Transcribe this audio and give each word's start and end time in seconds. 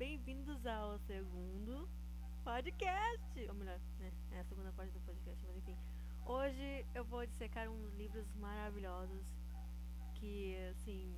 bem-vindos 0.00 0.64
ao 0.64 0.98
segundo 1.00 1.86
podcast. 2.42 3.48
Ou 3.48 3.54
melhor, 3.54 3.78
né? 3.98 4.10
É 4.30 4.40
a 4.40 4.44
segunda 4.44 4.72
parte 4.72 4.94
do 4.94 5.00
podcast, 5.00 5.44
mas 5.46 5.58
enfim. 5.58 5.76
Hoje 6.24 6.86
eu 6.94 7.04
vou 7.04 7.26
dissecar 7.26 7.68
uns 7.68 7.92
livros 7.92 8.34
maravilhosos 8.36 9.22
que, 10.14 10.56
assim. 10.70 11.14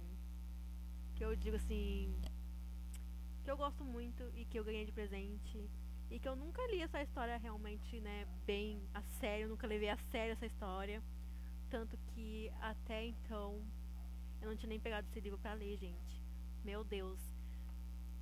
Que 1.15 1.25
eu 1.25 1.37
digo 1.37 1.55
assim. 1.55 2.13
Que 3.45 3.53
eu 3.53 3.57
gosto 3.57 3.85
muito 3.85 4.29
e 4.35 4.45
que 4.47 4.59
eu 4.59 4.65
ganhei 4.65 4.85
de 4.85 4.91
presente. 4.91 5.71
E 6.11 6.19
que 6.19 6.29
eu 6.29 6.35
nunca 6.35 6.61
li 6.67 6.81
essa 6.81 7.01
história 7.01 7.37
realmente, 7.37 8.01
né? 8.01 8.27
Bem 8.45 8.83
a 8.93 9.03
sério. 9.21 9.49
Nunca 9.49 9.65
levei 9.65 9.91
a 9.91 9.97
sério 9.97 10.33
essa 10.33 10.47
história. 10.47 11.01
Tanto 11.71 11.97
que 12.09 12.51
até 12.61 13.07
então 13.07 13.65
eu 14.41 14.49
não 14.49 14.57
tinha 14.57 14.71
nem 14.71 14.81
pegado 14.81 15.07
esse 15.07 15.21
livro 15.21 15.39
pra 15.39 15.55
ler, 15.55 15.77
gente. 15.77 16.21
Meu 16.65 16.83
Deus. 16.83 17.32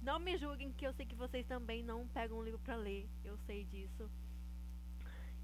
Não 0.03 0.19
me 0.19 0.37
julguem 0.39 0.73
que 0.73 0.87
eu 0.87 0.93
sei 0.95 1.05
que 1.05 1.15
vocês 1.15 1.47
também 1.47 1.83
não 1.83 2.09
pegam 2.09 2.39
um 2.39 2.43
livro 2.43 2.59
pra 2.61 2.77
ler. 2.77 3.09
Eu 3.23 3.37
sei 3.47 3.65
disso. 3.65 4.11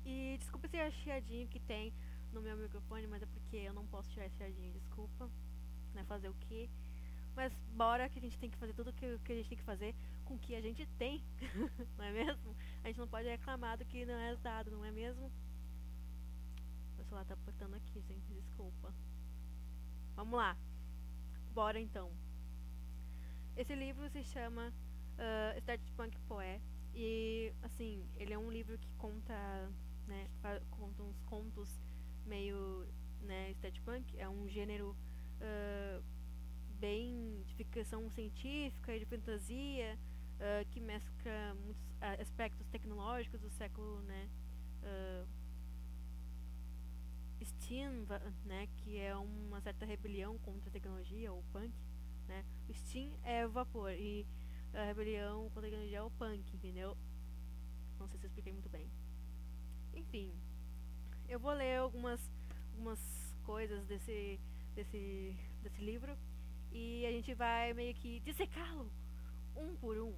E 0.04 0.36
desculpa 0.38 0.66
esse 0.72 0.96
chiadinho 0.98 1.48
que 1.48 1.60
tem 1.60 1.92
no 2.32 2.40
meu 2.40 2.56
microfone, 2.56 3.06
mas 3.06 3.22
é 3.22 3.26
porque 3.26 3.56
eu 3.56 3.74
não 3.74 3.86
posso 3.86 4.08
tirar 4.10 4.26
esse 4.26 4.36
chiadinho, 4.36 4.72
desculpa. 4.72 5.30
Né, 5.94 6.04
fazer 6.04 6.28
o 6.28 6.34
quê? 6.34 6.70
Mas 7.34 7.52
bora 7.74 8.08
que 8.08 8.18
a 8.18 8.22
gente 8.22 8.38
tem 8.38 8.48
que 8.48 8.56
fazer 8.56 8.72
tudo 8.72 8.90
o 8.90 8.92
que, 8.92 9.18
que 9.18 9.32
a 9.32 9.34
gente 9.36 9.48
tem 9.48 9.58
que 9.58 9.64
fazer 9.64 9.94
com 10.24 10.34
o 10.34 10.38
que 10.38 10.54
a 10.54 10.60
gente 10.60 10.86
tem, 10.98 11.22
não 11.96 12.04
é 12.04 12.12
mesmo? 12.12 12.56
A 12.82 12.88
gente 12.88 12.98
não 12.98 13.06
pode 13.06 13.28
reclamar 13.28 13.76
do 13.76 13.84
que 13.84 14.06
não 14.06 14.14
é 14.14 14.34
dado, 14.36 14.70
não 14.70 14.84
é 14.84 14.90
mesmo? 14.90 15.30
Meu 16.96 17.04
celular 17.04 17.26
tá 17.26 17.34
apertando 17.34 17.74
aqui, 17.74 18.00
gente, 18.00 18.32
desculpa. 18.32 18.92
Vamos 20.14 20.38
lá. 20.38 20.56
Bora 21.52 21.78
então. 21.78 22.10
Esse 23.56 23.74
livro 23.74 24.06
se 24.10 24.22
chama 24.22 24.68
uh, 24.68 25.58
Startpunk 25.60 26.18
Poé. 26.28 26.60
E, 26.94 27.52
assim, 27.62 28.06
ele 28.16 28.34
é 28.34 28.38
um 28.38 28.50
livro 28.50 28.76
que 28.76 28.90
conta, 28.98 29.70
né, 30.06 30.28
conta 30.70 31.02
uns 31.02 31.18
contos 31.22 31.80
meio, 32.26 32.86
né, 33.22 33.50
Startpunk. 33.52 34.18
É 34.18 34.28
um 34.28 34.46
gênero 34.46 34.94
uh, 35.40 36.04
bem 36.78 37.42
de 37.46 37.54
ficção 37.54 38.10
científica 38.10 38.94
e 38.94 38.98
de 38.98 39.06
fantasia, 39.06 39.98
uh, 40.34 40.68
que 40.70 40.78
mescla 40.78 41.54
muitos 41.64 41.82
aspectos 42.20 42.66
tecnológicos 42.68 43.40
do 43.40 43.48
século, 43.48 44.00
né, 44.02 44.28
Steam, 47.42 48.06
né, 48.44 48.68
que 48.76 48.98
é 48.98 49.16
uma 49.16 49.60
certa 49.60 49.86
rebelião 49.86 50.36
contra 50.38 50.68
a 50.68 50.72
tecnologia, 50.72 51.32
ou 51.32 51.42
punk, 51.52 51.72
né? 52.26 52.44
O 52.68 52.74
Steam 52.74 53.12
é 53.22 53.46
o 53.46 53.50
vapor 53.50 53.92
e 53.92 54.26
a 54.74 54.84
rebelião 54.84 55.44
contra 55.50 55.60
a 55.60 55.64
tecnologia 55.64 55.98
é 55.98 56.02
o 56.02 56.10
punk, 56.10 56.54
entendeu? 56.54 56.96
Não 57.98 58.08
sei 58.08 58.18
se 58.18 58.26
eu 58.26 58.28
expliquei 58.28 58.52
muito 58.52 58.68
bem. 58.68 58.90
Enfim, 59.94 60.32
eu 61.28 61.38
vou 61.40 61.52
ler 61.52 61.78
algumas, 61.78 62.20
algumas 62.72 63.00
coisas 63.44 63.86
desse, 63.86 64.38
desse, 64.74 65.36
desse 65.62 65.80
livro 65.80 66.16
e 66.72 67.06
a 67.06 67.10
gente 67.10 67.32
vai 67.34 67.72
meio 67.72 67.94
que 67.94 68.20
dissecá-lo 68.20 68.90
um 69.56 69.74
por 69.76 69.98
um. 69.98 70.14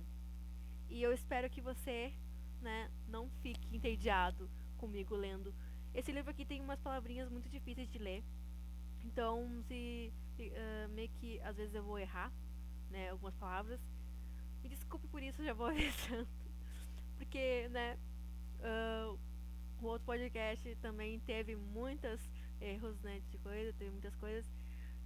E 0.91 1.03
eu 1.03 1.13
espero 1.13 1.49
que 1.49 1.61
você, 1.61 2.13
né, 2.61 2.91
não 3.07 3.29
fique 3.43 3.77
entediado 3.77 4.51
comigo 4.77 5.15
lendo 5.15 5.55
esse 5.95 6.13
livro 6.13 6.31
aqui 6.31 6.45
tem 6.45 6.61
umas 6.61 6.81
palavrinhas 6.81 7.29
muito 7.29 7.49
difíceis 7.49 7.91
de 7.91 7.99
ler. 7.99 8.23
Então, 9.05 9.63
se 9.67 10.13
uh, 10.43 10.89
meio 10.91 11.09
que 11.11 11.41
às 11.41 11.57
vezes 11.57 11.75
eu 11.75 11.83
vou 11.83 11.99
errar, 11.99 12.33
né, 12.91 13.11
algumas 13.11 13.35
palavras. 13.37 13.81
Me 14.63 14.69
desculpe 14.69 15.07
por 15.09 15.23
isso, 15.23 15.45
já 15.45 15.53
vou 15.53 15.67
avisando. 15.69 16.29
Porque, 17.17 17.69
né, 17.69 17.99
uh, 18.61 19.19
o 19.81 19.87
outro 19.87 20.07
podcast 20.07 20.75
também 20.77 21.21
teve 21.21 21.57
muitos 21.57 22.21
erros, 22.61 23.01
né, 23.01 23.21
de 23.31 23.39
coisa, 23.39 23.73
teve 23.73 23.91
muitas 23.91 24.15
coisas. 24.17 24.51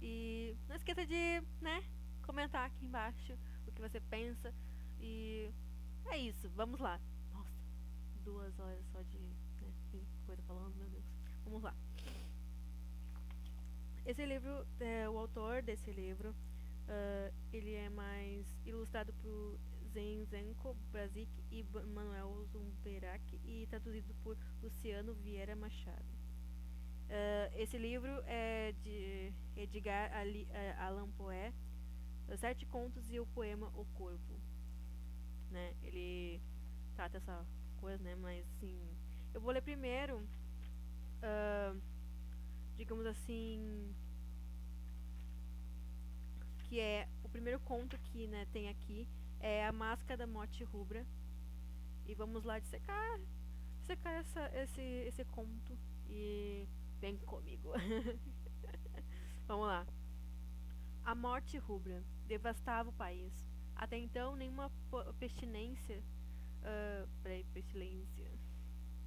E 0.01 0.55
não 0.67 0.75
esqueça 0.75 1.05
de, 1.05 1.41
né, 1.61 1.83
comentar 2.25 2.65
aqui 2.65 2.85
embaixo 2.85 3.37
o 3.67 3.71
que 3.71 3.81
você 3.81 3.99
pensa. 3.99 4.53
E 4.99 5.49
é 6.05 6.17
isso, 6.17 6.49
vamos 6.49 6.79
lá. 6.79 6.99
Nossa, 7.31 7.53
duas 8.23 8.59
horas 8.59 8.85
só 8.91 9.01
de 9.01 9.19
coisa 10.25 10.41
falando, 10.43 10.75
meu 10.75 10.89
Deus. 10.89 11.05
Vamos 11.45 11.61
lá. 11.61 11.75
Esse 14.05 14.25
livro, 14.25 14.67
é, 14.81 15.09
o 15.09 15.17
autor 15.17 15.61
desse 15.61 15.89
livro, 15.89 16.31
uh, 16.31 17.33
ele 17.53 17.73
é 17.73 17.89
mais 17.89 18.45
ilustrado 18.65 19.13
por 19.13 19.57
Zenzenko 19.93 20.75
Brasic 20.91 21.31
e 21.49 21.63
Manuel 21.63 22.45
Zumberac 22.51 23.39
e 23.45 23.65
traduzido 23.67 24.13
por 24.15 24.37
Luciano 24.61 25.13
Vieira 25.13 25.55
Machado. 25.55 26.05
Uh, 27.05 27.55
esse 27.55 27.77
livro 27.77 28.11
é 28.25 28.73
de 28.81 29.31
Edgar 29.55 30.13
Ali, 30.17 30.49
uh, 30.49 30.81
Allan 30.81 31.09
Poe, 31.11 31.53
Sete 32.37 32.65
Contos 32.65 33.09
e 33.09 33.21
o 33.21 33.25
poema 33.27 33.67
O 33.73 33.85
Corvo. 33.93 34.37
Né? 35.49 35.73
Ele 35.81 36.41
trata 36.93 37.17
essa 37.17 37.45
coisa, 37.77 38.03
né? 38.03 38.15
Mas 38.15 38.45
assim, 38.57 38.77
eu 39.33 39.39
vou 39.39 39.51
ler 39.51 39.61
primeiro, 39.61 40.17
uh, 40.17 41.92
digamos 42.75 43.05
assim, 43.05 43.93
que 46.63 46.79
é 46.79 47.07
o 47.23 47.29
primeiro 47.29 47.59
conto 47.59 47.97
que 47.99 48.27
né, 48.27 48.45
tem 48.51 48.69
aqui 48.69 49.07
é 49.39 49.65
a 49.65 49.71
Máscara 49.73 50.17
da 50.17 50.27
Morte 50.27 50.63
Rubra. 50.63 51.05
E 52.05 52.15
vamos 52.15 52.43
lá 52.43 52.59
dissecar, 52.59 53.19
dissecar 53.79 54.13
essa, 54.13 54.49
esse, 54.57 54.81
esse 54.81 55.25
conto 55.25 55.77
e 56.09 56.67
vem 56.99 57.17
comigo. 57.17 57.71
vamos 59.47 59.67
lá. 59.67 59.85
A 61.03 61.13
morte 61.13 61.57
rubra 61.57 62.03
devastava 62.25 62.89
o 62.89 62.93
país. 62.93 63.33
Até 63.75 63.97
então, 63.97 64.35
nenhuma 64.35 64.71
pestilência. 65.19 66.01
Uh, 66.61 67.07
peraí, 67.21 67.43
pestilência 67.53 68.32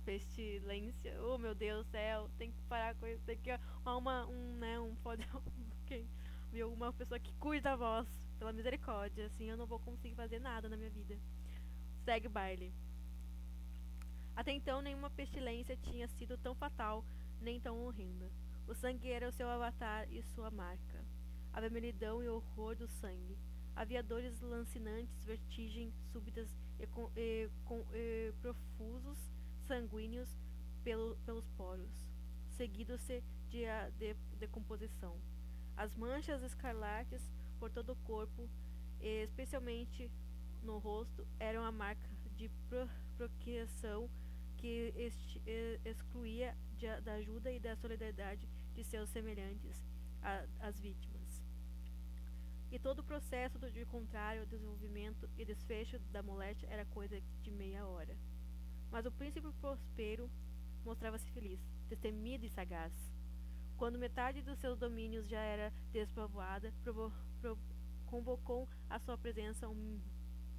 pestilência. 0.07 1.21
Oh 1.21 1.37
meu 1.37 1.53
Deus 1.53 1.85
do 1.85 1.91
céu, 1.91 2.31
tem 2.39 2.53
que 2.53 2.63
parar 2.69 2.95
com 2.95 3.07
isso. 3.09 3.23
Tem 3.25 3.37
que 3.37 3.51
uma, 3.85 4.25
um, 4.29 4.57
né, 4.57 4.79
um 4.79 4.95
pode 5.03 5.27
quem 5.85 6.09
viu 6.53 6.73
uma 6.73 6.93
pessoa 6.93 7.19
que 7.19 7.35
cuida 7.35 7.71
da 7.71 7.77
voz, 7.77 8.09
pela 8.39 8.53
misericórdia, 8.53 9.27
assim 9.27 9.51
eu 9.51 9.57
não 9.57 9.67
vou 9.67 9.81
conseguir 9.81 10.15
fazer 10.15 10.39
nada 10.39 10.69
na 10.69 10.77
minha 10.77 10.91
vida. 10.91 11.19
Segue 12.05 12.29
o 12.29 12.31
baile. 12.31 12.73
Até 14.37 14.53
então 14.53 14.81
nenhuma 14.81 15.11
pestilência 15.11 15.77
tinha 15.77 16.07
sido 16.07 16.39
tão 16.39 16.55
fatal, 16.55 17.05
nem 17.41 17.61
tão 17.61 17.77
horrenda. 17.85 18.31
O 18.69 18.75
sangue 18.75 19.11
era 19.11 19.29
o 19.29 19.33
seu 19.33 19.49
avatar 19.49 20.07
e 20.11 20.23
sua 20.23 20.51
marca. 20.51 21.05
A 21.53 21.61
vermelhidão 21.61 22.23
e 22.23 22.29
o 22.29 22.37
horror 22.37 22.77
do 22.77 22.87
sangue. 22.87 23.37
Havia 23.75 24.03
dores 24.03 24.41
lancinantes, 24.41 25.25
vertigem 25.25 25.93
súbitas 26.13 26.49
e, 26.79 26.87
com, 26.87 27.11
e, 27.17 27.49
com, 27.65 27.85
e 27.93 28.33
profusos 28.41 29.36
sanguíneos 29.67 30.29
pelo, 30.83 31.17
pelos 31.27 31.49
poros, 31.51 31.91
seguido-se 32.57 33.23
de 33.49 33.65
de, 33.99 34.15
decomposição. 34.39 35.17
As 35.77 35.95
manchas 35.95 36.43
escarlates 36.43 37.23
por 37.59 37.71
todo 37.71 37.93
o 37.93 37.97
corpo, 37.97 38.49
especialmente 39.01 40.11
no 40.63 40.79
rosto, 40.79 41.27
eram 41.39 41.65
a 41.65 41.73
marca 41.73 42.09
de 42.37 42.49
pro, 42.69 42.89
procriação 43.17 44.09
que 44.57 44.93
este, 44.97 45.43
excluía 45.85 46.57
de, 46.77 47.01
da 47.03 47.15
ajuda 47.15 47.51
e 47.53 47.61
da 47.61 47.77
solidariedade 47.77 48.49
de 48.75 48.85
seus 48.85 49.09
semelhantes, 49.11 49.83
a, 50.23 50.45
as 50.61 50.79
vítimas. 50.81 51.43
E 52.71 52.79
todo 52.79 53.01
o 53.01 53.05
processo 53.05 53.59
do, 53.59 53.71
de 53.71 53.85
contrário 53.87 54.47
desenvolvimento 54.47 55.29
e 55.39 55.45
desfecho 55.45 55.99
da 56.11 56.23
moléstia 56.23 56.69
era 56.69 56.85
coisa 56.87 57.21
de 57.43 57.51
meia 57.51 57.87
hora. 57.87 58.17
Mas 58.91 59.05
o 59.07 59.13
príncipe 59.13 59.49
Prospero 59.61 60.31
mostrava-se 60.85 61.31
feliz, 61.31 61.61
destemido 61.89 62.47
e 62.47 62.51
sagaz. 62.51 62.93
Quando 63.77 63.99
metade 63.99 64.41
dos 64.41 64.59
seus 64.59 64.79
domínios 64.79 65.29
já 65.29 65.41
era 65.41 65.73
despovoada, 65.93 66.73
convocou 68.07 68.69
à 68.89 68.99
sua 68.99 69.19
presença 69.19 69.69
um, 69.69 70.01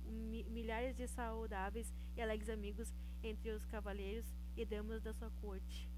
um, 0.05 0.43
milhares 0.49 0.95
de 0.95 1.07
saudáveis 1.07 1.91
e 2.15 2.21
alegres 2.21 2.49
amigos 2.49 2.93
entre 3.23 3.49
os 3.51 3.65
cavalheiros 3.65 4.31
e 4.55 4.65
damas 4.65 5.01
da 5.01 5.13
sua 5.13 5.31
corte, 5.41 5.89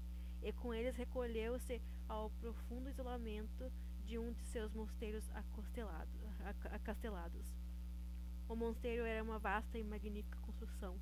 e 0.42 0.52
com 0.52 0.72
eles 0.72 0.96
recolheu-se 0.96 1.82
ao 2.08 2.30
profundo 2.30 2.88
isolamento 2.88 3.70
de 4.04 4.18
um 4.18 4.32
de 4.32 4.44
seus 4.46 4.72
mosteiros 4.72 5.24
acastelados. 6.72 7.54
O 8.48 8.56
mosteiro 8.56 9.04
era 9.04 9.22
uma 9.22 9.38
vasta 9.38 9.78
e 9.78 9.84
magnífica 9.84 10.38
construção, 10.40 10.98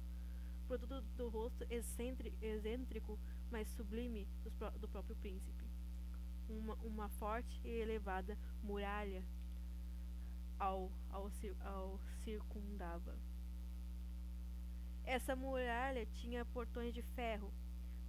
produto 0.69 1.07
do 1.17 1.29
rosto 1.31 1.65
excêntrico, 1.71 3.19
mas 3.51 3.67
sublime 3.71 4.29
do, 4.79 4.87
próprio 4.87 5.17
príncipe. 5.17 5.65
Uma, 6.49 6.75
uma 6.75 7.09
forte 7.09 7.61
e 7.65 7.69
elevada 7.69 8.37
muralha 8.63 9.25
ao, 10.59 10.93
ao, 11.11 11.31
ao 11.65 12.01
circundava. 12.23 13.17
Essa 15.05 15.35
muralha 15.35 16.05
tinha 16.05 16.45
portões 16.45 16.93
de 16.93 17.01
ferro. 17.01 17.51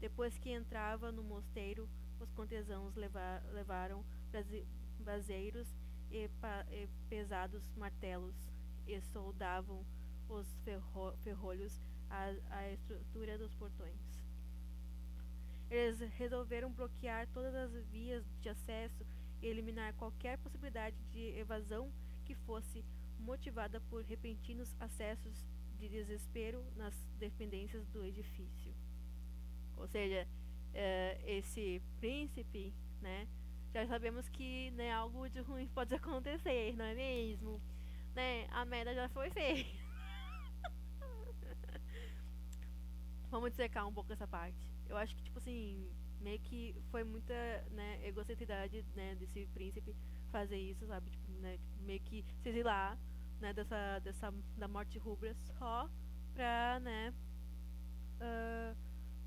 Depois 0.01 0.37
que 0.37 0.51
entrava 0.51 1.11
no 1.11 1.23
mosteiro, 1.23 1.89
os 2.19 2.29
cortesãos 2.31 2.93
leva, 2.95 3.41
levaram 3.51 4.03
braseiros 4.99 5.67
e, 6.11 6.27
pa, 6.41 6.65
e, 6.69 6.87
pesados 7.09 7.63
martelos 7.77 8.35
e 8.85 8.99
soldavam 9.01 9.85
os 10.27 10.47
ferro, 10.63 11.13
ferrolhos 11.23 11.81
à, 12.09 12.33
à 12.49 12.71
estrutura 12.71 13.37
dos 13.37 13.53
portões. 13.55 13.97
Eles 15.69 15.99
resolveram 16.17 16.71
bloquear 16.71 17.27
todas 17.27 17.53
as 17.53 17.85
vias 17.87 18.23
de 18.41 18.49
acesso 18.49 19.05
e 19.41 19.47
eliminar 19.47 19.93
qualquer 19.93 20.37
possibilidade 20.39 20.95
de 21.11 21.37
evasão 21.37 21.91
que 22.25 22.33
fosse 22.33 22.83
motivada 23.19 23.79
por 23.81 24.03
repentinos 24.03 24.75
acessos 24.79 25.45
de 25.77 25.87
desespero 25.87 26.63
nas 26.75 26.93
dependências 27.19 27.85
do 27.87 28.03
edifício. 28.03 28.73
Ou 29.77 29.87
seja, 29.87 30.27
uh, 30.73 31.23
esse 31.25 31.81
príncipe, 31.99 32.73
né, 33.01 33.27
já 33.73 33.85
sabemos 33.87 34.27
que 34.27 34.71
né, 34.71 34.91
algo 34.91 35.29
de 35.29 35.39
ruim 35.39 35.67
pode 35.67 35.93
acontecer, 35.95 36.75
não 36.75 36.85
é 36.85 36.95
mesmo? 36.95 37.61
Né, 38.15 38.47
a 38.51 38.65
merda 38.65 38.93
já 38.93 39.07
foi 39.09 39.29
feita. 39.29 39.88
Vamos 43.29 43.51
dissecar 43.51 43.87
um 43.87 43.93
pouco 43.93 44.11
essa 44.11 44.27
parte. 44.27 44.57
Eu 44.87 44.97
acho 44.97 45.15
que, 45.15 45.23
tipo 45.23 45.37
assim, 45.37 45.87
meio 46.19 46.39
que 46.39 46.75
foi 46.89 47.03
muita, 47.03 47.33
né, 47.71 48.05
egocentricidade, 48.05 48.85
né, 48.95 49.15
desse 49.15 49.45
príncipe 49.53 49.95
fazer 50.31 50.57
isso, 50.57 50.85
sabe? 50.87 51.09
Tipo, 51.11 51.31
né, 51.33 51.59
meio 51.81 51.99
que 52.01 52.25
se 52.41 52.49
exilar, 52.49 52.97
né, 53.39 53.53
dessa, 53.53 53.99
dessa, 53.99 54.33
da 54.57 54.67
morte 54.67 54.97
rubra 54.97 55.33
só 55.57 55.89
pra, 56.33 56.79
né, 56.79 57.13
uh, 58.19 58.75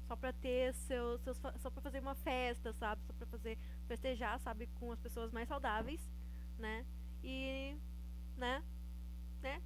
só 0.07 0.17
pra 0.17 0.33
ter 0.33 0.75
seus, 0.75 1.21
seus, 1.23 1.39
só 1.39 1.71
pra 1.71 1.81
fazer 1.81 2.01
uma 2.01 2.15
festa, 2.15 2.73
sabe? 2.73 3.03
Só 3.07 3.13
pra 3.13 3.27
fazer, 3.27 3.59
festejar, 3.87 4.39
sabe, 4.41 4.67
com 4.79 4.93
as 4.93 5.01
pessoas 5.01 5.33
mais 5.33 5.49
saudáveis, 5.49 6.01
né? 6.59 6.85
E, 7.23 7.77
né, 8.37 8.63
né, 9.41 9.63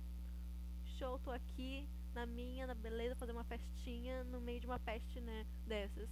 show, 0.99 1.19
tô 1.19 1.31
aqui, 1.31 1.89
na 2.17 2.25
minha, 2.25 2.67
na 2.67 2.75
beleza, 2.75 3.15
fazer 3.15 3.33
uma 3.33 3.45
festinha 3.45 4.25
no 4.25 4.41
meio 4.41 4.59
de 4.59 4.67
uma 4.67 4.79
peste, 4.79 5.21
né, 5.21 5.47
dessas. 5.67 6.09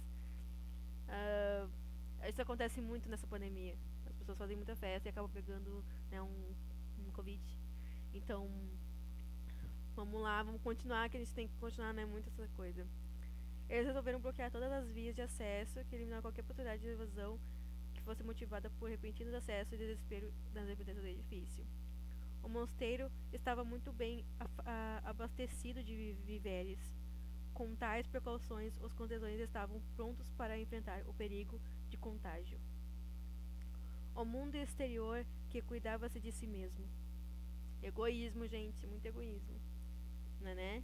Uh, 1.09 1.67
isso 2.29 2.39
acontece 2.39 2.79
muito 2.79 3.09
nessa 3.09 3.25
pandemia. 3.25 3.75
As 4.05 4.15
pessoas 4.15 4.37
fazem 4.37 4.55
muita 4.55 4.75
festa 4.75 5.07
e 5.07 5.09
acabam 5.09 5.31
pegando 5.31 5.83
né, 6.11 6.21
um, 6.21 6.53
um 6.99 7.11
Covid. 7.11 7.43
Então, 8.13 8.47
vamos 9.95 10.21
lá, 10.21 10.43
vamos 10.43 10.61
continuar, 10.61 11.09
que 11.09 11.17
a 11.17 11.19
gente 11.19 11.33
tem 11.33 11.47
que 11.47 11.57
continuar, 11.57 11.91
né, 11.91 12.05
muito 12.05 12.29
essa 12.29 12.47
coisa. 12.49 12.85
Eles 13.67 13.87
resolveram 13.87 14.19
bloquear 14.19 14.51
todas 14.51 14.71
as 14.71 14.87
vias 14.91 15.15
de 15.15 15.23
acesso, 15.23 15.83
que 15.85 15.95
eliminaram 15.95 16.21
qualquer 16.21 16.43
possibilidade 16.43 16.83
de 16.83 16.89
evasão 16.89 17.39
que 17.95 18.01
fosse 18.03 18.23
motivada 18.23 18.69
por 18.69 18.91
repentinos 18.91 19.33
acessos 19.33 19.73
e 19.73 19.77
desespero 19.77 20.31
nas 20.53 20.67
dependências 20.67 21.03
do 21.03 21.09
edifício. 21.09 21.65
O 22.45 22.47
mosteiro 22.47 23.11
estava 23.33 23.63
muito 23.63 23.91
bem 23.91 24.23
abastecido 25.03 25.83
de 25.83 26.15
víveres. 26.27 26.79
Com 27.55 27.75
tais 27.75 28.05
precauções, 28.05 28.79
os 28.83 28.93
contesões 28.93 29.39
estavam 29.39 29.81
prontos 29.95 30.29
para 30.33 30.55
enfrentar 30.59 31.01
o 31.07 31.13
perigo 31.15 31.59
de 31.89 31.97
contágio. 31.97 32.59
O 34.13 34.23
mundo 34.23 34.53
exterior 34.53 35.25
que 35.49 35.59
cuidava-se 35.59 36.19
de 36.19 36.31
si 36.31 36.45
mesmo. 36.45 36.85
Egoísmo, 37.81 38.47
gente, 38.47 38.85
muito 38.85 39.07
egoísmo. 39.07 39.59
Não 40.39 40.49
é, 40.49 40.53
né? 40.55 40.83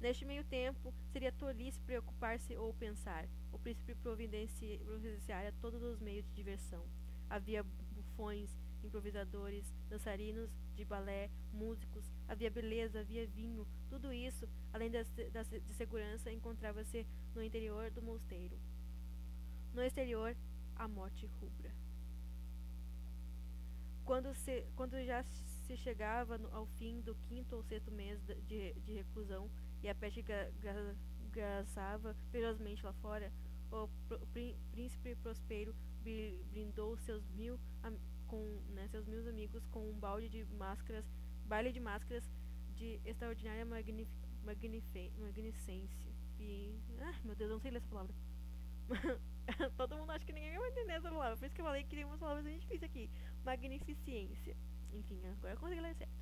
Neste 0.00 0.24
meio 0.24 0.44
tempo, 0.44 0.94
seria 1.12 1.30
tolice 1.30 1.78
preocupar-se 1.80 2.56
ou 2.56 2.72
pensar. 2.72 3.28
O 3.52 3.58
príncipe 3.58 3.94
providenciara 3.96 5.52
todos 5.60 5.82
os 5.82 6.00
meios 6.00 6.24
de 6.24 6.32
diversão. 6.32 6.82
Havia 7.28 7.62
bufões, 7.92 8.50
improvisadores, 8.84 9.72
dançarinos 9.88 10.50
de 10.74 10.84
balé, 10.84 11.30
músicos, 11.52 12.04
havia 12.28 12.50
beleza, 12.50 13.00
havia 13.00 13.26
vinho, 13.26 13.66
tudo 13.88 14.12
isso, 14.12 14.48
além 14.72 14.90
da, 14.90 15.02
da, 15.32 15.42
de 15.42 15.74
segurança, 15.74 16.32
encontrava-se 16.32 17.06
no 17.34 17.42
interior 17.42 17.90
do 17.90 18.02
mosteiro. 18.02 18.58
No 19.72 19.82
exterior, 19.82 20.36
a 20.76 20.86
morte 20.86 21.26
rubra. 21.40 21.72
Quando, 24.04 24.34
se, 24.34 24.66
quando 24.76 25.02
já 25.04 25.24
se 25.66 25.76
chegava 25.76 26.36
no, 26.36 26.54
ao 26.54 26.66
fim 26.66 27.00
do 27.00 27.14
quinto 27.26 27.56
ou 27.56 27.62
sexto 27.62 27.90
mês 27.90 28.20
de, 28.46 28.74
de 28.74 28.92
reclusão 28.92 29.50
e 29.82 29.88
a 29.88 29.94
peste 29.94 30.24
graçava 31.30 32.14
ferozmente 32.30 32.84
lá 32.84 32.92
fora, 32.94 33.32
o, 33.70 33.88
príncipe 34.72 35.16
Prospero 35.16 35.74
brindou 36.52 36.96
seus 36.98 37.26
mil 37.30 37.58
com 38.26 38.60
né, 38.70 38.88
seus 38.88 39.06
mil 39.06 39.28
amigos 39.28 39.64
com 39.66 39.90
um 39.90 39.98
balde 39.98 40.28
de 40.28 40.44
máscaras, 40.44 41.04
baile 41.46 41.72
de 41.72 41.80
máscaras 41.80 42.24
de 42.74 43.00
extraordinária 43.04 43.64
magnificência. 43.64 46.12
E. 46.38 46.78
Ah, 47.00 47.14
meu 47.24 47.34
Deus, 47.34 47.50
eu 47.50 47.54
não 47.54 47.60
sei 47.60 47.70
ler 47.70 47.78
essa 47.78 47.88
palavra. 47.88 48.14
Todo 49.76 49.96
mundo 49.96 50.10
acha 50.10 50.24
que 50.24 50.32
ninguém 50.32 50.58
vai 50.58 50.70
entender 50.70 50.94
essa 50.94 51.10
palavra. 51.10 51.36
Por 51.36 51.46
isso 51.46 51.54
que 51.54 51.60
eu 51.60 51.66
falei 51.66 51.84
que 51.84 51.96
tem 51.96 52.04
umas 52.04 52.18
palavras 52.18 52.44
bem 52.44 52.58
difíceis 52.58 52.82
aqui. 52.82 53.10
Magnificência. 53.44 54.56
Enfim, 54.92 55.20
agora 55.26 55.54
eu 55.54 55.58
consegui 55.58 55.80
ler 55.80 55.94
certo. 55.94 56.12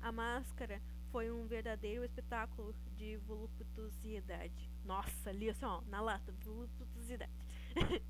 A 0.00 0.12
máscara 0.12 0.80
foi 1.10 1.30
um 1.30 1.46
verdadeiro 1.46 2.04
espetáculo 2.04 2.74
de 2.96 3.16
voluptuosidade. 3.18 4.70
Nossa, 4.84 5.30
ali 5.30 5.50
assim, 5.50 5.64
ó, 5.64 5.80
na 5.82 6.00
lata, 6.00 6.32
voluptuosidade. 6.44 7.32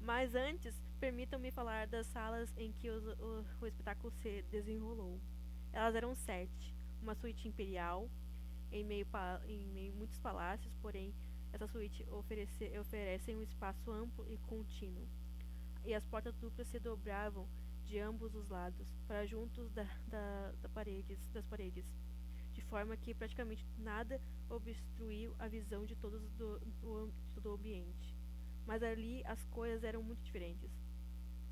Mas 0.00 0.34
antes, 0.34 0.74
permitam-me 0.98 1.50
falar 1.50 1.86
das 1.86 2.06
salas 2.06 2.52
em 2.56 2.72
que 2.72 2.90
o, 2.90 3.44
o, 3.60 3.66
espetáculo 3.66 4.12
se 4.22 4.42
desenrolou. 4.50 5.20
Elas 5.72 5.94
eram 5.94 6.14
sete. 6.14 6.74
Uma 7.00 7.14
suíte 7.14 7.46
imperial, 7.46 8.10
em 8.72 8.84
meio, 8.84 9.06
em 9.46 9.66
meio 9.68 9.94
muitos 9.94 10.18
palácios, 10.18 10.74
porém, 10.82 11.14
essa 11.52 11.66
suíte 11.68 12.04
oferece, 12.10 12.76
oferece 12.78 13.34
um 13.34 13.42
espaço 13.42 13.90
amplo 13.90 14.26
e 14.28 14.36
contínuo. 14.38 15.06
E 15.84 15.94
as 15.94 16.04
portas 16.04 16.36
duplas 16.36 16.66
se 16.68 16.80
dobravam 16.80 17.48
de 17.84 17.98
ambos 17.98 18.34
os 18.34 18.48
lados, 18.48 18.92
para 19.06 19.24
juntos 19.24 19.70
da, 19.72 19.84
da, 20.08 20.52
da 20.60 20.68
paredes, 20.68 21.18
das 21.28 21.46
paredes, 21.46 21.86
de 22.52 22.60
forma 22.62 22.96
que 22.96 23.14
praticamente 23.14 23.64
nada 23.78 24.20
obstruiu 24.50 25.34
a 25.38 25.46
visão 25.46 25.86
de 25.86 25.96
todos 25.96 26.20
do, 26.32 26.58
do, 26.58 27.10
de 27.28 27.34
todo 27.34 27.50
o 27.50 27.54
ambiente 27.54 28.18
mas 28.68 28.82
ali 28.82 29.22
as 29.24 29.42
coisas 29.46 29.82
eram 29.82 30.02
muito 30.02 30.22
diferentes. 30.22 30.70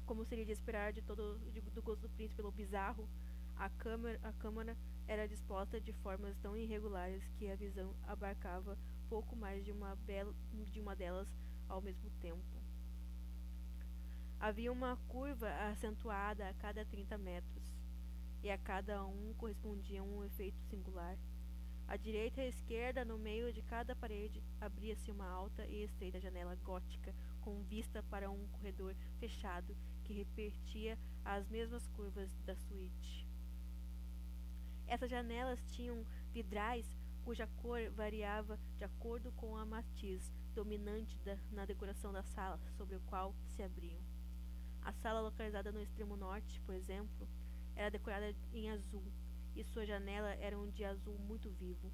Como 0.07 0.25
seria 0.25 0.45
de 0.45 0.53
esperar 0.53 0.93
de 0.93 1.03
todo 1.03 1.39
de, 1.53 1.61
do 1.61 1.83
gosto 1.83 2.03
do 2.03 2.09
príncipe 2.09 2.37
pelo 2.37 2.53
bizarro, 2.53 3.09
a 3.57 3.69
câmara, 3.69 4.21
a 4.23 4.33
câmara 4.33 4.77
era 5.09 5.27
disposta 5.27 5.81
de 5.81 5.93
formas 5.93 6.37
tão 6.39 6.57
irregulares 6.57 7.27
que 7.37 7.51
a 7.51 7.57
visão 7.57 7.95
abarcava 8.05 8.79
pouco 9.09 9.35
mais 9.35 9.65
de 9.65 9.73
uma, 9.73 9.97
bela, 9.97 10.33
de 10.73 10.81
uma 10.81 10.95
delas 10.95 11.29
ao 11.69 11.83
mesmo 11.83 12.09
tempo. 12.21 12.63
Havia 14.39 14.71
uma 14.71 14.97
curva 15.09 15.51
acentuada 15.71 16.49
a 16.49 16.55
cada 16.55 16.85
30 16.85 17.19
metros, 17.19 17.77
e 18.43 18.51
a 18.51 18.59
cada 18.59 19.05
um 19.05 19.35
correspondia 19.35 20.05
um 20.05 20.23
efeito 20.23 20.61
singular. 20.71 21.19
À 21.89 21.97
direita 21.97 22.41
e 22.41 22.45
à 22.45 22.49
esquerda, 22.49 23.05
no 23.05 23.19
meio 23.19 23.53
de 23.53 23.63
cada 23.63 23.97
parede, 23.97 24.43
abria-se 24.61 25.11
uma 25.11 25.29
alta 25.29 25.65
e 25.67 25.83
estreita 25.83 26.21
janela 26.21 26.55
gótica 26.57 27.15
com 27.41 27.63
vista 27.63 28.03
para 28.05 28.31
um 28.31 28.47
corredor 28.49 28.95
fechado 29.19 29.77
que 30.07 30.15
repetia 30.15 30.97
as 31.25 31.49
mesmas 31.49 31.85
curvas 31.89 32.31
da 32.45 32.55
suíte. 32.55 33.27
Essas 34.87 35.11
janelas 35.11 35.61
tinham 35.73 36.07
vidrais 36.33 36.87
cuja 37.25 37.49
cor 37.61 37.91
variava 37.91 38.57
de 38.77 38.85
acordo 38.85 39.33
com 39.33 39.57
a 39.57 39.67
matiz 39.67 40.33
dominante 40.55 41.19
da, 41.25 41.37
na 41.51 41.65
decoração 41.65 42.13
da 42.13 42.23
sala 42.23 42.61
sobre 42.77 42.95
o 42.95 43.01
qual 43.01 43.35
se 43.49 43.65
abriam. 43.65 44.01
A 44.81 44.93
sala 44.93 45.21
localizada 45.21 45.73
no 45.73 45.83
extremo 45.83 46.17
norte, 46.17 46.61
por 46.61 46.75
exemplo, 46.77 47.29
era 47.75 47.91
decorada 47.91 48.33
em 48.53 48.71
azul 48.71 49.13
e 49.57 49.65
sua 49.65 49.85
janela 49.85 50.35
era 50.35 50.57
um 50.57 50.71
de 50.71 50.85
azul 50.85 51.19
muito 51.19 51.51
vivo. 51.51 51.91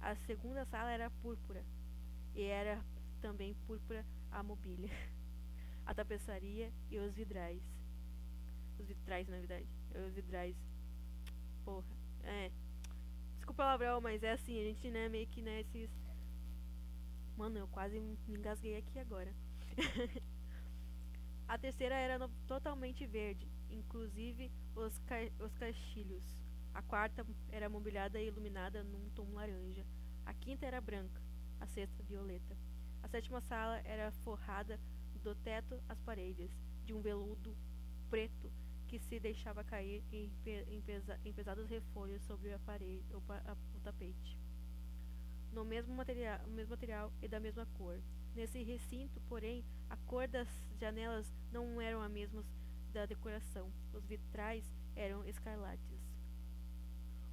A 0.00 0.16
segunda 0.16 0.64
sala 0.64 0.90
era 0.90 1.10
púrpura, 1.10 1.64
e 2.34 2.42
era 2.42 2.84
também 3.20 3.54
púrpura 3.66 4.04
a 4.32 4.42
mobília, 4.42 4.90
a 5.86 5.94
tapeçaria 5.94 6.72
e 6.90 6.98
os 6.98 7.14
vidrais. 7.14 7.62
Os 8.78 8.86
vitrais, 8.86 9.28
na 9.28 9.38
verdade. 9.38 9.66
Os 10.06 10.12
vidrais. 10.12 10.56
Porra. 11.64 11.86
É. 12.24 12.50
Desculpa 13.36 13.76
o 13.96 14.00
mas 14.00 14.24
é 14.24 14.32
assim, 14.32 14.60
a 14.60 14.64
gente, 14.64 14.90
né, 14.90 15.08
meio 15.08 15.28
que, 15.28 15.40
né, 15.40 15.60
esses... 15.60 15.88
Mano, 17.36 17.58
eu 17.58 17.68
quase 17.68 18.00
me 18.00 18.18
engasguei 18.28 18.76
aqui 18.76 18.98
agora. 18.98 19.32
a 21.46 21.56
terceira 21.56 21.94
era 21.94 22.18
no, 22.18 22.28
totalmente 22.48 23.06
verde, 23.06 23.46
inclusive 23.70 24.50
os, 24.74 24.98
ca 25.00 25.16
os 25.38 25.54
caixilhos. 25.54 26.24
A 26.74 26.82
quarta 26.82 27.24
era 27.50 27.68
mobiliada 27.68 28.20
e 28.20 28.26
iluminada 28.26 28.82
num 28.82 29.08
tom 29.10 29.32
laranja. 29.32 29.86
A 30.24 30.34
quinta 30.34 30.66
era 30.66 30.80
branca, 30.80 31.22
a 31.60 31.66
sexta 31.66 32.02
violeta. 32.02 32.56
A 33.02 33.08
sétima 33.08 33.40
sala 33.40 33.80
era 33.84 34.10
forrada 34.10 34.80
do 35.26 35.34
teto 35.34 35.82
às 35.88 36.00
paredes, 36.02 36.56
de 36.84 36.94
um 36.94 37.00
veludo 37.00 37.56
preto 38.08 38.48
que 38.86 38.96
se 39.00 39.18
deixava 39.18 39.64
cair 39.64 40.04
em, 40.12 40.30
em, 40.68 40.80
pesa 40.82 41.18
em 41.24 41.32
pesados 41.32 41.68
refolhos 41.68 42.22
sobre 42.22 42.52
a 42.52 42.58
parede, 42.60 43.04
o, 43.12 43.20
a, 43.32 43.56
o 43.74 43.80
tapete. 43.80 44.38
No 45.52 45.64
mesmo 45.64 45.92
material, 45.96 46.46
mesmo 46.46 46.70
material 46.70 47.12
e 47.20 47.26
da 47.26 47.40
mesma 47.40 47.66
cor. 47.74 48.00
Nesse 48.36 48.62
recinto, 48.62 49.20
porém, 49.22 49.64
a 49.90 49.96
cor 49.96 50.28
das 50.28 50.48
janelas 50.78 51.34
não 51.50 51.80
eram 51.80 52.00
a 52.00 52.08
mesma 52.08 52.44
da 52.92 53.04
decoração. 53.04 53.72
Os 53.92 54.06
vitrais 54.06 54.64
eram 54.94 55.24
escarlates. 55.24 55.98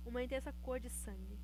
Uma 0.03 0.23
intensa 0.23 0.51
cor 0.63 0.79
de 0.79 0.89
sangue. 0.89 1.37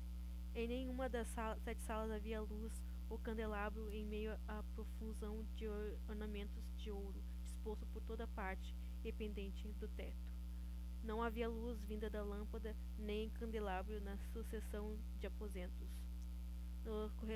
Em 0.52 0.66
nenhuma 0.66 1.08
das 1.08 1.28
sete 1.62 1.80
salas 1.82 2.10
havia 2.10 2.40
luz 2.40 2.72
ou 3.10 3.18
candelabro 3.18 3.90
em 3.90 4.06
meio 4.06 4.32
à 4.46 4.62
profusão 4.74 5.44
de 5.56 5.66
or 5.66 5.98
ornamentos 6.08 6.64
de 6.76 6.90
ouro 6.90 7.20
disposto 7.42 7.84
por 7.88 8.00
toda 8.02 8.26
parte 8.28 8.74
e 9.04 9.12
pendente 9.12 9.68
do 9.72 9.88
teto. 9.88 10.30
Não 11.02 11.22
havia 11.22 11.48
luz 11.48 11.82
vinda 11.84 12.08
da 12.08 12.22
lâmpada 12.22 12.76
nem 12.98 13.28
candelabro 13.30 14.00
na 14.00 14.16
sucessão 14.32 14.96
de 15.18 15.26
aposentos. 15.26 15.88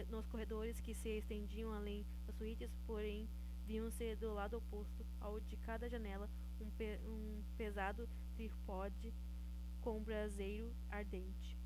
Nos 0.08 0.26
corredores 0.26 0.80
que 0.80 0.94
se 0.94 1.18
estendiam 1.18 1.72
além 1.72 2.06
das 2.26 2.36
suítes, 2.36 2.70
porém, 2.86 3.28
viam-se 3.66 4.14
do 4.16 4.32
lado 4.32 4.58
oposto 4.58 5.04
ao 5.20 5.40
de 5.40 5.56
cada 5.56 5.88
janela 5.88 6.30
um, 6.60 6.70
pe 6.70 6.98
um 7.04 7.42
pesado 7.56 8.08
tripode 8.34 9.12
com 9.80 9.98
um 9.98 10.02
braseiro 10.02 10.74
ardente, 10.88 11.58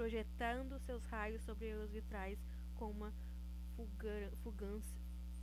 projetando 0.00 0.78
seus 0.78 1.04
raios 1.04 1.42
sobre 1.42 1.74
os 1.74 1.90
vitrais 1.90 2.38
com 2.74 2.90
uma 2.90 3.12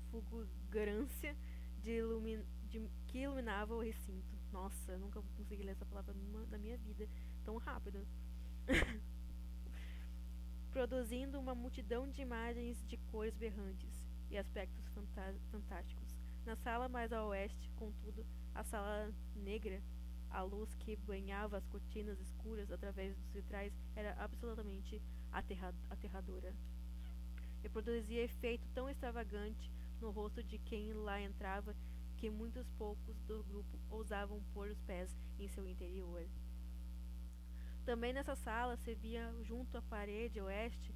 fulgurância 0.10 1.38
de, 1.84 2.02
de, 2.68 2.90
que 3.06 3.20
iluminava 3.20 3.76
o 3.76 3.80
recinto. 3.80 4.36
Nossa, 4.52 4.98
nunca 4.98 5.22
consegui 5.38 5.62
ler 5.62 5.74
essa 5.74 5.86
palavra 5.86 6.12
numa, 6.12 6.44
na 6.48 6.58
minha 6.58 6.76
vida 6.76 7.08
tão 7.46 7.58
rápido. 7.58 8.04
Produzindo 10.72 11.40
uma 11.40 11.54
multidão 11.54 12.10
de 12.10 12.24
imagens 12.24 12.84
de 12.88 12.98
cores 13.12 13.36
berrantes 13.36 14.04
e 14.32 14.40
aspectos 14.40 14.84
fantásticos. 15.52 16.16
Na 16.44 16.56
sala 16.56 16.90
mais 16.90 17.14
a 17.14 17.24
oeste, 17.28 17.70
contudo, 17.76 18.26
a 18.56 18.64
sala 18.64 19.14
negra, 19.36 19.84
a 20.38 20.44
luz 20.44 20.72
que 20.76 20.96
banhava 20.96 21.58
as 21.58 21.66
cortinas 21.66 22.20
escuras 22.20 22.72
através 22.72 23.18
dos 23.18 23.32
vitrais 23.32 23.74
era 23.96 24.14
absolutamente 24.20 25.02
aterra 25.32 25.74
aterradora. 25.90 26.54
E 27.64 27.68
produzia 27.68 28.24
efeito 28.24 28.68
tão 28.72 28.88
extravagante 28.88 29.72
no 30.00 30.12
rosto 30.12 30.44
de 30.44 30.60
quem 30.60 30.94
lá 30.94 31.20
entrava 31.20 31.76
que 32.18 32.30
muitos 32.30 32.70
poucos 32.78 33.20
do 33.22 33.44
grupo 33.46 33.80
ousavam 33.90 34.40
pôr 34.54 34.70
os 34.70 34.80
pés 34.82 35.18
em 35.40 35.48
seu 35.48 35.68
interior. 35.68 36.24
Também 37.84 38.14
nessa 38.14 38.36
sala 38.36 38.78
se 38.78 38.94
via 38.94 39.34
junto 39.42 39.76
à 39.76 39.82
parede 39.82 40.40
oeste 40.40 40.94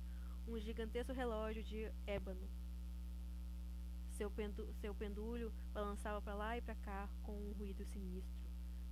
um 0.47 0.59
gigantesco 0.59 1.13
relógio 1.13 1.63
de 1.63 1.91
ébano. 2.05 2.47
Seu, 4.11 4.31
seu 4.79 4.93
pendúlio 4.93 5.51
balançava 5.73 6.21
para 6.21 6.35
lá 6.35 6.57
e 6.57 6.61
para 6.61 6.75
cá 6.75 7.09
com 7.23 7.33
um 7.33 7.53
ruído 7.53 7.83
sinistro, 7.85 8.40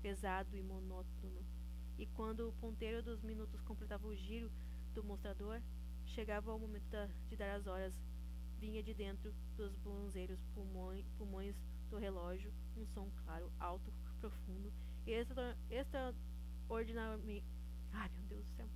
pesado 0.02 0.58
e 0.58 0.64
monótono. 0.64 1.46
E 1.98 2.06
quando 2.08 2.48
o 2.48 2.54
ponteiro 2.54 3.04
dos 3.04 3.22
minutos 3.22 3.62
completava 3.62 4.08
o 4.08 4.16
giro 4.16 4.52
do 4.94 5.04
mostrador, 5.04 5.62
chegava 6.06 6.54
o 6.54 6.60
momento 6.60 6.88
da, 6.90 7.08
de 7.28 7.36
dar 7.36 7.56
as 7.56 7.68
horas 7.68 7.94
vinha 8.60 8.84
de 8.84 8.94
dentro 8.94 9.34
dos 9.56 9.74
bronzeiros 9.78 10.44
pulmões, 10.54 11.10
pulmões 11.18 11.56
do 11.90 11.98
relógio 11.98 12.54
um 12.78 12.86
som 12.88 13.10
claro, 13.24 13.52
alto, 13.60 13.92
profundo 14.20 14.72
e 15.06 15.12
extraordinariamente. 15.70 17.46
Ai 17.92 18.10
meu 18.10 18.24
Deus 18.24 18.46
do 18.46 18.52
céu! 18.56 18.70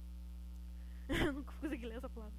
Não 1.33 1.43
consegui 1.43 1.85
ler 1.85 1.97
essa 1.97 2.09
palavra. 2.09 2.37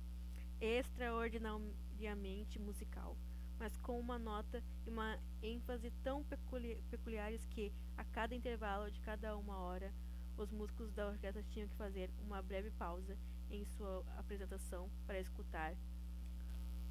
Extraordinariamente 0.60 2.58
musical, 2.58 3.16
mas 3.64 3.78
com 3.78 3.99
uma 3.99 4.18
nota 4.18 4.62
e 4.87 4.90
uma 4.90 5.18
ênfase 5.42 5.90
tão 6.02 6.23
peculi 6.23 6.85
peculiares 6.90 7.47
que, 7.47 7.73
a 7.97 8.04
cada 8.04 8.35
intervalo 8.35 8.90
de 8.90 9.00
cada 9.00 9.38
uma 9.38 9.56
hora, 9.56 9.90
os 10.37 10.50
músicos 10.50 10.92
da 10.92 11.09
orquestra 11.09 11.42
tinham 11.44 11.66
que 11.66 11.75
fazer 11.76 12.11
uma 12.21 12.42
breve 12.42 12.71
pausa 12.73 13.16
em 13.50 13.64
sua 13.64 14.04
apresentação 14.18 14.90
para 15.06 15.18
escutar 15.18 15.75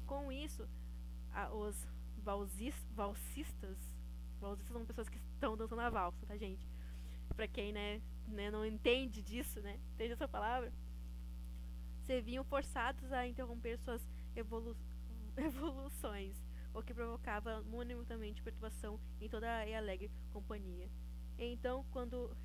com 0.04 0.32
isso, 0.32 0.68
a, 1.32 1.48
os 1.54 1.86
valsis, 2.24 2.74
valsistas, 2.90 3.78
valsistas 4.40 4.72
são 4.72 4.84
pessoas 4.84 5.08
que 5.08 5.18
estão 5.18 5.56
dançando 5.56 5.80
a 5.80 5.90
valsa, 5.90 6.26
tá, 6.26 6.36
gente? 6.36 6.66
Pra 7.36 7.46
quem, 7.46 7.72
né, 7.72 8.02
né 8.26 8.50
não 8.50 8.66
entende 8.66 9.22
disso, 9.22 9.60
né, 9.60 9.78
entende 9.92 10.14
essa 10.14 10.26
palavra, 10.26 10.72
se 12.04 12.20
viam 12.20 12.42
forçados 12.42 13.12
a 13.12 13.28
interromper 13.28 13.78
suas 13.78 14.02
evolu 14.34 14.76
evoluções, 15.36 16.43
o 16.74 16.82
que 16.82 16.92
provocava 16.92 17.62
monumentalmente 17.62 18.42
perturbação 18.42 19.00
em 19.20 19.28
toda 19.28 19.48
a 19.48 19.78
alegre 19.78 20.10
companhia. 20.32 20.90
E 21.38 21.44
então, 21.44 21.84
quando 21.90 22.14
o 22.14 22.36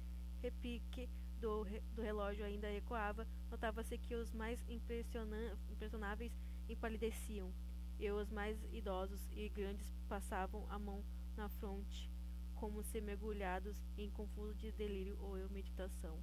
repique 0.41 1.09
do, 1.39 1.65
do 1.95 2.01
relógio 2.01 2.45
ainda 2.45 2.71
ecoava, 2.71 3.27
notava-se 3.49 3.97
que 3.97 4.15
os 4.15 4.31
mais 4.31 4.63
impressionáveis 4.69 6.31
empalideciam, 6.69 7.51
e 7.99 8.09
os 8.11 8.29
mais 8.29 8.57
idosos 8.71 9.19
e 9.33 9.49
grandes 9.49 9.93
passavam 10.07 10.65
a 10.69 10.79
mão 10.79 11.03
na 11.35 11.49
fronte, 11.49 12.09
como 12.55 12.81
se 12.81 13.01
mergulhados 13.01 13.77
em 13.97 14.09
confuso 14.09 14.53
de 14.55 14.71
delírio 14.71 15.17
ou 15.19 15.35
meditação. 15.49 16.17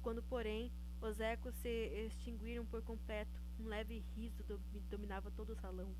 Quando, 0.00 0.22
porém, 0.22 0.72
os 1.00 1.18
ecos 1.18 1.54
se 1.56 1.68
extinguiram 2.06 2.64
por 2.64 2.82
completo, 2.82 3.42
um 3.58 3.66
leve 3.66 4.04
riso 4.14 4.44
dominava 4.88 5.30
todo 5.30 5.50
o 5.50 5.56
salão. 5.56 5.92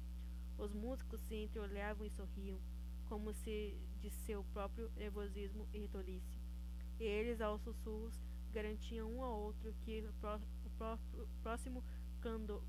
Os 0.62 0.72
músicos 0.72 1.20
se 1.22 1.34
entreolhavam 1.34 2.06
e 2.06 2.10
sorriam, 2.10 2.56
como 3.08 3.34
se 3.34 3.76
de 4.00 4.08
seu 4.10 4.44
próprio 4.52 4.88
nervosismo 4.94 5.66
e 5.74 5.88
tolice. 5.88 6.38
E 7.00 7.02
eles, 7.02 7.40
aos 7.40 7.60
sussurros, 7.62 8.14
garantiam 8.52 9.12
um 9.12 9.24
ao 9.24 9.40
outro 9.40 9.74
que 9.80 10.06
o, 10.06 10.12
pró 10.20 10.38
o 11.14 11.26
próximo 11.42 11.82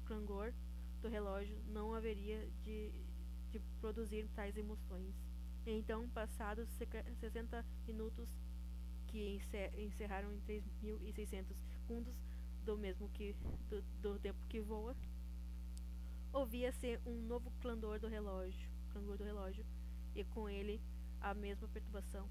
clangor 0.08 0.56
do 1.04 1.08
relógio 1.08 1.56
não 1.68 1.94
haveria 1.94 2.50
de, 2.64 2.92
de 3.52 3.60
produzir 3.80 4.28
tais 4.30 4.58
emoções. 4.58 5.14
Então, 5.64 6.10
passados 6.10 6.68
60 7.20 7.64
minutos, 7.86 8.28
que 9.06 9.40
encerraram 9.78 10.34
em 10.34 10.42
3.600 10.42 11.46
segundos, 11.70 12.20
do 12.66 12.76
mesmo 12.76 13.08
que 13.10 13.36
do, 13.70 13.84
do 14.02 14.18
tempo 14.18 14.44
que 14.48 14.60
voa, 14.60 14.96
ouvia-se 16.34 17.00
um 17.06 17.22
novo 17.28 17.52
clangor 17.62 18.00
do 18.00 18.08
relógio, 18.08 18.68
clangor 18.92 19.18
do 19.18 19.24
relógio, 19.24 19.64
e 20.16 20.24
com 20.24 20.50
ele 20.50 20.82
a 21.22 21.34
mesma 21.34 21.68
perturbação, 21.68 22.28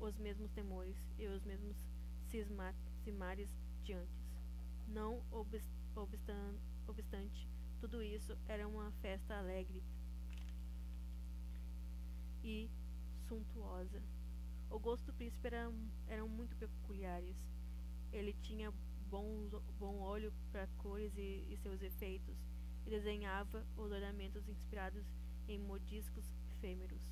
os 0.00 0.16
mesmos 0.16 0.50
temores 0.52 0.96
e 1.18 1.26
os 1.26 1.44
mesmos 1.44 1.76
cismares 2.28 3.48
de 3.84 3.92
antes. 3.92 4.26
Não 4.88 5.22
obstante, 6.86 7.48
tudo 7.78 8.02
isso 8.02 8.36
era 8.48 8.66
uma 8.66 8.90
festa 9.02 9.38
alegre 9.38 9.82
e 12.42 12.70
suntuosa. 13.28 14.02
O 14.70 14.78
gosto 14.78 15.04
do 15.04 15.12
príncipe 15.12 15.46
era, 15.46 15.70
eram 16.08 16.28
muito 16.28 16.56
peculiares. 16.56 17.36
Ele 18.10 18.32
tinha 18.40 18.72
bons, 19.10 19.50
bom 19.78 20.00
olho 20.00 20.32
para 20.50 20.66
cores 20.78 21.12
e, 21.16 21.46
e, 21.50 21.58
seus 21.62 21.82
efeitos, 21.82 22.36
e 22.86 22.90
desenhava 22.90 23.66
os 23.76 23.90
ornamentos 23.90 24.48
inspirados 24.48 25.04
em 25.48 25.58
modiscos 25.58 26.24
efêmeros. 26.50 27.02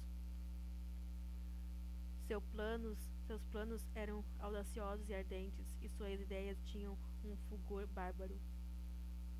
Seu 2.27 2.41
planos, 2.41 2.99
seus 3.27 3.43
planos 3.47 3.85
eram 3.95 4.25
audaciosos 4.39 5.09
e 5.09 5.15
ardentes, 5.15 5.77
e 5.83 5.89
suas 5.89 6.21
ideias 6.21 6.63
tinham 6.65 6.97
um 7.25 7.37
fulgor 7.49 7.87
bárbaro. 7.89 8.41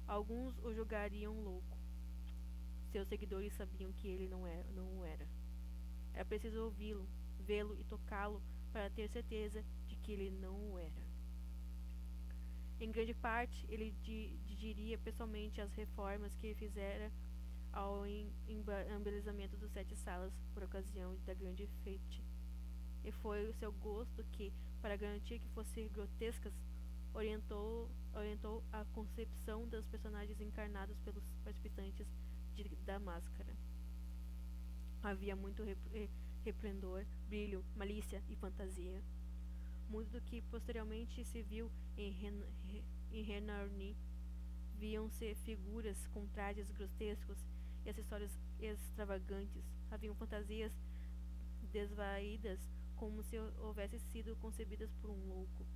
Alguns 0.07 0.59
o 0.59 0.75
julgariam 0.75 1.41
louco. 1.41 1.79
Seus 2.91 3.07
seguidores 3.07 3.53
sabiam 3.53 3.93
que 3.93 4.09
ele 4.09 4.27
não 4.29 4.45
era. 4.47 4.69
Não 4.73 4.99
o 4.99 5.05
era. 5.05 5.29
era 6.13 6.25
preciso 6.25 6.65
ouvi-lo, 6.65 7.09
vê-lo 7.39 7.79
e 7.79 7.85
tocá-lo 7.85 8.43
para 8.73 8.91
ter 8.91 9.09
certeza 9.09 9.65
de 9.87 9.97
que 9.97 10.13
ele 10.13 10.31
não 10.31 10.73
o 10.73 10.79
era. 10.79 11.10
Em 12.81 12.91
grande 12.91 13.13
parte, 13.13 13.67
ele 13.69 13.95
dirigia 14.47 14.97
pessoalmente 14.97 15.61
as 15.61 15.71
reformas 15.75 16.35
que 16.35 16.55
fizera 16.55 17.13
ao 17.71 18.05
embelezamento 18.49 19.55
dos 19.59 19.71
sete 19.71 19.95
salas 19.95 20.33
por 20.55 20.63
ocasião 20.63 21.15
da 21.27 21.35
grande 21.35 21.69
fete. 21.85 22.25
e 23.05 23.13
foi 23.13 23.49
o 23.49 23.53
seu 23.55 23.73
gosto 23.73 24.25
que, 24.33 24.53
para 24.81 24.97
garantir 24.97 25.39
que 25.39 25.49
fossem 25.51 25.89
grotescas, 25.89 26.53
orientou, 27.15 27.91
orientou 28.15 28.63
a 28.73 28.85
concepção 28.87 29.67
dos 29.69 29.87
personagens 29.87 30.41
encarnados 30.41 30.99
pelos 31.01 31.25
participantes 31.45 32.07
de, 32.55 32.65
da 32.85 32.99
máscara. 32.99 33.55
Havia 35.03 35.35
muito 35.35 35.63
rep, 35.63 36.11
brilho, 37.29 37.65
malícia 37.75 38.23
e 38.29 38.37
fantasia. 38.37 39.03
Muito 39.91 40.13
do 40.13 40.21
que 40.21 40.41
posteriormente 40.43 41.25
se 41.25 41.43
viu 41.43 41.69
em, 41.97 42.13
Ren, 42.13 42.45
em 43.11 43.23
Renarni 43.25 43.97
viam-se 44.79 45.35
figuras 45.35 46.07
com 46.15 46.29
trajes 46.29 46.71
grotescos 46.71 47.37
e 47.85 47.91
acessórios 47.91 48.31
extravagantes. 48.61 49.65
Haviam 49.91 50.15
fantasias 50.15 50.73
desvaídas 51.73 52.61
como 52.95 53.21
se 53.25 53.37
houvessem 53.59 53.99
sido 53.99 54.37
concebidas 54.37 54.95
por 55.01 55.11
um 55.11 55.27
louco. 55.27 55.67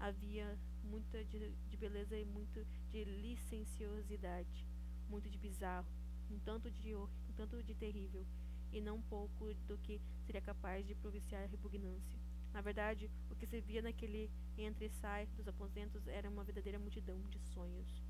Havia 0.00 0.58
muita 0.82 1.22
de, 1.24 1.50
de 1.68 1.76
beleza 1.76 2.16
e 2.16 2.24
muito 2.24 2.64
de 2.88 3.04
licenciosidade, 3.04 4.66
muito 5.10 5.28
de 5.28 5.36
bizarro, 5.36 5.86
um 6.30 6.38
tanto 6.38 6.70
de 6.70 6.94
um 6.94 7.06
tanto 7.36 7.62
de 7.62 7.74
terrível, 7.74 8.24
e 8.72 8.80
não 8.80 9.02
pouco 9.02 9.52
do 9.66 9.76
que 9.76 10.00
seria 10.24 10.40
capaz 10.40 10.86
de 10.86 10.94
propiciar 10.94 11.46
repugnância. 11.50 12.18
Na 12.52 12.60
verdade, 12.60 13.10
o 13.30 13.36
que 13.36 13.46
se 13.46 13.60
via 13.60 13.82
naquele 13.82 14.30
entre 14.56 14.86
e 14.86 14.90
sai 14.90 15.26
dos 15.36 15.46
aposentos 15.46 16.06
era 16.08 16.28
uma 16.28 16.42
verdadeira 16.42 16.78
multidão 16.78 17.20
de 17.30 17.38
sonhos. 17.38 18.02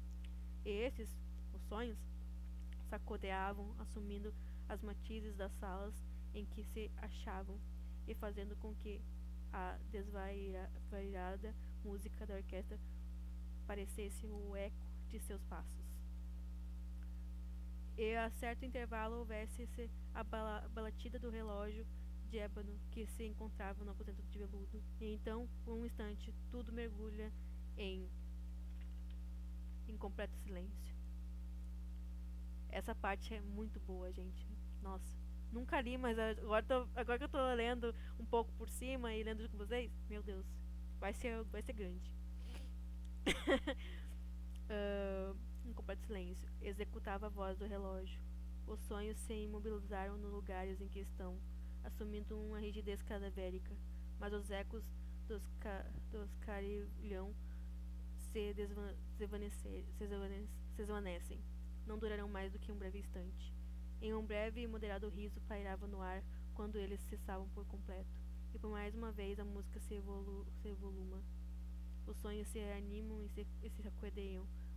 E 0.65 0.71
esses, 0.71 1.09
os 1.53 1.63
sonhos, 1.63 1.99
sacodeavam, 2.89 3.75
assumindo 3.79 4.35
as 4.69 4.83
matizes 4.83 5.37
das 5.37 5.53
salas 5.55 5.95
em 6.35 6.45
que 6.47 6.65
se 6.65 6.91
achavam 6.97 7.59
e 8.07 8.15
fazendo 8.15 8.57
com 8.57 8.75
que 8.77 9.01
a 9.53 9.79
desvairada 9.91 11.55
música 11.85 12.27
da 12.27 12.35
orquestra 12.35 12.79
parecesse 13.67 14.27
o 14.27 14.57
eco 14.57 14.77
de 15.09 15.19
seus 15.21 15.43
passos. 15.45 15.87
E 17.97 18.15
a 18.15 18.31
certo 18.31 18.65
intervalo 18.65 19.17
houvesse-se 19.17 19.91
a 20.15 20.23
balatida 20.23 21.19
do 21.19 21.31
relógio 21.31 21.87
de 22.29 22.39
ébano 22.39 22.79
que 22.91 23.07
se 23.07 23.25
encontrava 23.25 23.85
no 23.85 23.91
aposento 23.91 24.23
de 24.23 24.39
veludo. 24.39 24.83
E 25.01 25.15
então, 25.15 25.49
por 25.65 25.75
um 25.75 25.85
instante, 25.85 26.35
tudo 26.51 26.73
mergulha 26.73 27.33
em, 27.77 28.09
em 29.87 29.97
completo 29.97 30.37
silêncio. 30.39 30.97
Essa 32.69 32.95
parte 32.95 33.35
é 33.35 33.41
muito 33.41 33.81
boa, 33.81 34.13
gente. 34.13 34.47
Nossa. 34.83 35.17
Nunca 35.51 35.81
li, 35.81 35.97
mas 35.97 36.19
agora, 36.19 36.63
tô, 36.63 36.89
agora 36.95 37.19
que 37.19 37.25
eu 37.25 37.29
tô 37.29 37.55
lendo 37.55 37.95
um 38.19 38.25
pouco 38.25 38.53
por 38.53 38.69
cima 38.69 39.15
e 39.15 39.23
lendo 39.23 39.49
com 39.49 39.57
vocês, 39.57 39.91
meu 40.09 40.23
Deus, 40.23 40.47
vai 41.01 41.15
ser, 41.15 41.43
vai 41.45 41.63
ser 41.63 41.73
grande. 41.73 42.13
uh, 44.69 45.37
um 45.65 45.73
completo 45.73 46.03
silêncio. 46.07 46.49
Executava 46.61 47.27
a 47.27 47.31
voz 47.31 47.57
do 47.57 47.67
relógio. 47.67 48.21
Os 48.67 48.81
sonhos 48.81 49.17
se 49.21 49.33
imobilizaram 49.33 50.19
nos 50.19 50.31
lugares 50.31 50.81
em 50.81 50.89
que 50.89 51.01
estão, 51.01 51.39
assumindo 51.89 52.39
uma 52.39 52.61
rigidez 52.61 53.03
cadavérica. 53.03 53.75
Mas 54.21 54.33
os 54.33 54.51
ecos 54.51 54.85
dos, 55.27 55.47
ca, 55.61 55.85
dos 56.11 56.35
carilhão 56.37 57.35
se, 58.17 58.55
se, 58.55 59.85
se 59.97 60.07
desvanecem. 60.77 61.41
Não 61.87 61.99
durarão 61.99 62.29
mais 62.29 62.53
do 62.53 62.59
que 62.59 62.71
um 62.71 62.79
breve 62.79 62.99
instante. 62.99 63.55
Em 64.01 64.15
um 64.15 64.25
breve 64.25 64.63
e 64.63 64.67
moderado 64.67 65.09
riso 65.09 65.41
pairava 65.43 65.87
no 65.87 66.01
ar 66.01 66.23
quando 66.55 66.77
eles 66.77 67.01
cessavam 67.03 67.49
por 67.49 67.67
completo. 67.67 68.17
E 68.55 68.59
por 68.59 68.71
mais 68.71 68.95
uma 68.95 69.11
vez 69.11 69.39
a 69.41 69.45
música 69.45 69.81
se, 69.81 69.95
evolu 69.95 70.47
se 70.63 70.69
evoluma. 70.69 71.23
Os 72.07 72.17
sonhos 72.19 72.49
se 72.49 72.59
reanimam 72.59 73.23
e 73.23 73.29
se, 73.29 73.47
e 73.63 73.71
se 73.71 73.83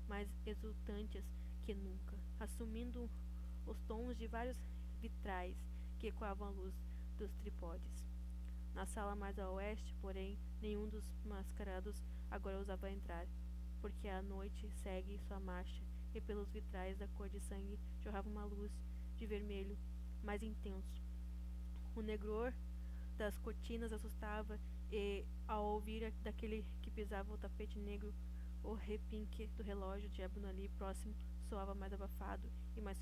mais 0.07 0.27
exultantes 0.45 1.23
que 1.63 1.73
nunca, 1.73 2.17
assumindo 2.39 3.09
os 3.65 3.79
tons 3.83 4.17
de 4.17 4.27
vários 4.27 4.57
vitrais 4.99 5.55
que 5.99 6.07
ecoavam 6.07 6.49
a 6.49 6.51
luz 6.51 6.90
dos 7.21 7.35
tripodes. 7.35 8.03
Na 8.73 8.87
sala 8.87 9.15
mais 9.15 9.37
a 9.37 9.47
oeste, 9.51 9.93
porém, 10.01 10.39
nenhum 10.59 10.89
dos 10.89 11.07
mascarados 11.23 12.03
agora 12.31 12.57
ousava 12.57 12.89
entrar, 12.89 13.27
porque 13.79 14.07
a 14.07 14.23
noite 14.23 14.67
segue 14.71 15.19
sua 15.19 15.39
marcha 15.39 15.83
e 16.15 16.19
pelos 16.19 16.49
vitrais 16.49 16.97
da 16.97 17.07
cor 17.09 17.29
de 17.29 17.39
sangue 17.39 17.79
jorrava 17.99 18.27
uma 18.27 18.43
luz 18.43 18.71
de 19.17 19.27
vermelho 19.27 19.77
mais 20.23 20.41
intenso. 20.41 20.99
O 21.95 22.01
negror 22.01 22.51
das 23.17 23.37
cortinas 23.37 23.93
assustava 23.93 24.59
e, 24.91 25.23
ao 25.47 25.63
ouvir 25.73 26.11
daquele 26.23 26.65
que 26.81 26.89
pisava 26.89 27.31
o 27.31 27.37
tapete 27.37 27.77
negro, 27.77 28.11
o 28.63 28.73
repinque 28.73 29.45
do 29.55 29.61
relógio 29.61 30.09
de 30.09 30.23
ébano 30.23 30.47
ali 30.47 30.69
próximo 30.69 31.13
soava 31.47 31.75
mais 31.75 31.93
abafado 31.93 32.51
e 32.75 32.81
mais 32.81 32.97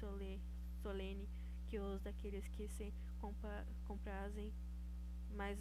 solene, 0.82 1.30
que 1.68 1.80
os 1.80 2.02
daqueles 2.02 2.46
que 2.50 2.68
se 2.68 2.94
comprazem 3.86 4.54
mais, 5.36 5.60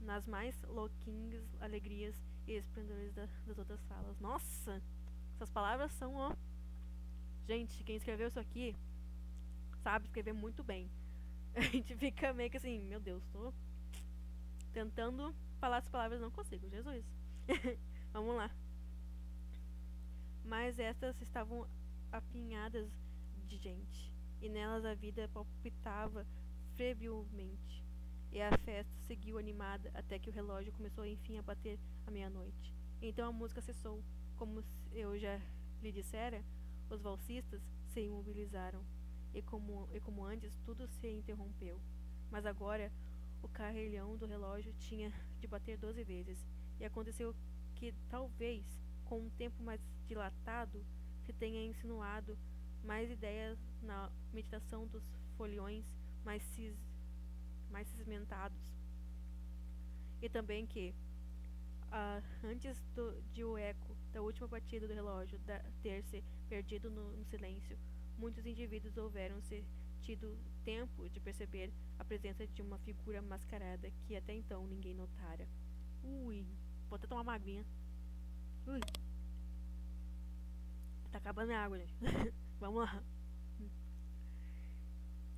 nas 0.00 0.26
mais 0.26 0.60
louquinhas 0.62 1.44
alegrias 1.60 2.14
e 2.46 2.52
esplendores 2.52 3.12
da, 3.14 3.26
das 3.46 3.58
outras 3.58 3.80
salas. 3.82 4.18
Nossa! 4.20 4.82
Essas 5.34 5.50
palavras 5.50 5.92
são, 5.92 6.14
ó. 6.14 6.34
Gente, 7.46 7.82
quem 7.84 7.96
escreveu 7.96 8.28
isso 8.28 8.38
aqui 8.38 8.76
sabe 9.82 10.06
escrever 10.06 10.32
muito 10.32 10.62
bem. 10.62 10.90
A 11.54 11.60
gente 11.60 11.96
fica 11.96 12.32
meio 12.32 12.50
que 12.50 12.56
assim, 12.56 12.84
meu 12.84 13.00
Deus, 13.00 13.22
tô 13.32 13.52
tentando 14.72 15.34
falar 15.58 15.78
as 15.78 15.88
palavras, 15.88 16.20
não 16.20 16.30
consigo, 16.30 16.68
Jesus. 16.68 17.04
Vamos 18.12 18.36
lá. 18.36 18.50
Mas 20.44 20.78
estas 20.78 21.20
estavam 21.20 21.66
apinhadas 22.10 22.90
de 23.46 23.56
gente, 23.56 24.12
e 24.40 24.48
nelas 24.48 24.84
a 24.84 24.94
vida 24.94 25.28
palpitava 25.32 26.26
febrilmente. 26.76 27.84
E 28.30 28.40
a 28.40 28.56
festa 28.58 28.92
seguiu 29.06 29.38
animada 29.38 29.90
até 29.94 30.18
que 30.18 30.30
o 30.30 30.32
relógio 30.32 30.72
começou 30.72 31.04
enfim 31.04 31.38
a 31.38 31.42
bater 31.42 31.78
a 32.06 32.10
meia-noite. 32.10 32.74
Então 33.00 33.28
a 33.28 33.32
música 33.32 33.60
cessou. 33.60 34.02
Como 34.36 34.64
eu 34.92 35.18
já 35.18 35.40
lhe 35.82 35.92
dissera, 35.92 36.42
os 36.90 37.00
valsistas 37.00 37.62
se 37.92 38.00
imobilizaram 38.00 38.82
e 39.34 39.42
como, 39.42 39.88
e 39.92 40.00
como 40.00 40.24
antes 40.24 40.56
tudo 40.64 40.88
se 40.88 41.08
interrompeu. 41.08 41.80
Mas 42.30 42.46
agora 42.46 42.90
o 43.42 43.48
carrilhão 43.48 44.16
do 44.16 44.26
relógio 44.26 44.72
tinha 44.78 45.12
de 45.40 45.46
bater 45.46 45.76
doze 45.76 46.02
vezes, 46.04 46.46
e 46.80 46.84
aconteceu 46.84 47.34
que 47.74 47.92
talvez, 48.08 48.64
com 49.04 49.20
um 49.20 49.30
tempo 49.30 49.62
mais 49.62 49.80
dilatado, 50.06 50.84
se 51.24 51.32
tenha 51.32 51.64
insinuado 51.64 52.38
mais 52.84 53.10
ideias 53.10 53.58
na 53.82 54.10
meditação 54.32 54.86
dos 54.86 55.04
foliões 55.36 55.84
mais, 56.24 56.42
cis, 56.42 56.76
mais 57.70 57.86
cismentados. 57.88 58.58
E 60.20 60.28
também 60.28 60.66
que, 60.66 60.94
uh, 61.88 62.46
antes 62.46 62.80
do, 62.94 63.20
de 63.32 63.44
o 63.44 63.58
eco 63.58 63.96
da 64.12 64.22
última 64.22 64.46
batida 64.46 64.86
do 64.86 64.94
relógio 64.94 65.38
da, 65.40 65.58
ter 65.82 66.02
se 66.04 66.22
perdido 66.48 66.90
no, 66.90 67.16
no 67.16 67.24
silêncio, 67.24 67.78
muitos 68.16 68.46
indivíduos 68.46 68.96
houveram-se 68.96 69.64
tido 70.00 70.36
tempo 70.64 71.08
de 71.08 71.20
perceber 71.20 71.72
a 71.98 72.04
presença 72.04 72.46
de 72.46 72.62
uma 72.62 72.78
figura 72.78 73.22
mascarada 73.22 73.90
que 74.06 74.16
até 74.16 74.34
então 74.34 74.66
ninguém 74.66 74.94
notara. 74.94 75.48
Ui, 76.02 76.46
vou 76.88 76.96
até 76.96 77.06
tomar 77.06 77.22
uma 77.22 77.34
aguinha. 77.34 77.64
Ui. 78.66 78.80
Tá 81.10 81.18
acabando 81.18 81.52
a 81.52 81.64
água, 81.64 81.78
gente. 81.78 81.94
Vamos 82.58 82.84
lá. 82.84 83.02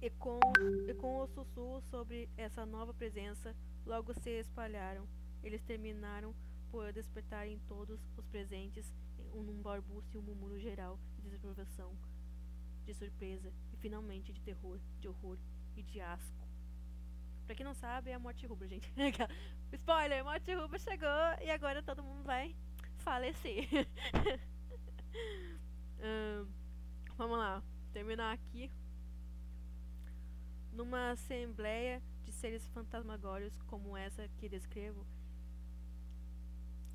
E 0.04 0.10
com, 0.10 0.38
e 0.86 0.92
com 0.92 1.20
o 1.20 1.26
sussurro 1.28 1.80
sobre 1.80 2.28
essa 2.36 2.66
nova 2.66 2.92
presença, 2.92 3.56
logo 3.86 4.12
se 4.12 4.38
espalharam. 4.38 5.08
Eles 5.42 5.62
terminaram 5.62 6.34
por 6.70 6.92
despertar 6.92 7.48
em 7.48 7.58
todos 7.60 7.98
os 8.14 8.26
presentes 8.26 8.92
um 9.32 9.62
barbuço 9.62 10.10
e 10.12 10.18
um 10.18 10.22
murmúrio 10.22 10.60
geral 10.60 11.00
de 11.16 11.22
desaprovação 11.22 11.96
de 12.84 12.92
surpresa 12.92 13.50
e 13.72 13.78
finalmente 13.78 14.30
de 14.30 14.42
terror, 14.42 14.78
de 15.00 15.08
horror 15.08 15.38
e 15.74 15.82
de 15.82 16.02
asco. 16.02 16.46
Pra 17.46 17.54
quem 17.54 17.64
não 17.64 17.72
sabe, 17.72 18.10
é 18.10 18.14
a 18.14 18.18
morte 18.18 18.46
rubra, 18.46 18.68
gente. 18.68 18.92
Spoiler, 19.72 20.22
morte 20.22 20.54
rubra 20.54 20.78
chegou 20.78 21.08
e 21.42 21.50
agora 21.50 21.82
todo 21.82 22.04
mundo 22.04 22.24
vai 22.24 22.54
falecer. 22.98 23.66
vamos 27.16 27.38
lá, 27.38 27.62
terminar 27.94 28.34
aqui. 28.34 28.70
Numa 30.74 31.12
assembleia 31.12 32.02
de 32.24 32.32
seres 32.32 32.66
fantasmagóricos 32.68 33.62
como 33.62 33.96
essa 33.96 34.28
que 34.36 34.48
descrevo, 34.48 35.06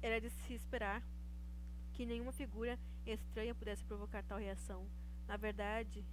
era 0.01 0.21
de 0.21 0.29
se 0.29 0.53
esperar 0.53 1.03
que 1.93 2.05
nenhuma 2.05 2.31
figura 2.31 2.77
estranha 3.05 3.55
pudesse 3.55 3.83
provocar 3.83 4.23
tal 4.23 4.37
reação 4.37 4.87
na 5.29 5.37
verdade, 5.37 6.03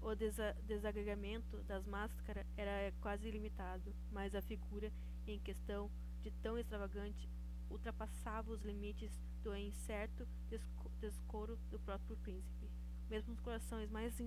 o 0.00 0.14
desa 0.14 0.56
desagregamento 0.66 1.58
das 1.64 1.84
máscaras 1.84 2.46
era 2.56 2.90
quase 3.02 3.28
ilimitado, 3.28 3.94
mas 4.10 4.34
a 4.34 4.40
figura 4.40 4.90
em 5.26 5.38
questão 5.38 5.90
de 6.22 6.30
tão 6.30 6.56
extravagante 6.58 7.28
ultrapassava 7.68 8.50
os 8.50 8.62
limites 8.62 9.12
do 9.42 9.54
incerto 9.54 10.26
descoro 10.98 11.58
do 11.70 11.78
próprio 11.78 12.16
príncipe. 12.16 12.66
Mesmo 13.10 13.32
nos 13.32 13.40
corações 13.42 13.90
mais 13.90 14.18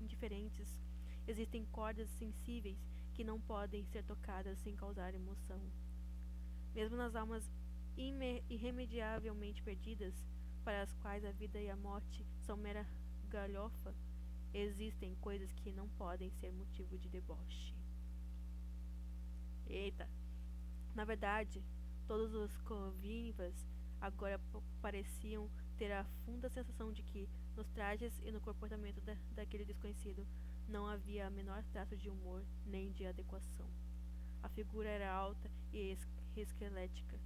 indiferentes 0.00 0.80
existem 1.26 1.64
cordas 1.66 2.08
sensíveis 2.10 2.78
que 3.14 3.24
não 3.24 3.40
podem 3.40 3.84
ser 3.86 4.04
tocadas 4.04 4.58
sem 4.58 4.74
causar 4.74 5.14
emoção. 5.14 5.60
Mesmo 6.74 6.96
nas 6.96 7.14
almas 7.14 7.48
irremediavelmente 7.96 9.62
perdidas, 9.62 10.14
para 10.64 10.82
as 10.82 10.92
quais 10.94 11.24
a 11.24 11.30
vida 11.30 11.60
e 11.60 11.70
a 11.70 11.76
morte 11.76 12.26
são 12.40 12.56
mera 12.56 12.86
galhofa, 13.28 13.94
existem 14.52 15.14
coisas 15.16 15.52
que 15.52 15.72
não 15.72 15.88
podem 15.90 16.30
ser 16.30 16.52
motivo 16.52 16.98
de 16.98 17.08
deboche. 17.08 17.74
Eita! 19.66 20.08
Na 20.94 21.04
verdade, 21.04 21.62
todos 22.06 22.34
os 22.34 22.56
convivas 22.62 23.54
agora 24.00 24.40
pareciam 24.80 25.50
ter 25.76 25.90
a 25.92 26.04
funda 26.24 26.48
sensação 26.48 26.92
de 26.92 27.02
que, 27.02 27.28
nos 27.56 27.68
trajes 27.70 28.12
e 28.22 28.30
no 28.30 28.40
comportamento 28.40 29.00
da, 29.00 29.16
daquele 29.32 29.64
desconhecido, 29.64 30.26
não 30.68 30.86
havia 30.86 31.26
a 31.26 31.30
menor 31.30 31.62
traço 31.64 31.96
de 31.96 32.08
humor 32.08 32.44
nem 32.64 32.90
de 32.92 33.06
adequação. 33.06 33.68
A 34.42 34.48
figura 34.48 34.88
era 34.88 35.12
alta 35.12 35.50
e 35.72 35.96
esquelética. 36.36 37.18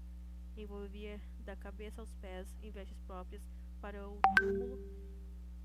Envolvia 0.56 1.20
da 1.44 1.56
cabeça 1.56 2.00
aos 2.00 2.14
pés 2.14 2.56
em 2.62 2.70
vestes 2.70 3.00
próprias 3.00 3.42
para 3.80 4.08
o 4.08 4.20
túmulo. 4.36 4.78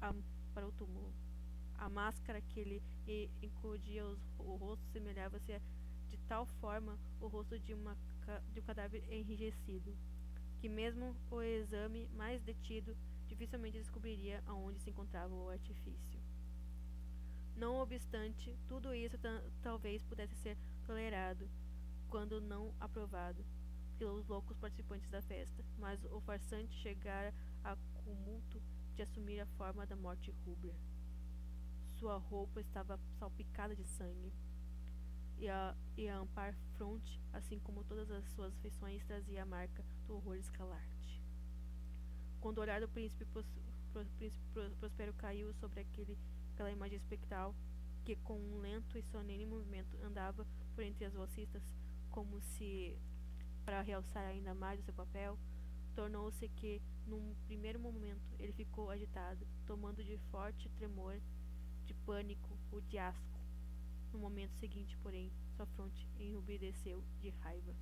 A, 0.02 0.14
para 0.54 0.68
o 0.68 0.72
túmulo. 0.72 1.14
A 1.76 1.90
máscara 1.90 2.42
que 2.42 2.64
lhe 2.64 3.30
encodia 3.42 4.06
o 4.38 4.56
rosto 4.56 4.86
semelhava-se 4.92 5.60
de 6.10 6.18
tal 6.28 6.46
forma 6.46 6.98
o 7.20 7.28
rosto 7.28 7.60
de, 7.60 7.74
uma, 7.74 7.98
de 8.54 8.60
um 8.60 8.64
cadáver 8.64 9.04
enrijecido, 9.12 9.98
que 10.60 10.70
mesmo 10.70 11.16
o 11.30 11.42
exame 11.42 12.08
mais 12.16 12.42
detido 12.42 12.96
dificilmente 13.28 13.80
descobriria 13.80 14.44
aonde 14.46 14.80
se 14.80 14.90
encontrava 14.92 15.34
o 15.34 15.50
artifício. 15.50 16.23
Não 17.56 17.76
obstante, 17.76 18.58
tudo 18.68 18.94
isso 18.94 19.18
talvez 19.62 20.02
pudesse 20.04 20.36
ser 20.36 20.58
tolerado, 20.86 21.50
quando 22.10 22.42
não 22.42 22.74
aprovado, 22.80 23.46
pelos 23.98 24.28
loucos 24.28 24.58
participantes 24.58 25.10
da 25.10 25.22
festa, 25.22 25.64
mas 25.78 26.04
o 26.06 26.20
farsante 26.22 26.74
chegara 26.76 27.34
a 27.64 27.76
cumulto 28.04 28.62
de 28.96 29.02
assumir 29.02 29.40
a 29.40 29.46
forma 29.46 29.86
da 29.86 29.96
morte 29.96 30.32
rubra. 30.46 30.76
Sua 32.00 32.18
roupa 32.18 32.60
estava 32.60 33.00
salpicada 33.20 33.76
de 33.76 33.86
sangue, 33.86 34.34
e 35.38 35.50
a, 35.50 35.76
e 35.98 36.08
a 36.08 36.18
ampar 36.18 36.56
fronte, 36.76 37.22
assim 37.32 37.60
como 37.60 37.84
todas 37.84 38.10
as 38.12 38.26
suas 38.30 38.56
feições, 38.60 39.04
trazia 39.04 39.44
a 39.44 39.46
marca 39.46 39.84
do 40.06 40.16
horror 40.16 40.36
escalarte. 40.36 41.22
Quando 42.40 42.58
o 42.58 42.62
olhar 42.62 42.82
do 42.82 42.88
príncipe, 42.90 43.26
pros, 43.26 43.46
pro, 43.92 44.06
príncipe 44.18 44.44
Prospero 44.80 45.14
caiu 45.14 45.54
sobre 45.54 45.82
aquele 45.82 46.18
aquela 46.54 46.72
imagem 46.72 46.98
espectral 46.98 47.56
que 48.06 48.16
com 48.18 48.38
um 48.38 48.60
lento 48.60 48.98
e 48.98 49.04
solene 49.04 49.46
movimento 49.46 49.98
andava 50.04 50.46
por 50.76 50.84
entre 50.84 51.06
as 51.06 51.14
bolsistas, 51.14 51.64
como 52.10 52.40
se 52.42 52.98
para 53.66 53.82
realçar 53.82 54.28
ainda 54.28 54.54
mais 54.54 54.80
o 54.80 54.84
seu 54.84 54.94
papel, 54.94 55.38
tornou-se 55.96 56.48
que, 56.50 56.82
num 57.08 57.34
primeiro 57.46 57.80
momento, 57.80 58.36
ele 58.38 58.52
ficou 58.52 58.90
agitado, 58.90 59.48
tomando 59.66 60.04
de 60.04 60.18
forte 60.30 60.70
tremor, 60.70 61.22
de 61.86 61.94
pânico 61.94 62.58
ou 62.72 62.82
de 62.82 62.98
asco. 62.98 63.40
No 64.12 64.20
momento 64.20 64.54
seguinte, 64.58 64.98
porém, 64.98 65.32
sua 65.56 65.66
fronte 65.66 66.08
enrubesceu 66.20 67.04
de 67.20 67.30
raiva. 67.30 67.74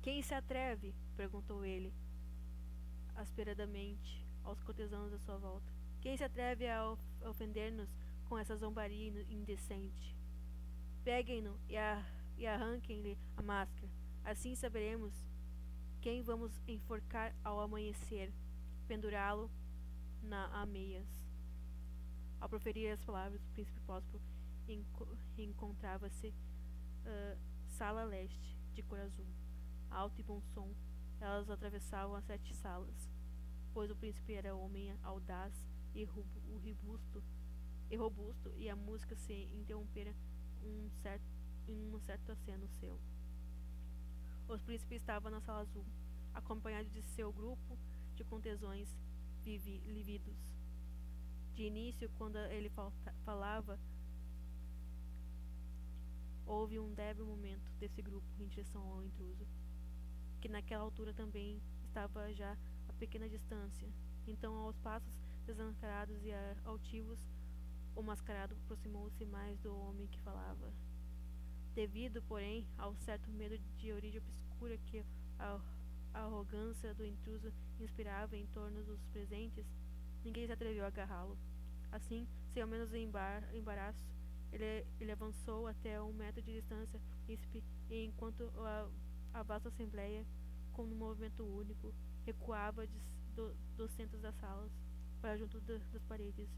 Quem 0.00 0.22
se 0.22 0.34
atreve? 0.34 0.94
perguntou 1.14 1.64
ele, 1.64 1.92
asperadamente, 3.14 4.26
aos 4.42 4.62
cortesãos 4.62 5.12
à 5.12 5.18
sua 5.18 5.36
volta. 5.36 5.81
Quem 6.02 6.16
se 6.16 6.24
atreve 6.24 6.66
a 6.66 6.90
of 6.90 7.00
ofender-nos 7.24 7.88
com 8.28 8.36
essa 8.36 8.56
zombaria 8.56 9.24
indecente? 9.30 10.16
Peguem-no 11.04 11.56
e, 11.68 11.74
e 12.36 12.44
arranquem-lhe 12.44 13.16
a 13.36 13.42
máscara. 13.42 13.88
Assim 14.24 14.56
saberemos 14.56 15.14
quem 16.00 16.20
vamos 16.20 16.60
enforcar 16.66 17.32
ao 17.44 17.60
amanhecer, 17.60 18.32
pendurá-lo 18.88 19.48
na 20.20 20.46
ameias. 20.60 21.06
Ao 22.40 22.48
proferir 22.48 22.90
as 22.90 23.04
palavras, 23.04 23.40
o 23.44 23.50
príncipe 23.50 23.78
Próspero 23.86 24.20
encontrava-se 25.38 26.34
uh, 27.06 27.38
sala 27.68 28.02
leste, 28.02 28.58
de 28.74 28.82
cor 28.82 28.98
azul, 28.98 29.28
alto 29.88 30.20
e 30.20 30.24
bom 30.24 30.40
som. 30.52 30.74
Elas 31.20 31.48
atravessavam 31.48 32.16
as 32.16 32.24
sete 32.24 32.52
salas, 32.56 33.08
pois 33.72 33.88
o 33.88 33.94
príncipe 33.94 34.34
era 34.34 34.56
homem 34.56 34.92
audaz 35.04 35.71
e 35.94 36.04
robusto, 36.04 37.22
e 37.90 37.96
robusto, 37.96 38.52
e 38.56 38.68
a 38.68 38.76
música 38.76 39.14
se 39.14 39.32
interrompera 39.54 40.14
um 40.62 40.88
certo, 41.02 41.24
em 41.68 41.94
um 41.94 42.00
certo 42.00 42.32
aceno 42.32 42.68
seu. 42.68 42.98
Os 44.48 44.62
príncipes 44.62 45.00
estavam 45.00 45.30
na 45.30 45.40
sala 45.40 45.60
azul, 45.60 45.84
acompanhado 46.34 46.88
de 46.90 47.02
seu 47.02 47.32
grupo 47.32 47.78
de 48.14 48.24
contesões 48.24 48.96
lívidos. 49.44 50.36
De 51.54 51.64
início, 51.64 52.08
quando 52.16 52.38
ele 52.38 52.70
falava, 53.24 53.78
houve 56.46 56.78
um 56.78 56.92
débil 56.94 57.26
momento 57.26 57.70
desse 57.78 58.00
grupo 58.00 58.26
em 58.38 58.46
direção 58.46 58.82
ao 58.82 59.04
intruso, 59.04 59.46
que 60.40 60.48
naquela 60.48 60.82
altura 60.82 61.12
também 61.12 61.60
estava 61.84 62.32
já 62.32 62.56
a 62.88 62.92
pequena 62.94 63.28
distância. 63.28 63.88
Então, 64.26 64.54
aos 64.54 64.78
passos 64.78 65.21
desancarados 65.42 66.24
e 66.24 66.32
altivos, 66.64 67.18
o 67.94 68.02
mascarado 68.02 68.54
aproximou-se 68.54 69.24
mais 69.26 69.58
do 69.60 69.74
homem 69.74 70.06
que 70.06 70.20
falava. 70.20 70.72
Devido, 71.74 72.22
porém, 72.22 72.66
ao 72.76 72.94
certo 72.96 73.30
medo 73.30 73.58
de 73.78 73.92
origem 73.92 74.20
obscura 74.20 74.76
que 74.78 75.04
a, 75.38 75.60
arrogância 76.14 76.92
do 76.94 77.04
intruso 77.06 77.50
inspirava 77.80 78.36
em 78.36 78.46
torno 78.48 78.84
dos 78.84 79.02
presentes, 79.06 79.64
ninguém 80.22 80.46
se 80.46 80.52
atreveu 80.52 80.84
a 80.84 80.88
agarrá-lo. 80.88 81.38
Assim, 81.90 82.28
sem 82.52 82.62
ao 82.62 82.68
menos 82.68 82.92
embar, 82.92 83.42
embaraço, 83.54 84.04
ele, 84.52 84.86
ele 85.00 85.12
avançou 85.12 85.66
até 85.66 86.00
um 86.02 86.12
metro 86.12 86.42
de 86.42 86.52
distância 86.52 87.00
e 87.88 88.04
enquanto 88.04 88.52
a, 88.58 88.88
a 89.32 89.42
vasta 89.42 89.68
assembleia, 89.68 90.26
com 90.72 90.82
um 90.84 90.94
movimento 90.94 91.42
único, 91.42 91.94
recuava 92.24 92.86
de, 92.86 92.98
do, 93.34 93.54
dos 93.76 93.90
centros 93.92 94.20
das 94.20 94.34
salas 94.36 94.70
para 95.22 95.36
junto 95.36 95.60
de, 95.60 95.78
das 95.78 96.02
paredes. 96.02 96.50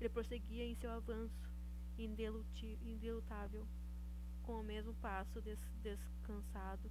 Ele 0.00 0.08
prosseguia 0.08 0.64
em 0.64 0.74
seu 0.74 0.90
avanço, 0.90 1.48
indelutável, 1.98 3.68
com 4.42 4.60
o 4.60 4.64
mesmo 4.64 4.94
passo 4.94 5.40
des, 5.42 5.58
descansado 5.82 6.90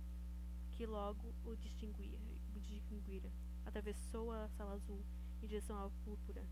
que 0.72 0.86
logo 0.86 1.34
o 1.44 1.56
distinguia, 1.56 2.18
distinguira. 2.56 3.30
Atravessou 3.66 4.32
a 4.32 4.48
sala 4.50 4.76
azul 4.76 5.04
em 5.42 5.48
direção 5.48 5.78
à 5.78 5.90
púrpura, 6.06 6.46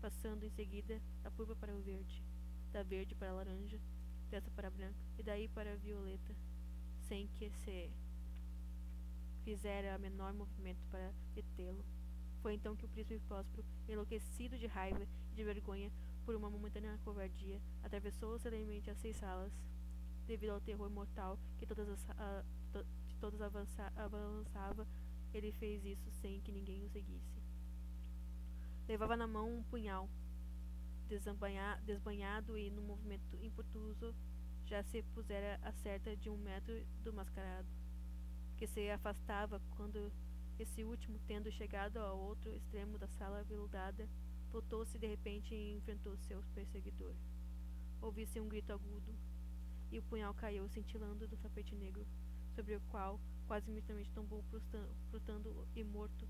passando 0.00 0.44
em 0.44 0.50
seguida 0.50 1.00
da 1.22 1.30
púrpura 1.30 1.58
para 1.58 1.76
o 1.76 1.80
verde, 1.80 2.24
da 2.72 2.82
verde 2.82 3.14
para 3.14 3.30
a 3.30 3.34
laranja, 3.34 3.78
dessa 4.30 4.50
para 4.50 4.68
a 4.68 4.70
branca 4.70 4.98
e 5.18 5.22
daí 5.22 5.48
para 5.48 5.72
a 5.72 5.76
violeta, 5.76 6.34
sem 7.06 7.28
que 7.28 7.50
se 7.50 7.90
fizera 9.44 9.94
a 9.94 9.98
menor 9.98 10.32
movimento 10.32 10.84
para 10.90 11.12
detê-lo. 11.34 11.84
Foi 12.42 12.54
então 12.54 12.74
que 12.74 12.84
o 12.84 12.88
príncipe 12.88 13.20
Próspero, 13.20 13.64
enlouquecido 13.88 14.58
de 14.58 14.66
raiva 14.66 15.06
e 15.30 15.34
de 15.34 15.44
vergonha 15.44 15.92
por 16.24 16.34
uma 16.34 16.50
momentânea 16.50 16.98
covardia, 17.04 17.62
atravessou 17.84 18.36
serenamente 18.36 18.90
as 18.90 18.98
seis 18.98 19.16
salas. 19.16 19.52
Devido 20.26 20.50
ao 20.50 20.60
terror 20.60 20.90
mortal 20.90 21.38
que 21.58 21.66
todas 21.66 21.88
as, 21.88 22.10
a, 22.10 22.44
to, 22.72 22.84
de 23.06 23.16
todas 23.16 23.40
avança, 23.40 23.92
avançava, 23.94 24.86
ele 25.32 25.52
fez 25.52 25.84
isso 25.84 26.10
sem 26.20 26.40
que 26.40 26.50
ninguém 26.50 26.84
o 26.84 26.90
seguisse. 26.90 27.40
Levava 28.88 29.16
na 29.16 29.26
mão 29.26 29.58
um 29.58 29.62
punhal, 29.62 30.08
desbanhado 31.84 32.58
e, 32.58 32.70
num 32.70 32.82
movimento 32.82 33.36
impetuoso, 33.40 34.14
já 34.64 34.82
se 34.82 35.02
pusera 35.14 35.60
a 35.62 35.72
certa 35.72 36.16
de 36.16 36.28
um 36.28 36.36
metro 36.36 36.74
do 37.04 37.12
mascarado, 37.12 37.68
que 38.56 38.66
se 38.66 38.90
afastava 38.90 39.60
quando 39.76 40.12
esse 40.58 40.84
último, 40.84 41.18
tendo 41.26 41.50
chegado 41.50 41.98
ao 41.98 42.18
outro 42.18 42.50
extremo 42.54 42.98
da 42.98 43.08
sala 43.08 43.42
veludada, 43.42 44.08
voltou-se 44.50 44.98
de 44.98 45.06
repente 45.06 45.54
e 45.54 45.76
enfrentou 45.76 46.16
seu 46.16 46.42
perseguidor. 46.54 47.14
Ouvi-se 48.00 48.40
um 48.40 48.48
grito 48.48 48.72
agudo, 48.72 49.14
e 49.90 49.98
o 49.98 50.02
punhal 50.02 50.34
caiu 50.34 50.68
cintilando 50.68 51.26
do 51.26 51.36
tapete 51.36 51.74
negro, 51.74 52.06
sobre 52.54 52.76
o 52.76 52.80
qual 52.90 53.20
quase 53.46 53.70
imediatamente 53.70 54.10
tombou 54.12 54.44
prostando 55.10 55.66
e 55.74 55.82
morto, 55.82 56.28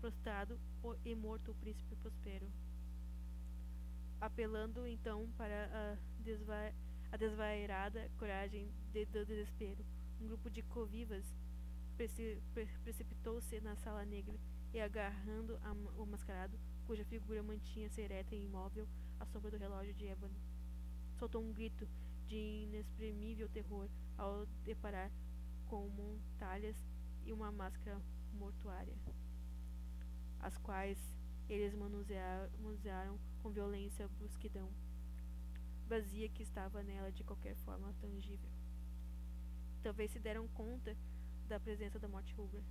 prostrado 0.00 0.58
e 1.04 1.14
morto 1.14 1.50
o 1.50 1.54
príncipe 1.54 1.94
Prospero. 1.96 2.50
Apelando 4.20 4.86
então 4.86 5.30
para 5.36 5.66
a, 5.66 6.22
desva 6.22 6.72
a 7.10 7.16
desvairada 7.16 8.10
coragem 8.18 8.70
de, 8.92 9.06
de 9.06 9.24
desespero. 9.24 9.84
Um 10.20 10.26
grupo 10.26 10.50
de 10.50 10.62
covivas 10.62 11.24
preci, 11.98 12.40
pre, 12.54 12.66
precipitou-se 12.84 13.60
na 13.60 13.74
sala 13.74 14.04
negra 14.04 14.38
e, 14.72 14.80
agarrando 14.80 15.58
a, 15.64 15.72
o 16.00 16.06
mascarado, 16.06 16.56
cuja 16.86 17.04
figura 17.04 17.42
mantinha-se 17.42 18.00
ereta 18.00 18.36
e 18.36 18.44
imóvel 18.44 18.86
à 19.18 19.26
sombra 19.26 19.50
do 19.50 19.58
relógio 19.58 19.92
de 19.92 20.06
ébano, 20.06 20.34
soltou 21.18 21.42
um 21.42 21.52
grito 21.52 21.88
de 22.28 22.36
inexprimível 22.36 23.48
terror 23.48 23.88
ao 24.16 24.46
deparar 24.64 25.10
com 25.66 25.88
montalhas 25.88 26.76
e 27.26 27.32
uma 27.32 27.50
máscara 27.50 28.00
mortuária, 28.32 28.96
as 30.38 30.56
quais 30.56 30.98
eles 31.48 31.74
manusearam 31.74 33.18
com 33.42 33.50
violência 33.50 34.06
brusquidão, 34.06 34.70
vazia 35.88 36.28
que 36.28 36.44
estava 36.44 36.82
nela 36.82 37.10
de 37.10 37.24
qualquer 37.24 37.56
forma 37.56 37.92
tangível. 37.94 38.48
Talvez 39.82 40.12
se 40.12 40.20
deram 40.20 40.46
conta 40.48 40.96
da 41.48 41.58
presença 41.58 41.98
da 41.98 42.06
morte 42.06 42.34
rubra. 42.34 42.62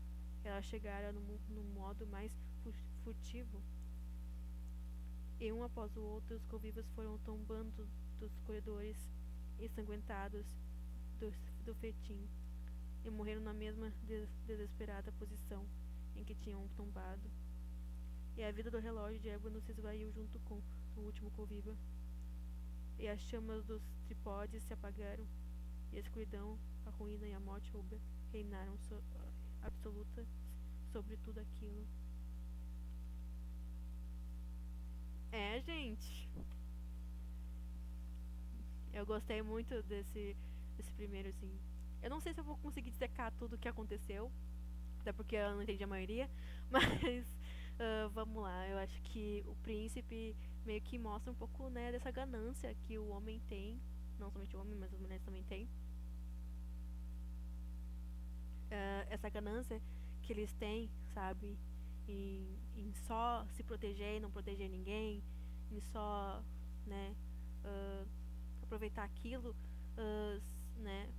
Ela 0.44 0.62
chegara 0.62 1.12
no, 1.12 1.22
no 1.50 1.64
modo 1.64 2.06
mais 2.06 2.32
furtivo. 3.04 3.62
E 5.40 5.52
um 5.52 5.64
após 5.64 5.96
o 5.98 6.02
outro, 6.02 6.36
os 6.36 6.46
convivas 6.46 6.88
foram 6.90 7.18
tombando 7.20 7.88
dos 8.20 8.38
corredores 8.42 8.98
ensanguentados 9.60 10.46
do, 11.20 11.32
do 11.66 11.76
fetim 11.76 12.28
e 13.04 13.10
morreram 13.10 13.42
na 13.42 13.54
mesma 13.54 13.90
des 14.04 14.30
desesperada 14.46 15.12
posição 15.14 15.66
em 16.16 16.24
que 16.24 16.36
tinham 16.36 16.68
tombado. 16.70 17.30
E 18.36 18.44
a 18.44 18.52
vida 18.52 18.70
do 18.70 18.80
relógio 18.80 19.20
de 19.20 19.30
ébano 19.30 19.60
se 19.62 19.72
esvaiu 19.72 20.12
junto 20.12 20.40
com 20.42 20.62
o 20.96 21.02
último 21.02 21.32
conviva. 21.32 21.76
E 23.00 23.08
as 23.08 23.20
chamas 23.22 23.64
dos 23.66 23.82
tripódes 24.06 24.64
se 24.64 24.74
apagaram, 24.74 25.28
e 25.92 25.98
a 25.98 26.00
escuridão, 26.00 26.60
a 26.86 26.90
ruína 26.90 27.28
e 27.28 27.34
a 27.34 27.40
morte 27.40 27.72
rubra 27.72 28.00
reinaram 28.32 28.78
so 28.78 29.02
absoluta 29.62 30.26
sobre 30.92 31.18
tudo 31.18 31.40
aquilo. 31.40 31.86
É, 35.32 35.60
gente. 35.62 36.30
Eu 38.94 39.06
gostei 39.06 39.42
muito 39.42 39.84
desse, 39.84 40.36
desse 40.76 40.92
primeiro, 40.94 41.30
assim. 41.30 41.52
Eu 42.02 42.10
não 42.10 42.20
sei 42.20 42.34
se 42.34 42.40
eu 42.40 42.44
vou 42.44 42.58
conseguir 42.58 42.90
dissecar 42.90 43.32
tudo 43.34 43.56
o 43.56 43.58
que 43.58 43.68
aconteceu, 43.68 44.32
até 45.00 45.12
porque 45.12 45.36
eu 45.36 45.56
não 45.56 45.62
entendi 45.62 45.84
a 45.84 45.88
maioria, 45.88 46.30
mas 46.72 47.28
uh, 47.78 48.10
vamos 48.12 48.42
lá. 48.42 48.68
Eu 48.68 48.78
acho 48.78 49.02
que 49.04 49.44
o 49.48 49.56
príncipe 49.58 50.36
meio 50.66 50.82
que 50.82 50.98
mostra 50.98 51.32
um 51.32 51.36
pouco, 51.36 51.70
né, 51.70 51.92
dessa 51.92 52.12
ganância 52.12 52.74
que 52.84 52.98
o 52.98 53.10
homem 53.10 53.40
tem, 53.48 53.80
não 54.20 54.32
somente 54.32 54.56
o 54.56 54.60
homem, 54.60 54.76
mas 54.76 54.94
as 54.94 55.00
mulheres 55.00 55.24
também 55.24 55.44
têm. 55.44 55.70
Uh, 58.68 59.08
essa 59.10 59.30
ganância 59.30 59.82
que 60.22 60.34
eles 60.34 60.52
têm, 60.54 60.90
sabe, 61.14 61.58
em, 62.08 62.60
em 62.76 62.94
só 62.94 63.46
se 63.52 63.64
proteger 63.64 64.18
e 64.18 64.20
não 64.20 64.30
proteger 64.30 64.70
ninguém, 64.70 65.24
em 65.72 65.80
só, 65.80 66.44
né, 66.86 67.16
uh, 67.64 68.08
aproveitar 68.62 69.04
aquilo, 69.04 69.56
uh, 69.98 70.42
né, 70.82 71.10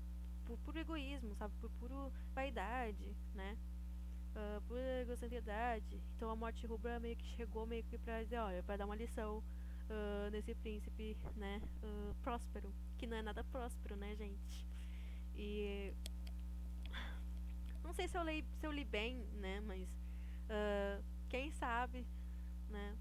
por 0.44 0.58
puro 0.58 0.78
egoísmo, 0.78 1.34
sabe, 1.36 1.54
por 1.60 1.70
puro 1.72 2.12
vaidade, 2.34 3.16
né, 3.34 3.56
uh, 4.34 4.60
por 4.62 4.78
egocentricidade. 4.78 6.00
Então 6.16 6.30
a 6.30 6.36
morte 6.36 6.66
rubra 6.66 7.00
meio 7.00 7.16
que 7.16 7.26
chegou 7.36 7.66
meio 7.66 7.84
que 7.84 7.96
pra 7.98 8.22
dizer, 8.22 8.38
olha, 8.38 8.62
para 8.62 8.76
dar 8.76 8.84
uma 8.84 8.96
lição 8.96 9.38
uh, 9.38 10.30
nesse 10.30 10.54
príncipe, 10.54 11.16
né, 11.36 11.60
próspero, 12.22 12.72
que 12.98 13.06
não 13.06 13.16
é 13.16 13.22
nada 13.22 13.42
próspero, 13.44 13.96
né, 13.96 14.14
gente. 14.16 14.66
E 15.34 15.94
sei 17.98 18.08
se 18.08 18.16
eu 18.16 18.22
li, 18.22 18.44
se 18.60 18.66
eu 18.66 18.70
li 18.70 18.84
bem, 18.84 19.26
né, 19.34 19.60
mas 19.60 19.88
quem 21.28 21.50
sabe, 21.50 22.06
né, 22.70 22.96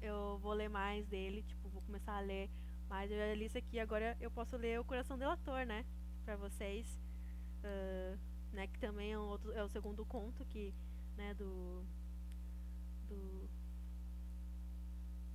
eu 0.00 0.38
vou 0.38 0.52
ler 0.52 0.68
mais 0.68 1.06
dele, 1.06 1.42
tipo, 1.42 1.68
vou 1.68 1.82
começar 1.82 2.16
a 2.16 2.20
ler 2.20 2.50
mas 2.88 3.10
eu 3.10 3.16
já 3.16 3.34
li 3.34 3.46
isso 3.46 3.58
aqui, 3.58 3.80
agora 3.80 4.16
eu 4.20 4.30
posso 4.30 4.56
ler 4.56 4.78
O 4.80 4.84
Coração 4.84 5.18
Delator, 5.18 5.66
né? 5.66 5.84
Pra 6.24 6.36
vocês. 6.36 6.86
Uh, 7.58 8.18
né, 8.52 8.66
que 8.66 8.78
também 8.78 9.12
é, 9.12 9.18
um 9.18 9.22
outro, 9.22 9.52
é 9.52 9.62
o 9.62 9.68
segundo 9.68 10.04
conto 10.06 10.44
que, 10.46 10.72
né, 11.16 11.34
do, 11.34 11.84
do, 13.08 13.50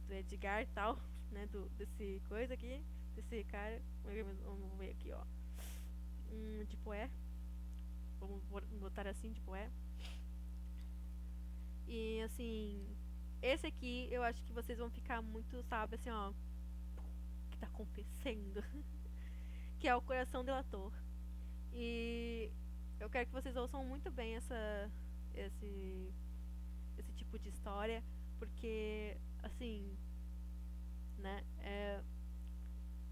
do 0.08 0.14
Edgar 0.14 0.64
e 0.64 0.66
tal, 0.68 0.98
né, 1.30 1.46
do, 1.48 1.70
desse 1.72 2.22
coisa 2.28 2.54
aqui, 2.54 2.82
desse 3.16 3.44
cara, 3.44 3.82
vamos 4.04 4.78
ver 4.78 4.92
aqui, 4.92 5.12
ó, 5.12 5.24
um 6.32 6.64
de 6.64 6.78
poé, 6.78 7.12
vamos 8.28 8.44
botar 8.80 9.08
assim, 9.08 9.32
de 9.32 9.42
poé, 9.42 9.70
e 11.94 12.22
assim, 12.22 12.88
esse 13.42 13.68
aqui 13.68 14.08
eu 14.10 14.24
acho 14.24 14.42
que 14.46 14.54
vocês 14.54 14.80
vão 14.80 14.90
ficar 14.90 15.22
muito, 15.22 15.62
sabe, 15.64 15.96
assim, 15.96 16.10
ó, 16.10 16.32
está 17.54 17.68
acontecendo, 17.68 18.64
que 19.78 19.90
é 19.90 19.96
o 19.96 20.02
coração 20.02 20.42
delator. 20.46 20.94
E 21.74 22.50
eu 22.98 23.10
quero 23.10 23.26
que 23.26 23.34
vocês 23.34 23.58
ouçam 23.58 23.84
muito 23.84 24.10
bem 24.10 24.38
essa, 24.38 24.90
esse, 25.34 26.14
esse 26.98 27.12
tipo 27.12 27.38
de 27.38 27.50
história, 27.50 28.02
porque, 28.40 29.18
assim, 29.44 29.94
né, 31.18 31.44
é 31.60 32.02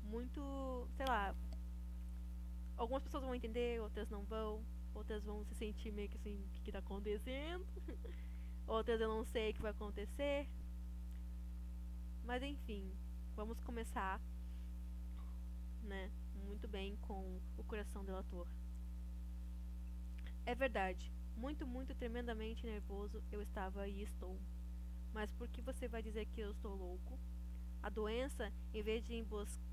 muito, 0.03 0.87
sei 0.95 1.05
lá, 1.05 1.35
algumas 2.77 3.03
pessoas 3.03 3.23
vão 3.23 3.35
entender, 3.35 3.81
outras 3.81 4.09
não 4.09 4.23
vão, 4.23 4.63
outras 4.93 5.23
vão 5.23 5.43
se 5.45 5.55
sentir 5.55 5.91
meio 5.91 6.09
que 6.09 6.17
assim, 6.17 6.43
o 6.43 6.49
que, 6.49 6.61
que 6.61 6.71
tá 6.71 6.79
acontecendo, 6.79 7.65
outras 8.67 8.99
eu 8.99 9.07
não 9.07 9.23
sei 9.25 9.51
o 9.51 9.53
que 9.53 9.61
vai 9.61 9.71
acontecer, 9.71 10.47
mas 12.23 12.43
enfim, 12.43 12.91
vamos 13.35 13.59
começar 13.61 14.21
né, 15.83 16.11
muito 16.45 16.67
bem 16.67 16.95
com 16.97 17.39
o 17.57 17.63
coração 17.63 18.03
delator. 18.05 18.47
É 20.45 20.53
verdade, 20.53 21.11
muito, 21.35 21.65
muito 21.65 21.95
tremendamente 21.95 22.65
nervoso 22.65 23.23
eu 23.31 23.41
estava 23.41 23.87
e 23.87 24.03
estou. 24.03 24.39
Mas 25.13 25.31
por 25.31 25.47
que 25.47 25.61
você 25.61 25.87
vai 25.87 26.03
dizer 26.03 26.25
que 26.25 26.41
eu 26.41 26.51
estou 26.51 26.75
louco? 26.75 27.19
A 27.81 27.89
doença, 27.89 28.51
em 28.73 28.81
vez 28.81 29.03
de 29.03 29.15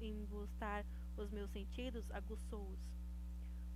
embostar 0.01 0.87
os 1.17 1.31
meus 1.31 1.51
sentidos, 1.51 2.11
aguçou-os. 2.11 2.79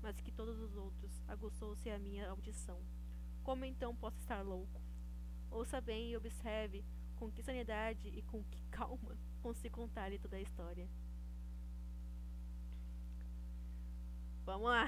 Mas 0.02 0.20
que 0.20 0.30
todos 0.30 0.58
os 0.58 0.76
outros, 0.76 1.22
aguçou-se 1.28 1.90
a 1.90 1.98
minha 1.98 2.28
audição. 2.30 2.80
Como 3.42 3.64
então 3.64 3.94
posso 3.94 4.18
estar 4.18 4.42
louco? 4.42 4.80
Ouça 5.50 5.80
bem 5.80 6.10
e 6.10 6.16
observe 6.16 6.84
com 7.16 7.30
que 7.30 7.42
sanidade 7.42 8.08
e 8.08 8.22
com 8.22 8.42
que 8.44 8.62
calma 8.70 9.16
consigo 9.42 9.76
contar-lhe 9.76 10.18
toda 10.18 10.36
a 10.36 10.40
história. 10.40 10.88
Vamos 14.44 14.68
lá. 14.68 14.86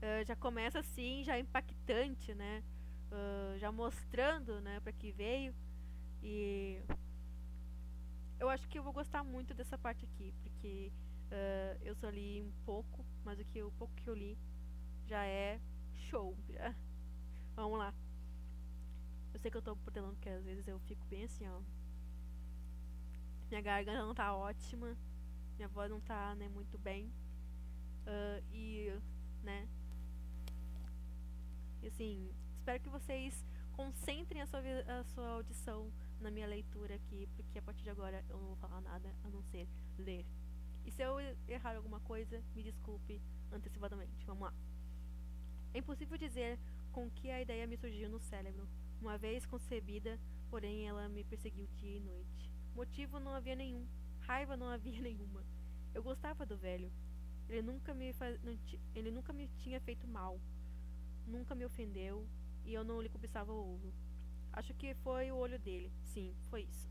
Uh, 0.00 0.24
já 0.26 0.34
começa 0.34 0.78
assim, 0.80 1.22
já 1.24 1.38
impactante, 1.38 2.34
né? 2.34 2.62
Uh, 3.10 3.58
já 3.58 3.70
mostrando, 3.70 4.60
né, 4.60 4.80
para 4.80 4.92
que 4.92 5.12
veio. 5.12 5.54
E 6.22 6.82
eu 8.40 8.48
acho 8.48 8.68
que 8.68 8.78
eu 8.78 8.82
vou 8.82 8.92
gostar 8.92 9.22
muito 9.22 9.54
dessa 9.54 9.78
parte 9.78 10.04
aqui, 10.04 10.32
porque 10.42 10.92
uh, 11.30 11.78
eu 11.82 11.94
só 11.94 12.08
li 12.08 12.42
um 12.42 12.52
pouco, 12.64 13.04
mas 13.24 13.38
o 13.40 13.44
que 13.44 13.62
o 13.62 13.72
pouco 13.72 13.94
que 13.94 14.08
eu 14.08 14.14
li 14.14 14.38
já 15.06 15.24
é 15.24 15.60
show. 15.94 16.36
Já. 16.48 16.74
Vamos 17.54 17.78
lá. 17.78 17.94
Eu 19.32 19.40
sei 19.40 19.50
que 19.50 19.56
eu 19.56 19.62
tô 19.62 19.76
protelando 19.76 20.14
porque 20.14 20.28
às 20.28 20.44
vezes 20.44 20.66
eu 20.68 20.78
fico 20.80 21.04
bem 21.06 21.24
assim, 21.24 21.46
ó. 21.48 21.60
Minha 23.48 23.60
garganta 23.60 24.04
não 24.04 24.14
tá 24.14 24.34
ótima, 24.34 24.96
minha 25.56 25.68
voz 25.68 25.90
não 25.90 26.00
tá, 26.00 26.34
né, 26.34 26.48
muito 26.48 26.78
bem. 26.78 27.06
Uh, 28.06 28.44
e, 28.52 28.92
né? 29.42 29.68
E, 31.82 31.86
assim, 31.86 32.30
espero 32.56 32.80
que 32.80 32.88
vocês 32.88 33.44
concentrem 33.72 34.40
a 34.40 34.46
sua, 34.46 34.60
a 34.60 35.04
sua 35.04 35.28
audição 35.28 35.92
na 36.20 36.30
minha 36.30 36.46
leitura 36.46 36.94
aqui, 36.94 37.28
porque 37.34 37.58
a 37.58 37.62
partir 37.62 37.82
de 37.82 37.90
agora 37.90 38.24
eu 38.28 38.38
não 38.38 38.46
vou 38.46 38.56
falar 38.56 38.80
nada 38.80 39.14
a 39.22 39.28
não 39.28 39.42
ser 39.42 39.68
ler. 39.98 40.24
E 40.84 40.90
se 40.90 41.02
eu 41.02 41.18
errar 41.48 41.76
alguma 41.76 42.00
coisa, 42.00 42.42
me 42.54 42.62
desculpe 42.62 43.20
antecipadamente. 43.50 44.24
Vamos 44.26 44.44
lá. 44.44 44.54
É 45.72 45.78
impossível 45.78 46.16
dizer 46.18 46.58
com 46.92 47.10
que 47.10 47.30
a 47.30 47.40
ideia 47.40 47.66
me 47.66 47.76
surgiu 47.76 48.08
no 48.08 48.20
cérebro. 48.20 48.68
Uma 49.00 49.18
vez 49.18 49.44
concebida, 49.44 50.20
porém 50.50 50.86
ela 50.86 51.08
me 51.08 51.24
perseguiu 51.24 51.66
dia 51.74 51.96
e 51.96 52.00
noite. 52.00 52.50
Motivo 52.74 53.18
não 53.18 53.34
havia 53.34 53.56
nenhum, 53.56 53.86
raiva 54.20 54.56
não 54.56 54.68
havia 54.68 55.00
nenhuma. 55.02 55.44
Eu 55.92 56.02
gostava 56.02 56.44
do 56.44 56.56
velho, 56.56 56.92
ele 57.48 57.62
nunca 57.62 57.94
me 57.94 58.12
faz, 58.12 58.38
ele 58.94 59.10
nunca 59.10 59.32
me 59.32 59.48
tinha 59.58 59.80
feito 59.80 60.06
mal, 60.08 60.40
nunca 61.26 61.54
me 61.54 61.64
ofendeu 61.64 62.26
e 62.64 62.72
eu 62.74 62.84
não 62.84 63.00
lhe 63.00 63.08
cobiçava 63.08 63.52
o 63.52 63.74
ovo. 63.74 63.92
Acho 64.52 64.72
que 64.74 64.94
foi 64.94 65.30
o 65.30 65.36
olho 65.36 65.58
dele. 65.58 65.92
Sim, 66.04 66.34
foi 66.48 66.62
isso. 66.62 66.88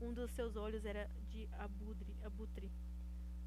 Um 0.00 0.12
dos 0.12 0.30
seus 0.32 0.56
olhos 0.56 0.84
era 0.84 1.10
de 1.28 1.48
abutre 2.22 2.70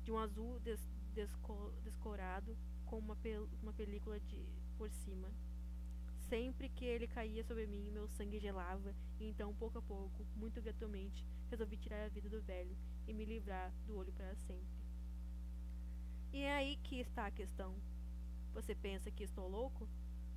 de 0.08 0.12
um 0.14 0.18
azul 0.18 0.58
des, 0.62 0.80
desco 1.14 1.74
descorado 1.84 2.58
com 2.86 2.98
uma, 2.98 3.14
pel 3.18 3.50
uma 3.62 3.74
película 3.74 4.18
de 4.22 4.42
por 4.78 4.90
cima. 4.90 5.30
Sempre 6.30 6.70
que 6.70 6.86
ele 6.86 7.10
caía 7.10 7.44
sobre 7.44 7.68
mim, 7.68 7.92
meu 7.92 8.08
sangue 8.08 8.40
gelava, 8.40 8.96
e 9.20 9.28
então, 9.28 9.54
pouco 9.54 9.80
a 9.80 9.82
pouco, 9.82 10.26
muito 10.34 10.62
gradualmente, 10.62 11.26
resolvi 11.50 11.76
tirar 11.76 12.06
a 12.06 12.08
vida 12.08 12.30
do 12.30 12.42
velho 12.42 12.78
e 13.06 13.14
me 13.14 13.26
livrar 13.26 13.74
do 13.86 13.98
olho 13.98 14.14
para 14.14 14.34
sempre. 14.36 14.80
E 16.32 16.40
é 16.40 16.56
aí 16.56 16.78
que 16.78 17.02
está 17.02 17.28
a 17.28 17.32
questão. 17.32 17.76
Você 18.54 18.74
pensa 18.74 19.12
que 19.12 19.26
estou 19.26 19.50
louco? 19.50 19.90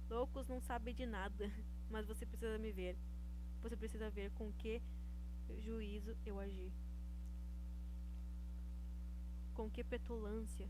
Loucos 0.09 0.48
não 0.48 0.61
sabem 0.61 0.92
de 0.92 1.06
nada, 1.06 1.48
mas 1.88 2.09
você 2.09 2.26
precisa 2.26 2.59
me 2.59 2.72
ver. 2.72 2.98
Você 3.62 3.76
precisa 3.76 4.11
ver 4.11 4.33
com 4.33 4.52
que 4.52 4.83
juízo 5.61 6.16
eu 6.26 6.40
agi. 6.40 6.72
Com 9.61 9.68
que 9.68 9.85
petulância, 9.85 10.66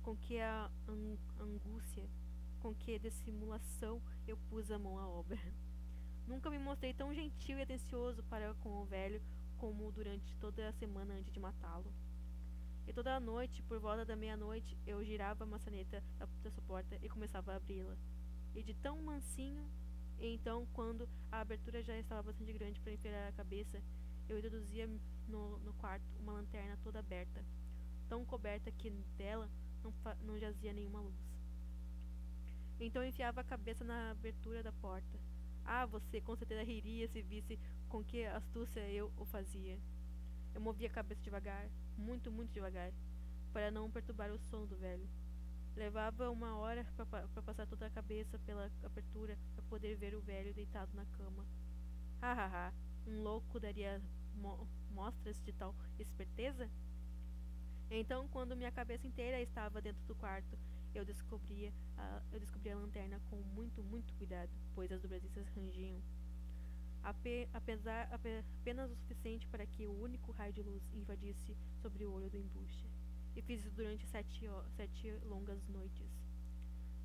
com 0.00 0.16
que 0.16 0.38
a 0.38 0.70
angústia, 1.40 2.08
com 2.60 2.72
que 2.72 2.96
dissimulação 2.96 4.00
eu 4.28 4.36
pus 4.48 4.70
a 4.70 4.78
mão 4.78 4.96
à 4.96 5.08
obra. 5.08 5.36
Nunca 6.24 6.48
me 6.48 6.56
mostrei 6.56 6.94
tão 6.94 7.12
gentil 7.12 7.58
e 7.58 7.62
atencioso 7.62 8.22
para 8.30 8.54
com 8.54 8.80
o 8.80 8.84
velho 8.84 9.20
como 9.58 9.90
durante 9.90 10.36
toda 10.36 10.68
a 10.68 10.72
semana 10.72 11.14
antes 11.14 11.32
de 11.32 11.40
matá-lo. 11.40 11.92
E 12.86 12.92
toda 12.92 13.16
a 13.16 13.18
noite, 13.18 13.60
por 13.64 13.80
volta 13.80 14.04
da 14.04 14.14
meia-noite, 14.14 14.78
eu 14.86 15.04
girava 15.04 15.42
a 15.42 15.46
maçaneta 15.48 16.00
da, 16.16 16.48
sua 16.48 16.62
porta 16.62 16.96
e 17.02 17.08
começava 17.08 17.52
a 17.52 17.56
abri-la. 17.56 17.96
E 18.54 18.62
de 18.62 18.72
tão 18.72 19.02
mansinho, 19.02 19.68
e 20.20 20.32
então, 20.32 20.64
quando 20.74 21.08
a 21.32 21.40
abertura 21.40 21.82
já 21.82 21.98
estava 21.98 22.22
bastante 22.22 22.52
grande 22.52 22.80
para 22.80 22.92
enfiar 22.92 23.30
a 23.30 23.32
cabeça, 23.32 23.82
eu 24.28 24.38
introduzia 24.38 24.88
no, 25.26 25.58
no 25.58 25.72
quarto 25.72 26.04
uma 26.20 26.34
lanterna 26.34 26.78
toda 26.84 27.00
aberta, 27.00 27.44
tão 28.12 28.26
coberta 28.26 28.70
que 28.70 28.90
dela 29.16 29.48
não, 29.82 29.90
não 30.20 30.38
jazia 30.38 30.70
nenhuma 30.70 31.00
luz. 31.00 31.16
Então 32.78 33.02
enfiava 33.02 33.40
a 33.40 33.44
cabeça 33.44 33.82
na 33.84 34.10
abertura 34.10 34.62
da 34.62 34.70
porta. 34.70 35.18
Ah, 35.64 35.86
você 35.86 36.20
com 36.20 36.36
certeza 36.36 36.62
riria 36.62 37.08
se 37.08 37.22
visse 37.22 37.58
com 37.88 38.04
que 38.04 38.26
astúcia 38.26 38.86
eu 38.90 39.10
o 39.16 39.24
fazia. 39.24 39.80
Eu 40.54 40.60
movia 40.60 40.88
a 40.88 40.92
cabeça 40.92 41.22
devagar, 41.22 41.70
muito, 41.96 42.30
muito 42.30 42.52
devagar, 42.52 42.92
para 43.50 43.70
não 43.70 43.90
perturbar 43.90 44.30
o 44.30 44.38
sono 44.38 44.66
do 44.66 44.76
velho. 44.76 45.08
Levava 45.74 46.30
uma 46.30 46.58
hora 46.58 46.84
para 46.94 47.42
passar 47.42 47.66
toda 47.66 47.86
a 47.86 47.90
cabeça 47.90 48.38
pela 48.40 48.70
abertura 48.84 49.38
para 49.54 49.64
poder 49.70 49.96
ver 49.96 50.14
o 50.14 50.20
velho 50.20 50.52
deitado 50.52 50.94
na 50.94 51.06
cama. 51.06 51.46
Ha 52.20 52.32
ha 52.34 52.46
ha! 52.46 52.72
Um 53.06 53.22
louco 53.22 53.58
daria 53.58 54.02
mo 54.34 54.68
mostras 54.90 55.40
de 55.40 55.52
tal 55.54 55.74
esperteza? 55.98 56.70
Então, 57.94 58.26
quando 58.28 58.56
minha 58.56 58.72
cabeça 58.72 59.06
inteira 59.06 59.38
estava 59.42 59.78
dentro 59.82 60.02
do 60.06 60.14
quarto, 60.14 60.58
eu 60.94 61.04
descobria 61.04 61.70
a, 61.98 62.22
eu 62.32 62.40
descobri 62.40 62.70
a 62.70 62.76
lanterna 62.76 63.20
com 63.28 63.36
muito, 63.36 63.82
muito 63.82 64.14
cuidado, 64.14 64.50
pois 64.74 64.90
as 64.90 65.02
dobradiças 65.02 65.46
rangiam. 65.48 66.00
Ape, 67.02 67.46
apesar, 67.52 68.08
apenas 68.10 68.90
o 68.90 68.96
suficiente 68.96 69.46
para 69.48 69.66
que 69.66 69.86
o 69.86 70.02
único 70.02 70.32
raio 70.32 70.54
de 70.54 70.62
luz 70.62 70.82
invadisse 70.94 71.54
sobre 71.82 72.06
o 72.06 72.12
olho 72.12 72.30
do 72.30 72.38
embuste. 72.38 72.88
E 73.36 73.42
fiz 73.42 73.60
isso 73.60 73.74
durante 73.74 74.06
sete, 74.06 74.48
sete 74.74 75.12
longas 75.24 75.68
noites. 75.68 76.08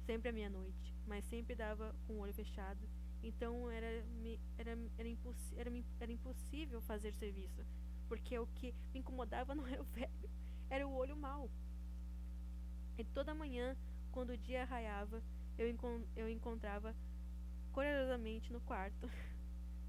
Sempre 0.06 0.30
à 0.30 0.32
meia-noite, 0.32 0.96
mas 1.06 1.26
sempre 1.26 1.54
dava 1.54 1.94
com 2.06 2.14
o 2.14 2.20
olho 2.20 2.34
fechado, 2.34 2.80
então 3.22 3.70
era, 3.70 3.88
era, 4.58 4.78
era, 4.98 5.10
impossi 5.10 5.54
era, 5.58 5.70
era 6.00 6.12
impossível 6.14 6.80
fazer 6.80 7.14
serviço, 7.14 7.66
porque 8.08 8.40
o 8.40 8.48
que 8.48 8.74
me 8.94 9.02
incomodava 9.02 9.54
não 9.56 9.68
era 9.68 9.82
o 9.82 9.86
velho, 9.86 10.30
era 10.70 10.88
o 10.88 10.96
olho 10.96 11.16
mau. 11.16 11.50
E 12.98 13.04
toda 13.04 13.34
manhã, 13.34 13.76
quando 14.12 14.32
o 14.32 14.38
dia 14.38 14.66
raiava, 14.66 15.22
eu, 15.58 15.70
encon 15.70 16.02
eu 16.16 16.30
encontrava 16.30 16.96
corajosamente 17.72 18.52
no 18.52 18.62
quarto. 18.62 19.10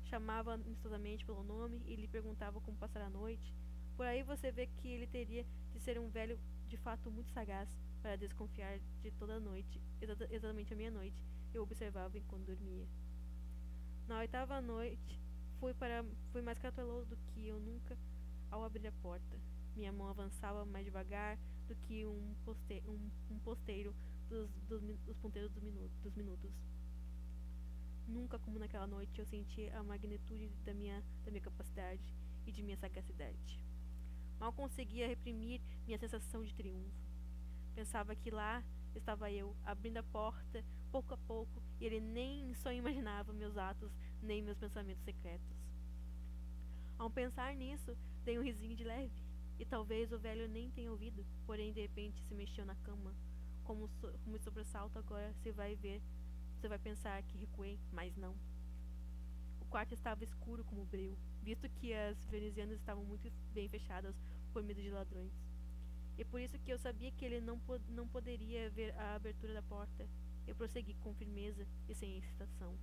chamava 0.09 0.55
amistosamente 0.55 1.25
pelo 1.25 1.43
nome 1.43 1.83
e 1.87 1.95
lhe 1.95 2.09
perguntava 2.09 2.61
como 2.61 2.77
passar 2.77 3.03
a 3.03 3.11
noite. 3.11 3.55
Por 3.97 4.07
aí 4.07 4.23
você 4.23 4.51
vê 4.51 4.67
que 4.67 4.89
ele 4.89 5.07
teria 5.07 5.45
de 5.73 5.81
ser 5.81 5.99
um 5.99 6.09
velho 6.09 6.39
de 6.67 6.77
fato 6.77 7.11
muito 7.11 7.31
sagaz 7.33 7.69
para 8.01 8.17
desconfiar 8.17 8.79
de 9.03 9.11
toda 9.13 9.35
a 9.35 9.41
noite, 9.41 9.81
exatamente 10.31 10.73
a 10.73 10.77
meia-noite, 10.77 11.21
eu 11.53 11.63
observava 11.63 12.17
enquanto 12.17 12.47
dormia. 12.47 12.87
Na 14.07 14.19
oitava 14.19 14.61
noite, 14.61 15.21
fui, 15.59 15.75
para, 15.75 16.05
fui 16.31 16.43
mais 16.43 16.59
cauteloso 16.59 17.07
do 17.09 17.17
que 17.17 17.49
eu 17.49 17.59
nunca 17.59 17.99
ao 18.51 18.65
abrir 18.65 18.87
a 18.87 18.93
porta. 18.93 19.39
Minha 19.79 19.93
mão 19.93 20.09
avançava 20.09 20.67
mais 20.67 20.85
devagar 20.85 21.39
do 21.69 21.77
que 21.77 22.05
um, 22.05 22.35
poste, 22.45 22.83
um, 22.85 23.11
um 23.31 23.39
posteiro 23.39 23.95
dos, 24.29 24.51
dos, 24.69 24.83
dos 24.83 25.17
ponteiros 25.19 25.53
dos, 25.53 25.63
minu, 25.63 25.89
dos 26.03 26.17
minutos. 26.17 26.51
Nunca 28.09 28.41
como 28.41 28.59
naquela 28.59 28.89
noite 28.89 29.21
eu 29.21 29.25
senti 29.25 29.69
a 29.69 29.81
magnitude 29.85 30.49
da 30.65 30.75
minha, 30.75 31.01
da 31.25 31.31
minha 31.31 31.41
capacidade 31.41 32.13
e 32.45 32.51
de 32.51 32.61
minha 32.61 32.77
sagacidade. 32.77 33.65
Mal 34.41 34.53
conseguia 34.53 35.07
reprimir 35.07 35.61
minha 35.87 35.99
sensação 35.99 36.43
de 36.43 36.53
triunfo. 36.57 36.91
Pensava 37.73 38.17
que 38.17 38.33
lá 38.33 38.65
estava 38.97 39.31
eu, 39.31 39.55
abrindo 39.65 39.99
a 39.99 40.03
porta, 40.03 40.65
pouco 40.91 41.15
a 41.15 41.19
pouco, 41.19 41.63
e 41.79 41.87
ele 41.87 42.01
nem 42.01 42.53
só 42.55 42.73
imaginava 42.73 43.33
meus 43.33 43.57
atos, 43.57 43.93
nem 44.21 44.43
meus 44.43 44.59
pensamentos 44.59 45.05
secretos. 45.05 45.57
Ao 46.99 47.09
pensar 47.09 47.55
nisso, 47.55 47.97
dei 48.25 48.37
um 48.41 48.43
risinho 48.43 48.75
de 48.75 48.83
leve, 48.83 49.28
e 49.59 49.65
talvez 49.65 50.13
o 50.13 50.19
velho 50.19 50.49
nem 50.49 50.71
tenha 50.71 50.91
ouvido, 50.91 51.27
porém 51.47 51.73
de 51.73 51.81
repente 51.81 52.23
se 52.23 52.35
mexeu 52.35 52.65
na 52.65 52.75
cama. 52.77 53.15
Como, 53.65 53.89
so, 53.89 54.11
como 54.25 54.39
sobressalto 54.39 54.99
agora 54.99 55.33
se 55.43 55.53
vai 55.53 55.77
ver 55.77 56.01
você 56.59 56.67
vai 56.67 56.79
pensar 56.79 57.23
que 57.23 57.39
recuei, 57.39 57.79
mas 57.93 58.17
não. 58.17 58.35
O 59.61 59.67
quarto 59.67 59.95
estava 59.95 60.25
escuro 60.25 60.65
como 60.65 60.85
breu, 60.85 61.17
visto 61.41 61.69
que 61.69 61.95
as 61.95 62.19
venezianas 62.27 62.81
estavam 62.81 63.05
muito 63.05 63.31
bem 63.53 63.69
fechadas 63.69 64.17
por 64.53 64.65
medo 64.65 64.83
de 64.83 64.91
ladrões. 64.91 65.33
E 66.17 66.25
por 66.25 66.41
isso 66.41 66.59
que 66.59 66.73
eu 66.73 66.79
sabia 66.79 67.13
que 67.13 67.25
ele 67.25 67.41
não, 67.41 67.61
po 67.61 67.79
não 67.89 68.09
poderia 68.09 68.69
ver 68.71 68.93
a 68.97 69.15
abertura 69.15 69.55
da 69.55 69.63
porta. 69.63 70.09
Eu 70.49 70.57
prossegui 70.57 70.95
com 70.95 71.15
firmeza 71.15 71.65
e 71.89 71.95
sem 71.95 72.19
excitação. 72.19 72.77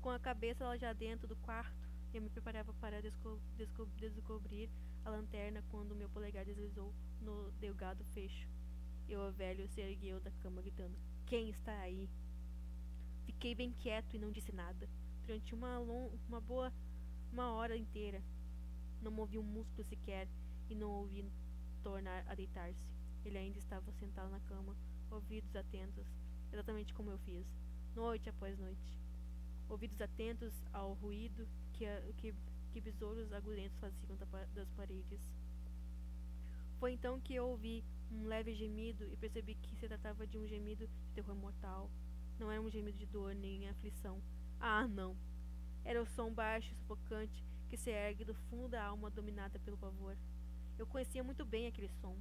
Com 0.00 0.10
a 0.10 0.18
cabeça 0.18 0.64
lá 0.64 0.76
já 0.76 0.92
dentro 0.92 1.28
do 1.28 1.36
quarto, 1.36 1.88
eu 2.16 2.22
me 2.22 2.30
preparava 2.30 2.72
para 2.74 3.00
desco 3.00 3.40
desco 3.56 3.86
descobrir 3.96 4.70
a 5.04 5.10
lanterna 5.10 5.62
quando 5.70 5.94
meu 5.94 6.08
polegar 6.08 6.44
deslizou 6.44 6.92
no 7.20 7.50
delgado 7.52 8.04
fecho. 8.06 8.48
E 9.08 9.16
o 9.16 9.32
velho 9.32 9.68
se 9.68 9.80
ergueu 9.80 10.20
da 10.20 10.30
cama 10.42 10.60
gritando: 10.60 10.96
quem 11.26 11.48
está 11.50 11.78
aí? 11.80 12.08
Fiquei 13.24 13.54
bem 13.54 13.72
quieto 13.72 14.14
e 14.14 14.18
não 14.18 14.30
disse 14.30 14.52
nada. 14.52 14.88
Durante 15.22 15.54
uma, 15.54 15.78
uma 15.78 16.40
boa 16.40 16.72
uma 17.32 17.52
hora 17.52 17.76
inteira. 17.76 18.22
Não 19.00 19.10
movi 19.10 19.38
um 19.38 19.42
músculo 19.42 19.84
sequer 19.84 20.28
e 20.68 20.74
não 20.74 20.90
ouvi 20.90 21.24
tornar 21.82 22.24
a 22.28 22.34
deitar-se. 22.34 22.84
Ele 23.24 23.38
ainda 23.38 23.58
estava 23.58 23.92
sentado 23.92 24.30
na 24.30 24.40
cama, 24.40 24.76
ouvidos 25.10 25.54
atentos, 25.54 26.06
exatamente 26.52 26.92
como 26.94 27.10
eu 27.10 27.18
fiz, 27.18 27.46
noite 27.94 28.28
após 28.28 28.58
noite. 28.58 28.98
Ouvidos 29.68 30.00
atentos 30.00 30.52
ao 30.72 30.94
ruído 30.94 31.46
que, 31.80 32.12
que, 32.18 32.34
que 32.72 32.80
besouros 32.80 33.32
agulentos 33.32 33.78
faziam 33.78 34.18
das 34.54 34.70
paredes. 34.72 35.20
Foi 36.78 36.92
então 36.92 37.18
que 37.18 37.34
eu 37.34 37.48
ouvi 37.48 37.82
um 38.10 38.26
leve 38.26 38.54
gemido 38.54 39.08
e 39.10 39.16
percebi 39.16 39.54
que 39.54 39.74
se 39.76 39.88
tratava 39.88 40.26
de 40.26 40.36
um 40.36 40.46
gemido 40.46 40.86
de 40.86 41.12
terror 41.14 41.34
mortal. 41.34 41.90
Não 42.38 42.50
era 42.50 42.60
um 42.60 42.68
gemido 42.68 42.98
de 42.98 43.06
dor 43.06 43.34
nem 43.34 43.66
aflição. 43.68 44.20
Ah, 44.58 44.86
não! 44.86 45.16
Era 45.82 46.02
o 46.02 46.06
som 46.06 46.32
baixo 46.32 46.70
e 46.70 46.76
sufocante 46.76 47.42
que 47.70 47.78
se 47.78 47.90
ergue 47.90 48.24
do 48.24 48.34
fundo 48.34 48.68
da 48.68 48.84
alma 48.84 49.10
dominada 49.10 49.58
pelo 49.58 49.78
pavor. 49.78 50.16
Eu 50.78 50.86
conhecia 50.86 51.24
muito 51.24 51.46
bem 51.46 51.66
aquele 51.66 51.88
som. 51.88 52.16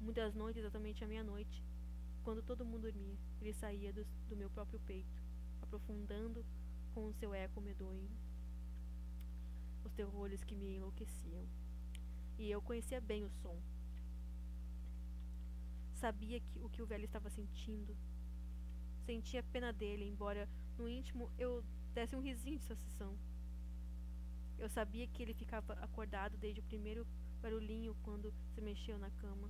Muitas 0.00 0.34
noites, 0.34 0.60
exatamente 0.62 1.04
à 1.04 1.06
meia-noite, 1.06 1.62
quando 2.22 2.42
todo 2.42 2.64
mundo 2.64 2.82
dormia, 2.82 3.18
ele 3.40 3.52
saía 3.52 3.92
do, 3.92 4.04
do 4.28 4.36
meu 4.36 4.48
próprio 4.48 4.80
peito, 4.80 5.22
aprofundando 5.60 6.44
com 6.94 7.06
o 7.06 7.12
seu 7.14 7.34
eco 7.34 7.60
medonho 7.60 8.08
os 9.84 9.92
terrores 9.92 10.44
que 10.44 10.54
me 10.54 10.76
enlouqueciam. 10.76 11.46
E 12.38 12.50
eu 12.50 12.60
conhecia 12.62 13.00
bem 13.00 13.24
o 13.24 13.30
som, 13.30 13.60
Sabia 16.02 16.40
que, 16.40 16.58
o 16.58 16.68
que 16.68 16.82
o 16.82 16.86
velho 16.86 17.04
estava 17.04 17.30
sentindo. 17.30 17.96
Sentia 19.06 19.40
pena 19.40 19.72
dele, 19.72 20.04
embora 20.04 20.48
no 20.76 20.88
íntimo 20.88 21.30
eu 21.38 21.62
desse 21.94 22.16
um 22.16 22.20
risinho 22.20 22.58
de 22.58 22.64
satisfação. 22.64 23.16
Eu 24.58 24.68
sabia 24.68 25.06
que 25.06 25.22
ele 25.22 25.32
ficava 25.32 25.74
acordado 25.74 26.36
desde 26.36 26.58
o 26.58 26.64
primeiro 26.64 27.06
barulhinho 27.40 27.94
quando 28.02 28.34
se 28.52 28.60
mexeu 28.60 28.98
na 28.98 29.12
cama. 29.12 29.48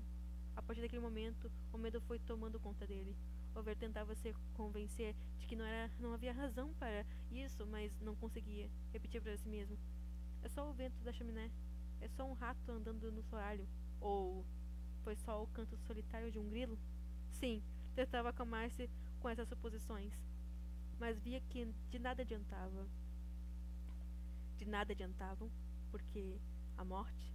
A 0.55 0.61
partir 0.61 0.83
daquele 0.83 1.01
momento, 1.01 1.51
o 1.73 1.79
medo 1.79 2.03
foi 2.03 2.19
tomando 2.19 2.61
conta 2.61 2.87
dele. 2.87 3.17
O 3.55 3.63
velho 3.63 3.79
tentava 3.79 4.15
se 4.15 4.35
convencer 4.53 5.17
de 5.39 5.47
que 5.47 5.57
não, 5.57 5.65
era, 5.65 5.91
não 5.99 6.13
havia 6.13 6.35
razão 6.35 6.75
para 6.75 7.07
isso, 7.31 7.67
mas 7.67 7.99
não 8.03 8.15
conseguia. 8.15 8.69
Repetia 8.93 9.23
para 9.23 9.39
si 9.39 9.49
mesmo: 9.49 9.79
É 10.43 10.49
só 10.49 10.69
o 10.69 10.73
vento 10.73 11.03
da 11.03 11.13
chaminé. 11.13 11.51
É 12.01 12.09
só 12.09 12.25
um 12.29 12.35
rato 12.35 12.71
andando 12.71 13.11
no 13.13 13.23
soalho. 13.23 13.67
Ou 14.01 14.45
Foi 15.03 15.17
só 15.17 15.43
o 15.43 15.47
canto 15.49 15.77
solitário 15.79 16.31
de 16.31 16.39
um 16.39 16.49
grilo? 16.49 16.79
Sim, 17.31 17.63
tentava 17.95 18.29
acalmar-se 18.31 18.89
com 19.21 19.29
essas 19.29 19.49
suposições, 19.49 20.13
mas 20.99 21.19
via 21.21 21.41
que 21.41 21.67
de 21.91 21.99
nada 21.99 22.23
adiantava. 22.23 22.87
De 24.57 24.65
nada 24.65 24.93
adiantavam, 24.93 25.51
porque 25.91 26.39
a 26.77 26.85
morte, 26.85 27.35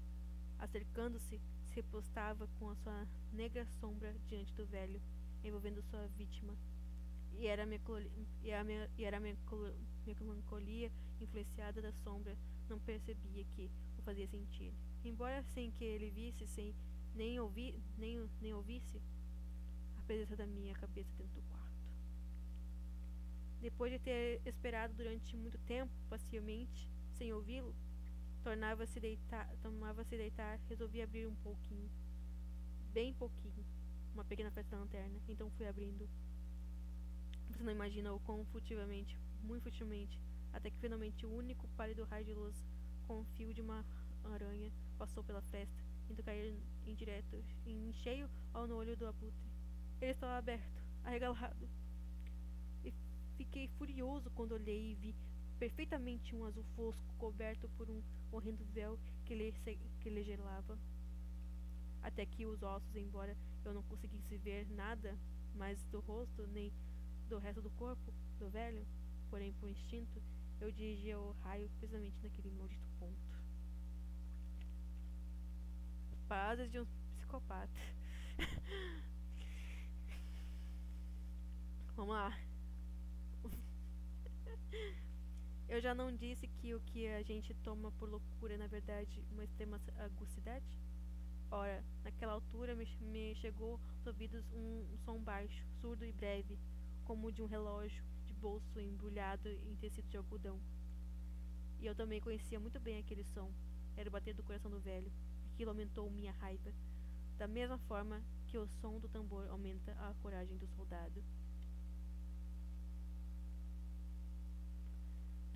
acercando-se, 0.60 1.42
se 1.66 1.76
repostava 1.76 2.48
com 2.60 2.70
a 2.70 2.76
sua 2.76 3.08
negra 3.32 3.66
sombra 3.80 4.14
diante 4.28 4.54
do 4.56 4.66
velho, 4.66 5.02
envolvendo 5.44 5.82
sua 5.84 6.08
vítima. 6.08 6.56
E 7.34 7.48
era 7.48 7.64
a 7.64 7.68
e 8.44 8.52
a, 8.54 8.64
e 8.98 9.04
era 9.04 9.18
a 9.18 9.22
melancolia 10.24 10.92
influenciada 11.20 11.82
da 11.82 11.92
sombra, 11.92 12.38
não 12.70 12.80
percebia 12.80 13.44
que 13.56 13.70
o 13.98 14.02
fazia 14.02 14.28
sentir. 14.28 14.74
Embora 15.04 15.44
sem 15.44 15.72
que 15.72 15.84
ele 15.84 16.10
visse, 16.10 16.48
sem 16.48 16.76
nem, 17.16 17.40
ouvi, 17.40 17.76
nem, 17.98 18.30
nem 18.42 18.54
ouvisse, 18.54 19.02
a 19.98 20.02
presença 20.04 20.36
da 20.36 20.46
minha 20.46 20.74
cabeça 20.76 21.12
dentro 21.18 21.42
do 21.42 21.48
quarto. 21.50 21.68
Depois 23.60 23.92
de 23.92 24.00
ter 24.00 24.42
esperado 24.46 24.94
durante 24.94 25.36
muito 25.36 25.58
tempo, 25.60 25.92
pacientemente, 26.10 26.90
sem 27.18 27.34
ouvi-lo, 27.34 27.76
tornava-se 28.44 29.00
deitar, 29.00 29.52
tomava-se 29.64 30.16
deitar, 30.16 30.60
resolvi 30.70 31.02
abrir 31.02 31.28
um 31.28 31.36
pouquinho, 31.36 31.90
bem 32.94 33.14
pouquinho, 33.14 33.66
uma 34.14 34.24
pequena 34.24 34.52
festa 34.52 34.76
da 34.76 34.82
lanterna. 34.82 35.20
Então 35.28 35.50
fui 35.52 35.68
abrindo. 35.68 36.08
Você 37.50 37.64
não 37.64 37.72
imagina 37.72 38.14
o 38.14 38.20
quão 38.20 38.46
furtivamente, 38.46 39.18
muito 39.42 39.64
furtivamente, 39.64 40.20
até 40.58 40.72
que 40.72 40.80
finalmente 40.80 41.24
o 41.24 41.32
único 41.32 41.68
pálido 41.78 42.04
raio 42.06 42.26
de 42.26 42.34
luz 42.34 42.66
com 43.06 43.22
o 43.22 43.26
fio 43.36 43.54
de 43.54 43.62
uma 43.62 43.86
aranha 44.24 44.72
passou 44.98 45.24
pela 45.24 45.42
fresta, 45.42 45.84
indo 46.10 46.24
cair 46.24 46.58
em 46.86 46.96
direto, 46.96 47.44
em 47.66 47.94
cheio 47.94 48.28
ao 48.54 48.68
no 48.68 48.76
olho 48.76 48.98
do 48.98 49.06
abutre. 49.06 49.48
Ele 50.02 50.12
estava 50.12 50.38
aberto, 50.38 50.84
arregalado. 51.04 51.70
E 52.84 52.92
fiquei 53.36 53.68
furioso 53.78 54.32
quando 54.32 54.54
olhei 54.54 54.92
e 54.92 54.96
vi 54.96 55.16
perfeitamente 55.60 56.36
um 56.36 56.44
azul 56.44 56.66
fosco 56.76 57.14
coberto 57.20 57.70
por 57.78 57.88
um 57.90 58.02
horrendo 58.32 58.66
véu 58.66 59.00
que 59.26 59.36
lhe, 59.36 59.54
que 60.02 60.10
lhe 60.10 60.24
gelava. 60.24 60.78
Até 62.02 62.26
que 62.26 62.48
os 62.48 62.64
ossos, 62.64 62.96
embora 62.96 63.38
eu 63.64 63.74
não 63.74 63.84
conseguisse 63.84 64.38
ver 64.38 64.68
nada 64.72 65.16
mais 65.54 65.86
do 65.86 66.00
rosto 66.00 66.48
nem 66.48 66.74
do 67.30 67.38
resto 67.38 67.62
do 67.62 67.70
corpo 67.72 68.12
do 68.40 68.50
velho, 68.50 68.86
porém 69.30 69.54
por 69.54 69.70
instinto, 69.70 70.22
eu 70.60 70.72
dirigia 70.72 71.20
o 71.20 71.32
raio 71.44 71.70
precisamente 71.70 72.18
naquele 72.22 72.52
maldito 72.52 72.88
ponto. 73.00 73.38
Pazes 76.28 76.72
de 76.72 76.80
um 76.80 76.86
psicopata. 77.16 77.72
Vamos 81.96 82.14
lá. 82.14 82.38
Eu 85.68 85.82
já 85.82 85.94
não 85.94 86.16
disse 86.16 86.48
que 86.48 86.74
o 86.74 86.80
que 86.80 87.08
a 87.08 87.22
gente 87.24 87.54
toma 87.56 87.92
por 87.94 88.10
loucura 88.10 88.54
é, 88.54 88.58
na 88.58 88.68
verdade, 88.68 89.22
uma 89.32 89.44
extrema 89.44 89.82
agucidade? 89.98 90.66
Ora, 91.50 91.84
naquela 92.04 92.34
altura 92.34 92.76
me, 92.76 92.86
me 93.02 93.36
chegou 93.36 93.80
aos 93.98 94.08
ouvidos 94.08 94.46
um, 94.52 94.86
um, 94.94 94.98
som 95.06 95.20
baixo, 95.20 95.66
surdo 95.82 96.06
e 96.06 96.12
breve, 96.12 96.58
como 97.04 97.32
de 97.32 97.42
um 97.42 97.46
relógio 97.46 98.04
bolso 98.38 98.80
embrulhado 98.80 99.50
em 99.50 99.76
tecido 99.76 100.08
de 100.08 100.18
algodão. 100.18 100.60
E 101.80 101.86
eu 101.86 101.96
também 101.96 102.22
conhecia 102.22 102.60
muito 102.60 102.80
bem 102.80 103.00
aquele 103.00 103.24
som. 103.24 103.52
Era 103.96 104.10
o 104.10 104.12
bater 104.12 104.34
do 104.34 104.44
coração 104.44 104.72
do 104.72 104.80
velho. 104.80 105.12
Aquilo 105.54 105.72
aumentou 105.72 106.10
minha 106.10 106.32
raiva, 106.32 106.72
da 107.38 107.48
mesma 107.48 107.78
forma 107.80 108.22
que 108.48 108.58
o 108.58 108.68
som 108.68 109.00
do 109.00 109.10
tambor 109.10 109.48
aumenta 109.50 109.92
a 109.94 110.14
coragem 110.22 110.58
do 110.58 110.68
soldado. 110.68 111.24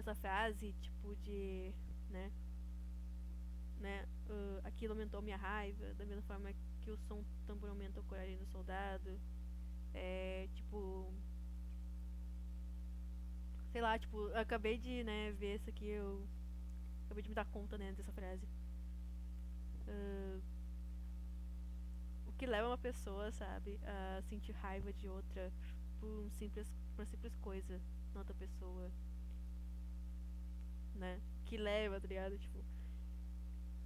essa 0.02 0.16
frase, 0.16 0.74
tipo, 0.82 1.16
de, 1.18 1.72
né, 2.10 2.32
né, 3.80 4.06
uh, 4.30 4.68
aquilo 4.68 4.94
aumentou 4.94 5.22
minha 5.22 5.38
raiva, 5.38 5.94
da 5.94 6.06
mesma 6.06 6.24
forma 6.24 6.52
que 6.82 6.92
o 6.92 6.98
som 6.98 7.22
do 7.22 7.46
tambor 7.46 7.70
aumenta 7.70 8.00
a 8.00 8.04
coragem 8.04 8.38
do 8.38 8.46
soldado, 8.48 9.20
é, 9.94 10.50
tipo, 10.54 11.14
sei 13.72 13.82
lá, 13.82 13.98
tipo, 13.98 14.28
acabei 14.36 14.78
de, 14.78 15.04
né, 15.04 15.32
ver 15.32 15.56
isso 15.56 15.70
aqui, 15.70 15.88
eu 15.88 16.28
acabei 17.06 17.24
de 17.24 17.30
me 17.30 17.36
dar 17.36 17.46
conta, 17.46 17.78
né, 17.78 17.94
dessa 17.94 18.12
frase. 18.12 18.46
Uh, 19.88 20.42
o 22.28 22.34
que 22.34 22.46
leva 22.46 22.68
uma 22.68 22.78
pessoa, 22.78 23.32
sabe, 23.32 23.80
a 23.84 24.22
sentir 24.24 24.54
raiva 24.54 24.92
de 24.94 25.08
outra 25.08 25.52
por 26.00 26.08
um 26.08 26.30
simples, 26.30 26.72
por 26.96 27.02
uma 27.02 27.06
simples 27.06 27.36
coisa 27.38 27.82
na 28.14 28.20
outra 28.20 28.34
pessoa 28.36 28.92
né? 30.96 31.20
Que 31.46 31.58
leva, 31.58 32.00
tá 32.00 32.08
ligado? 32.08 32.38
Tipo, 32.38 32.64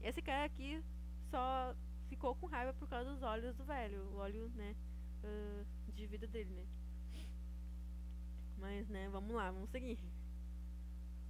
esse 0.01 0.21
cara 0.21 0.45
aqui 0.45 0.83
só 1.31 1.75
ficou 2.07 2.35
com 2.35 2.45
raiva 2.45 2.73
por 2.73 2.87
causa 2.87 3.09
dos 3.11 3.23
olhos 3.23 3.55
do 3.55 3.65
velho, 3.65 4.03
o 4.11 4.17
óleo, 4.17 4.49
né? 4.55 4.75
Uh, 5.23 5.91
de 5.93 6.05
vida 6.05 6.27
dele, 6.27 6.53
né? 6.53 6.65
Mas, 8.65 8.89
né, 8.89 9.07
vamos 9.09 9.35
lá, 9.35 9.51
vamos 9.51 9.69
seguir. 9.69 9.99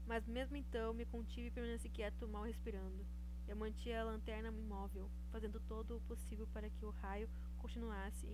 Mas 0.08 0.26
mesmo 0.26 0.56
então 0.56 0.94
me 0.94 1.06
contive 1.06 1.48
e 1.48 1.52
permaneci 1.52 1.90
quieto, 1.90 2.26
mal 2.30 2.44
respirando. 2.44 3.06
Eu 3.46 3.58
mantinha 3.58 4.00
a 4.00 4.06
lanterna 4.06 4.48
imóvel, 4.48 5.12
fazendo 5.34 5.60
todo 5.60 5.98
o 5.98 6.02
possível 6.02 6.48
para 6.54 6.70
que 6.70 6.86
o 6.86 6.92
raio 6.92 7.30
continuasse 7.58 8.26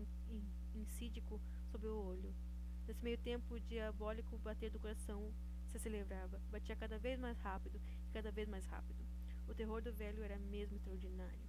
insídico 0.76 1.42
sob 1.72 1.88
o 1.88 1.98
olho. 1.98 2.32
Nesse 2.88 3.04
meio 3.04 3.18
tempo, 3.18 3.56
o 3.56 3.60
diabólico 3.60 4.38
bater 4.38 4.70
do 4.70 4.80
coração 4.80 5.34
se 5.66 5.80
celebrava. 5.80 6.40
Batia 6.52 6.76
cada 6.76 7.00
vez 7.00 7.20
mais 7.20 7.40
rápido 7.40 7.82
e 8.08 8.12
cada 8.14 8.32
vez 8.32 8.48
mais 8.48 8.68
rápido. 8.68 9.04
O 9.48 9.56
terror 9.56 9.82
do 9.82 9.92
velho 9.92 10.24
era 10.24 10.38
mesmo 10.38 10.76
extraordinário. 10.76 11.42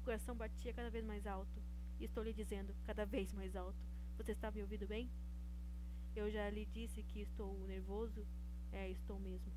O 0.00 0.04
coração 0.04 0.34
batia 0.34 0.72
cada 0.72 0.88
vez 0.88 1.04
mais 1.04 1.26
alto. 1.26 1.62
E 1.98 2.06
estou 2.06 2.24
lhe 2.24 2.32
dizendo, 2.32 2.74
cada 2.86 3.04
vez 3.04 3.34
mais 3.34 3.54
alto. 3.54 3.78
Você 4.16 4.32
está 4.32 4.50
me 4.50 4.62
ouvindo 4.62 4.86
bem? 4.86 5.10
Eu 6.14 6.30
já 6.30 6.48
lhe 6.50 6.66
disse 6.66 7.02
que 7.02 7.20
estou 7.20 7.66
nervoso? 7.66 8.26
É, 8.72 8.88
estou 8.90 9.18
mesmo. 9.18 9.52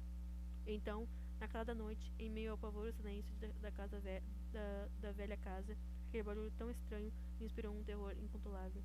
Então, 0.65 1.07
naquela 1.39 1.63
da 1.63 1.75
noite, 1.75 2.11
em 2.17 2.29
meio 2.29 2.51
ao 2.51 2.57
pavoroso 2.57 2.97
silêncio 2.97 3.33
da, 3.61 3.71
casa 3.71 3.99
da, 4.51 4.87
da 5.01 5.11
velha 5.11 5.37
casa, 5.37 5.75
aquele 6.07 6.23
barulho 6.23 6.51
tão 6.57 6.69
estranho 6.69 7.11
me 7.39 7.45
inspirou 7.45 7.75
um 7.75 7.83
terror 7.83 8.13
incontrolável. 8.17 8.83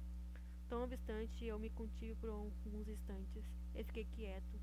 Tão 0.68 0.82
obstante, 0.82 1.44
eu 1.44 1.58
me 1.58 1.70
contive 1.70 2.14
por 2.16 2.30
alguns 2.30 2.88
instantes. 2.88 3.44
e 3.74 3.84
fiquei 3.84 4.04
quieto, 4.04 4.60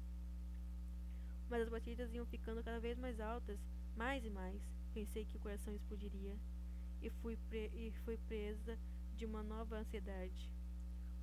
mas 1.49 1.62
as 1.62 1.70
batidas 1.70 2.14
iam 2.14 2.26
ficando 2.26 2.64
cada 2.64 2.80
vez 2.80 2.97
mais 2.97 3.20
altas, 3.20 3.60
mais 3.95 4.24
e 4.26 4.30
mais. 4.30 4.62
Pensei 4.93 5.26
que 5.26 5.38
o 5.38 5.39
coração 5.39 5.76
explodiria 5.76 6.38
e 7.01 7.10
fui, 7.10 7.38
e 7.51 7.91
fui 8.03 8.18
presa 8.18 8.78
de 9.16 9.26
uma 9.26 9.43
nova 9.43 9.78
ansiedade. 9.78 10.51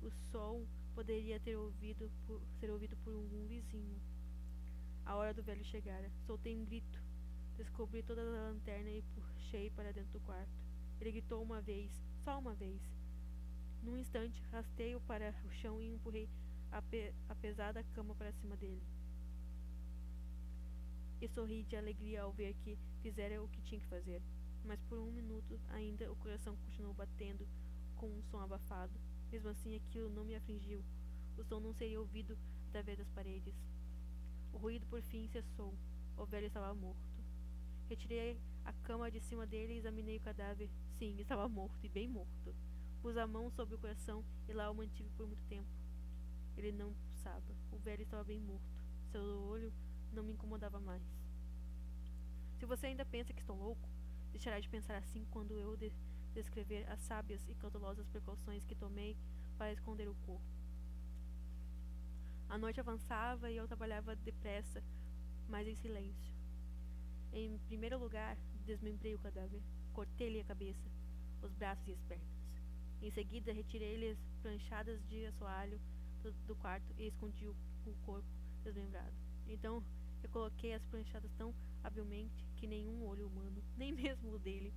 O 0.01 0.09
som 0.09 0.65
poderia 0.93 1.39
ter 1.39 1.55
ouvido 1.55 2.11
por, 2.25 2.41
ser 2.59 2.69
ouvido 2.69 2.95
por 2.97 3.13
um 3.13 3.47
vizinho. 3.47 3.99
A 5.05 5.15
hora 5.15 5.33
do 5.33 5.43
velho 5.43 5.63
chegara. 5.65 6.09
Soltei 6.25 6.55
um 6.55 6.65
grito. 6.65 7.01
Descobri 7.57 8.01
toda 8.03 8.21
a 8.21 8.51
lanterna 8.51 8.89
e 8.89 9.01
puxei 9.01 9.69
para 9.71 9.91
dentro 9.91 10.11
do 10.11 10.21
quarto. 10.21 10.51
Ele 10.99 11.11
gritou 11.11 11.43
uma 11.43 11.61
vez, 11.61 11.91
só 12.23 12.39
uma 12.39 12.53
vez. 12.53 12.81
Num 13.81 13.97
instante, 13.97 14.41
rastei-o 14.51 15.01
para 15.01 15.35
o 15.45 15.51
chão 15.51 15.81
e 15.81 15.93
empurrei 15.93 16.29
a, 16.71 16.81
pe 16.81 17.13
a 17.27 17.35
pesada 17.35 17.83
cama 17.93 18.15
para 18.15 18.31
cima 18.31 18.55
dele 18.55 18.81
e 21.23 21.27
sorri 21.29 21.63
de 21.63 21.77
alegria 21.77 22.23
ao 22.23 22.33
ver 22.33 22.53
que 22.55 22.77
fizera 23.01 23.41
o 23.41 23.47
que 23.47 23.61
tinha 23.61 23.79
que 23.79 23.87
fazer. 23.87 24.21
Mas 24.65 24.81
por 24.83 24.99
um 24.99 25.09
minuto 25.09 25.57
ainda 25.69 26.11
o 26.11 26.15
coração 26.17 26.55
continuou 26.57 26.93
batendo 26.93 27.47
com 27.95 28.07
um 28.07 28.21
som 28.23 28.41
abafado. 28.41 28.93
Mesmo 29.33 29.49
assim, 29.49 29.75
aquilo 29.75 30.11
não 30.11 30.23
me 30.23 30.35
afligiu. 30.35 30.85
O 31.35 31.43
som 31.43 31.59
não 31.59 31.73
seria 31.73 31.99
ouvido 31.99 32.37
através 32.67 32.99
das 32.99 33.09
paredes. 33.09 33.55
O 34.53 34.59
ruído 34.59 34.85
por 34.85 35.01
fim 35.01 35.27
cessou. 35.27 35.73
O 36.15 36.23
velho 36.23 36.45
estava 36.45 36.71
morto. 36.75 37.01
Retirei 37.89 38.39
a 38.63 38.71
cama 38.71 39.09
de 39.09 39.19
cima 39.19 39.47
dele 39.47 39.73
e 39.73 39.77
examinei 39.77 40.17
o 40.17 40.21
cadáver. 40.21 40.69
Sim, 40.99 41.19
estava 41.19 41.49
morto 41.49 41.83
e 41.83 41.89
bem 41.89 42.07
morto. 42.07 42.55
Pus 43.01 43.17
a 43.17 43.25
mão 43.25 43.49
sobre 43.49 43.73
o 43.73 43.79
coração 43.79 44.23
e 44.47 44.53
lá 44.53 44.69
o 44.69 44.75
mantive 44.75 45.09
por 45.17 45.25
muito 45.25 45.43
tempo. 45.47 45.67
Ele 46.55 46.71
não 46.71 46.93
pulsava. 46.93 47.55
O 47.71 47.79
velho 47.79 48.03
estava 48.03 48.23
bem 48.23 48.39
morto. 48.39 48.85
Seu 49.11 49.23
olho 49.47 49.73
não 50.11 50.21
me 50.21 50.33
incomodava 50.33 50.79
mais. 50.79 51.01
Se 52.59 52.67
você 52.67 52.85
ainda 52.85 53.03
pensa 53.03 53.33
que 53.33 53.41
estou 53.41 53.57
louco, 53.57 53.89
deixará 54.31 54.59
de 54.59 54.69
pensar 54.69 54.95
assim 54.97 55.25
quando 55.31 55.57
eu 55.57 55.75
descrever 56.33 56.89
as 56.89 56.99
sábias 57.01 57.47
e 57.47 57.55
cautelosas 57.55 58.07
precauções 58.07 58.65
que 58.65 58.75
tomei 58.75 59.15
para 59.57 59.71
esconder 59.71 60.07
o 60.07 60.15
corpo. 60.25 60.45
A 62.49 62.57
noite 62.57 62.79
avançava 62.79 63.49
e 63.49 63.57
eu 63.57 63.67
trabalhava 63.67 64.15
depressa, 64.15 64.83
mas 65.47 65.67
em 65.67 65.75
silêncio. 65.75 66.33
Em 67.31 67.57
primeiro 67.67 67.97
lugar, 67.97 68.37
desmembrei 68.65 69.15
o 69.15 69.19
cadáver, 69.19 69.61
cortei-lhe 69.91 70.39
a 70.39 70.45
cabeça. 70.45 70.91
os 71.41 71.51
braços 71.53 71.85
e 71.87 71.91
as 71.91 72.01
pernas. 72.03 72.27
Em 73.01 73.11
seguida, 73.11 73.51
retirei-lhe 73.51 74.11
as 74.11 74.17
pranchadas 74.41 75.05
de 75.09 75.25
assoalho 75.25 75.77
do, 76.21 76.31
do 76.47 76.55
quarto 76.55 76.93
e 76.97 77.07
escondi 77.07 77.47
o, 77.47 77.55
o 77.85 77.93
corpo 78.05 78.27
desmembrado. 78.63 79.13
Então, 79.45 79.83
eu 80.23 80.29
coloquei 80.29 80.73
as 80.73 80.85
pranchadas 80.85 81.29
tão 81.37 81.53
habilmente 81.83 82.45
que 82.55 82.65
nenhum 82.65 83.05
olho 83.05 83.27
humano, 83.27 83.61
nem 83.75 83.91
mesmo 83.91 84.31
o 84.31 84.39
dele, 84.39 84.73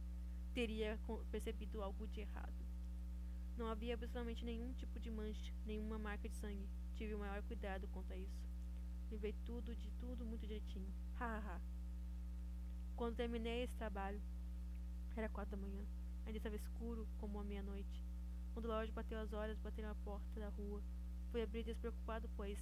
teria 0.56 0.98
percebido 1.30 1.82
algo 1.82 2.08
de 2.08 2.22
errado. 2.22 2.64
Não 3.58 3.66
havia 3.66 3.92
absolutamente 3.92 4.42
nenhum 4.42 4.72
tipo 4.72 4.98
de 4.98 5.10
mancha, 5.10 5.52
nenhuma 5.66 5.98
marca 5.98 6.26
de 6.30 6.34
sangue. 6.34 6.66
Tive 6.94 7.14
o 7.14 7.18
maior 7.18 7.42
cuidado 7.42 7.86
quanto 7.88 8.10
a 8.14 8.16
isso. 8.16 8.42
Livrei 9.10 9.34
tudo 9.44 9.76
de 9.76 9.90
tudo 10.00 10.24
muito 10.24 10.46
direitinho. 10.46 10.90
Ha 11.20 11.26
ha 11.26 11.38
ha. 11.40 11.60
Quando 12.96 13.16
terminei 13.16 13.64
esse 13.64 13.76
trabalho, 13.76 14.18
era 15.14 15.28
quatro 15.28 15.54
da 15.54 15.62
manhã. 15.62 15.84
Ainda 16.24 16.38
estava 16.38 16.56
escuro 16.56 17.06
como 17.18 17.38
a 17.38 17.44
meia-noite. 17.44 18.02
Quando 18.54 18.68
relógio 18.68 18.94
bateu 18.94 19.18
as 19.18 19.34
horas, 19.34 19.58
bateram 19.58 19.90
a 19.90 19.94
porta 19.96 20.40
da 20.40 20.48
rua. 20.48 20.82
Fui 21.30 21.42
abrir 21.42 21.64
despreocupado, 21.64 22.30
pois 22.34 22.58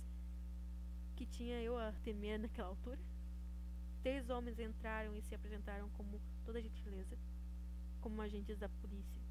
que 1.14 1.26
tinha 1.26 1.62
eu 1.62 1.78
a 1.78 1.92
temer 2.02 2.40
naquela 2.40 2.70
altura? 2.70 2.98
Três 4.02 4.28
homens 4.30 4.58
entraram 4.58 5.16
e 5.16 5.22
se 5.22 5.32
apresentaram 5.32 5.88
como 5.90 6.20
toda 6.44 6.60
gentileza, 6.60 7.16
como 8.04 8.20
agentes 8.20 8.58
da 8.58 8.68
polícia. 8.68 9.22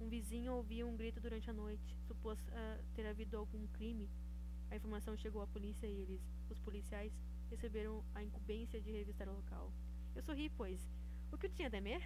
Um 0.00 0.08
vizinho 0.08 0.52
ouvia 0.52 0.86
um 0.86 0.96
grito 0.96 1.20
durante 1.20 1.50
a 1.50 1.52
noite, 1.52 1.98
supôs 2.06 2.38
uh, 2.38 2.84
ter 2.94 3.04
havido 3.04 3.36
algum 3.36 3.66
crime. 3.66 4.08
A 4.70 4.76
informação 4.76 5.16
chegou 5.16 5.42
à 5.42 5.48
polícia 5.48 5.88
e 5.88 6.02
eles, 6.02 6.20
os 6.48 6.60
policiais, 6.60 7.12
receberam 7.50 8.04
a 8.14 8.22
incumbência 8.22 8.80
de 8.80 8.92
revistar 8.92 9.28
o 9.28 9.34
local. 9.34 9.72
Eu 10.14 10.22
sorri, 10.22 10.48
pois. 10.48 10.80
O 11.32 11.36
que 11.36 11.46
eu 11.46 11.50
tinha 11.50 11.66
a 11.66 11.70
temer? 11.72 12.00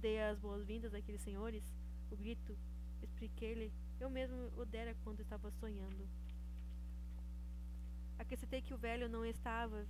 Dei 0.00 0.20
as 0.20 0.40
boas-vindas 0.40 0.92
àqueles 0.92 1.20
senhores. 1.20 1.62
O 2.10 2.16
grito, 2.16 2.58
expliquei-lhe, 3.00 3.72
eu 4.00 4.10
mesmo 4.10 4.50
o 4.56 4.64
dera 4.64 4.96
quando 5.04 5.20
estava 5.20 5.52
sonhando. 5.52 6.08
Acrescentei 8.18 8.60
que 8.60 8.74
o 8.74 8.78
velho 8.78 9.08
não 9.08 9.24
estava, 9.24 9.86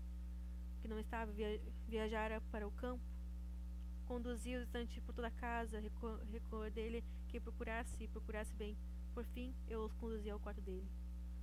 que 0.83 0.89
não 0.89 1.01
estava, 1.01 1.33
via, 1.33 1.59
viajara 1.89 2.43
para 2.53 2.69
o 2.69 2.71
campo 2.73 3.10
Conduzi 4.11 4.57
o 4.57 4.63
estante 4.63 5.01
por 5.01 5.15
toda 5.15 5.29
a 5.29 5.31
casa, 5.31 5.79
recordei-lhe 5.79 7.05
que 7.29 7.39
procurasse 7.39 7.95
e 8.03 8.09
procurasse 8.09 8.53
bem. 8.57 8.77
Por 9.15 9.25
fim, 9.25 9.55
eu 9.69 9.85
os 9.85 9.93
conduzi 9.93 10.29
ao 10.29 10.41
quarto 10.41 10.61
dele. 10.61 10.91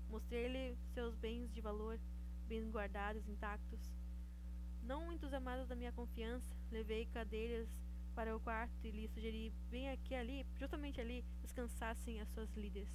Mostrei-lhe 0.10 0.76
seus 0.94 1.16
bens 1.16 1.50
de 1.54 1.62
valor, 1.62 1.98
bem 2.46 2.70
guardados, 2.70 3.26
intactos. 3.30 3.80
Não 4.84 5.14
entusiasmado 5.14 5.66
da 5.66 5.78
minha 5.78 5.94
confiança, 5.94 6.54
levei 6.70 7.06
cadeiras 7.06 7.70
para 8.14 8.36
o 8.36 8.40
quarto 8.42 8.86
e 8.86 8.92
lhe 8.92 9.08
sugeri 9.08 9.54
bem 9.70 9.90
aqui 9.90 10.14
ali, 10.14 10.46
justamente 10.60 11.00
ali, 11.00 11.24
descansassem 11.42 12.20
as 12.20 12.28
suas 12.32 12.54
líderes. 12.54 12.94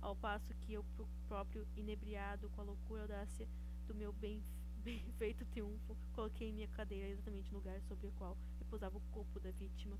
Ao 0.00 0.14
passo 0.14 0.54
que 0.60 0.74
eu 0.74 0.84
próprio, 1.26 1.66
inebriado 1.74 2.48
com 2.50 2.60
a 2.60 2.64
loucura 2.64 3.00
e 3.00 3.02
audácia 3.02 3.48
do 3.88 3.94
meu 3.96 4.12
bem, 4.12 4.40
bem 4.84 5.04
feito 5.18 5.44
triunfo, 5.46 5.96
coloquei 6.12 6.52
minha 6.52 6.68
cadeira 6.68 7.08
exatamente 7.08 7.50
no 7.50 7.58
lugar 7.58 7.80
sobre 7.82 8.06
o 8.06 8.12
qual 8.12 8.38
repousava 8.72 8.96
o 8.96 9.00
corpo 9.12 9.38
da 9.38 9.50
vítima. 9.50 9.98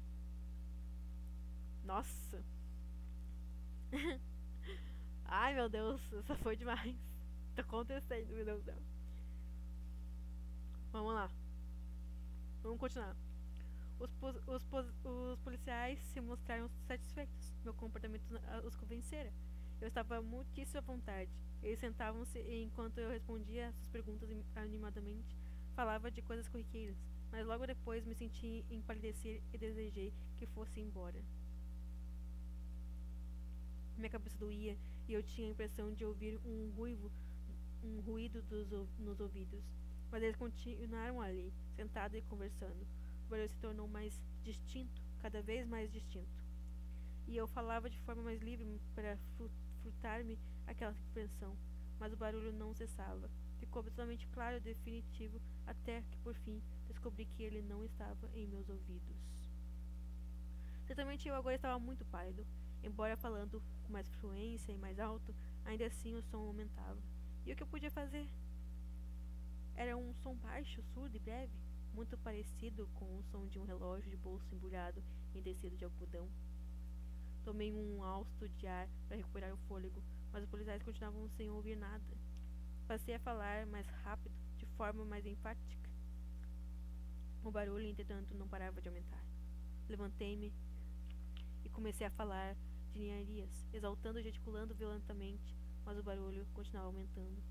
Nossa! 1.84 2.42
Ai 5.26 5.54
meu 5.54 5.68
Deus, 5.68 6.00
essa 6.14 6.34
foi 6.36 6.56
demais. 6.56 6.96
Tá 7.54 7.60
acontecendo, 7.60 8.32
meu 8.34 8.46
Deus 8.46 8.62
do 8.62 8.64
céu. 8.64 8.82
Vamos 10.90 11.12
lá. 11.12 11.30
Vamos 12.62 12.80
continuar. 12.80 13.14
Os, 14.00 14.10
os, 14.46 14.62
os 15.04 15.38
policiais 15.40 15.98
se 15.98 16.20
mostraram 16.22 16.66
satisfeitos. 16.88 17.52
Meu 17.62 17.74
comportamento 17.74 18.24
os 18.64 18.74
convencera. 18.74 19.30
Eu 19.82 19.88
estava 19.88 20.22
muitíssimo 20.22 20.78
à 20.78 20.80
vontade. 20.80 21.30
Eles 21.62 21.78
sentavam-se 21.78 22.40
enquanto 22.62 22.96
eu 22.96 23.10
respondia 23.10 23.70
suas 23.72 23.88
perguntas 23.88 24.30
animadamente, 24.56 25.36
falava 25.74 26.10
de 26.10 26.22
coisas 26.22 26.48
corriqueiras 26.48 26.96
mas 27.32 27.46
logo 27.46 27.66
depois 27.66 28.04
me 28.04 28.14
senti 28.14 28.62
empalidecer 28.70 29.42
e 29.54 29.58
desejei 29.58 30.12
que 30.36 30.46
fosse 30.46 30.78
embora. 30.78 31.24
Minha 33.96 34.10
cabeça 34.10 34.36
doía 34.38 34.76
e 35.08 35.14
eu 35.14 35.22
tinha 35.22 35.48
a 35.48 35.50
impressão 35.50 35.94
de 35.94 36.04
ouvir 36.04 36.38
um 36.44 36.70
ruivo, 36.76 37.10
um 37.82 38.00
ruído 38.00 38.42
dos, 38.42 38.68
nos 38.98 39.18
ouvidos. 39.18 39.64
Mas 40.10 40.22
eles 40.22 40.36
continuaram 40.36 41.22
ali, 41.22 41.50
sentados 41.74 42.18
e 42.18 42.22
conversando. 42.22 42.86
O 43.26 43.30
barulho 43.30 43.48
se 43.48 43.58
tornou 43.58 43.88
mais 43.88 44.20
distinto, 44.42 45.00
cada 45.18 45.40
vez 45.40 45.66
mais 45.66 45.90
distinto. 45.90 46.42
E 47.26 47.34
eu 47.34 47.46
falava 47.46 47.88
de 47.88 47.98
forma 48.00 48.22
mais 48.22 48.42
livre 48.42 48.78
para 48.94 49.16
furtar-me 49.82 50.38
aquela 50.66 50.94
impressão, 51.10 51.56
mas 51.98 52.12
o 52.12 52.16
barulho 52.16 52.52
não 52.52 52.74
cessava. 52.74 53.30
Ficou 53.58 53.80
absolutamente 53.80 54.26
claro 54.28 54.56
e 54.56 54.60
definitivo 54.60 55.40
até 55.66 56.02
que, 56.02 56.18
por 56.18 56.34
fim, 56.34 56.60
descobri 57.02 57.24
que 57.24 57.42
ele 57.42 57.60
não 57.62 57.84
estava 57.84 58.30
em 58.32 58.46
meus 58.46 58.68
ouvidos. 58.68 59.16
Certamente 60.86 61.26
eu 61.26 61.34
agora 61.34 61.56
estava 61.56 61.76
muito 61.80 62.04
pálido, 62.04 62.46
embora 62.80 63.16
falando 63.16 63.60
com 63.82 63.92
mais 63.92 64.08
fluência 64.20 64.70
e 64.70 64.78
mais 64.78 65.00
alto, 65.00 65.34
ainda 65.64 65.84
assim 65.84 66.14
o 66.14 66.22
som 66.22 66.38
aumentava. 66.38 67.02
E 67.44 67.52
o 67.52 67.56
que 67.56 67.62
eu 67.64 67.66
podia 67.66 67.90
fazer? 67.90 68.28
Era 69.74 69.96
um 69.96 70.14
som 70.14 70.36
baixo, 70.36 70.80
surdo 70.94 71.16
e 71.16 71.18
breve, 71.18 71.52
muito 71.92 72.16
parecido 72.18 72.88
com 72.94 73.18
o 73.18 73.22
som 73.24 73.48
de 73.48 73.58
um 73.58 73.64
relógio 73.64 74.08
de 74.08 74.16
bolso 74.16 74.54
embrulhado 74.54 75.02
em 75.34 75.42
tecido 75.42 75.76
de 75.76 75.84
algodão. 75.84 76.28
Tomei 77.42 77.72
um 77.72 78.04
hausto 78.04 78.48
de 78.48 78.66
ar 78.68 78.88
para 79.08 79.16
recuperar 79.16 79.52
o 79.52 79.58
fôlego, 79.66 80.00
mas 80.30 80.44
os 80.44 80.48
policiais 80.48 80.84
continuavam 80.84 81.28
sem 81.30 81.50
ouvir 81.50 81.76
nada. 81.76 82.16
Passei 82.86 83.16
a 83.16 83.18
falar 83.18 83.66
mais 83.66 83.88
rápido, 84.04 84.32
de 84.56 84.66
forma 84.76 85.04
mais 85.04 85.26
enfática. 85.26 85.81
O 87.44 87.50
barulho, 87.50 87.86
entretanto, 87.86 88.34
não 88.34 88.46
parava 88.46 88.80
de 88.80 88.88
aumentar. 88.88 89.24
Levantei-me 89.88 90.52
e 91.64 91.68
comecei 91.68 92.06
a 92.06 92.10
falar 92.10 92.54
de 92.92 93.00
ninharias, 93.00 93.66
exaltando 93.72 94.20
e 94.20 94.22
gesticulando 94.22 94.74
violentamente, 94.74 95.56
mas 95.84 95.98
o 95.98 96.02
barulho 96.04 96.46
continuava 96.54 96.88
aumentando. 96.88 97.42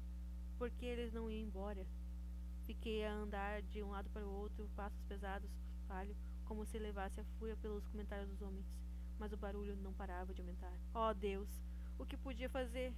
Por 0.57 0.69
que 0.71 0.85
eles 0.85 1.11
não 1.11 1.29
iam 1.29 1.45
embora? 1.45 1.85
Fiquei 2.63 3.03
a 3.03 3.13
andar 3.13 3.61
de 3.63 3.83
um 3.83 3.89
lado 3.89 4.09
para 4.11 4.25
o 4.25 4.31
outro, 4.31 4.69
passos 4.75 5.01
pesados, 5.03 5.51
falho, 5.87 6.15
como 6.45 6.65
se 6.65 6.79
levasse 6.79 7.19
a 7.19 7.25
fúria 7.37 7.57
pelos 7.57 7.85
comentários 7.87 8.29
dos 8.29 8.41
homens. 8.41 8.65
Mas 9.19 9.33
o 9.33 9.37
barulho 9.37 9.75
não 9.75 9.93
parava 9.93 10.33
de 10.33 10.39
aumentar. 10.39 10.73
Oh 10.93 11.13
Deus! 11.13 11.49
O 11.99 12.05
que 12.05 12.15
podia 12.15 12.49
fazer? 12.49 12.93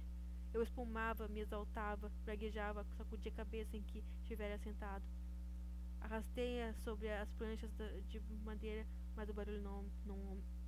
Eu 0.52 0.62
espumava, 0.62 1.26
me 1.26 1.40
exaltava, 1.40 2.12
praguejava, 2.24 2.84
sacudia 2.96 3.32
a 3.32 3.34
cabeça 3.34 3.76
em 3.76 3.82
que 3.82 4.04
estivera 4.20 4.56
sentado. 4.58 5.04
Arrastei-a 6.04 6.74
sobre 6.84 7.10
as 7.10 7.32
pranchas 7.32 7.70
de 8.10 8.20
madeira, 8.44 8.86
mas 9.16 9.26
o 9.30 9.32
barulho 9.32 9.62
não, 9.62 9.90
não 10.04 10.16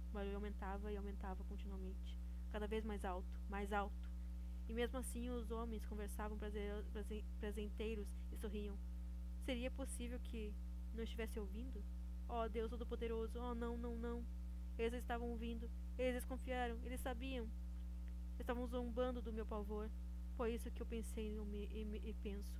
o 0.08 0.10
barulho 0.10 0.36
aumentava 0.36 0.90
e 0.90 0.96
aumentava 0.96 1.44
continuamente, 1.44 2.18
cada 2.50 2.66
vez 2.66 2.86
mais 2.86 3.04
alto, 3.04 3.28
mais 3.50 3.70
alto. 3.70 4.10
E 4.66 4.72
mesmo 4.72 4.96
assim 4.96 5.28
os 5.28 5.50
homens 5.50 5.84
conversavam 5.84 6.38
presenteiros 7.38 8.08
e 8.32 8.36
sorriam. 8.38 8.78
Seria 9.44 9.70
possível 9.70 10.18
que 10.20 10.54
não 10.94 11.04
estivesse 11.04 11.38
ouvindo? 11.38 11.84
Oh, 12.26 12.48
Deus 12.48 12.70
Todo-Poderoso, 12.70 13.38
oh, 13.38 13.54
não, 13.54 13.76
não, 13.76 13.94
não. 13.94 14.24
Eles 14.78 14.94
estavam 14.94 15.28
ouvindo, 15.28 15.70
eles 15.98 16.14
desconfiaram, 16.14 16.78
eles 16.82 17.00
sabiam. 17.02 17.46
Estavam 18.38 18.66
zombando 18.66 19.20
do 19.20 19.34
meu 19.34 19.44
pavor. 19.44 19.90
Foi 20.34 20.54
isso 20.54 20.70
que 20.70 20.80
eu 20.80 20.86
pensei 20.86 21.28
e 21.28 22.14
penso. 22.22 22.58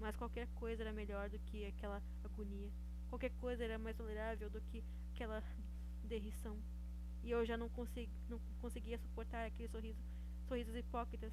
Mas 0.00 0.16
qualquer 0.16 0.48
coisa 0.54 0.82
era 0.82 0.92
melhor 0.92 1.28
do 1.28 1.38
que 1.40 1.66
aquela 1.66 2.02
agonia. 2.24 2.72
Qualquer 3.10 3.30
coisa 3.32 3.62
era 3.62 3.78
mais 3.78 3.96
tolerável 3.96 4.48
do 4.48 4.60
que 4.62 4.82
aquela 5.12 5.42
derrição. 6.02 6.56
E 7.22 7.30
eu 7.30 7.44
já 7.44 7.56
não, 7.56 7.68
consegui, 7.68 8.10
não 8.28 8.40
conseguia 8.60 8.98
suportar 8.98 9.46
aqueles 9.46 9.70
sorrisos, 9.70 10.02
sorrisos 10.48 10.74
hipócritas. 10.74 11.32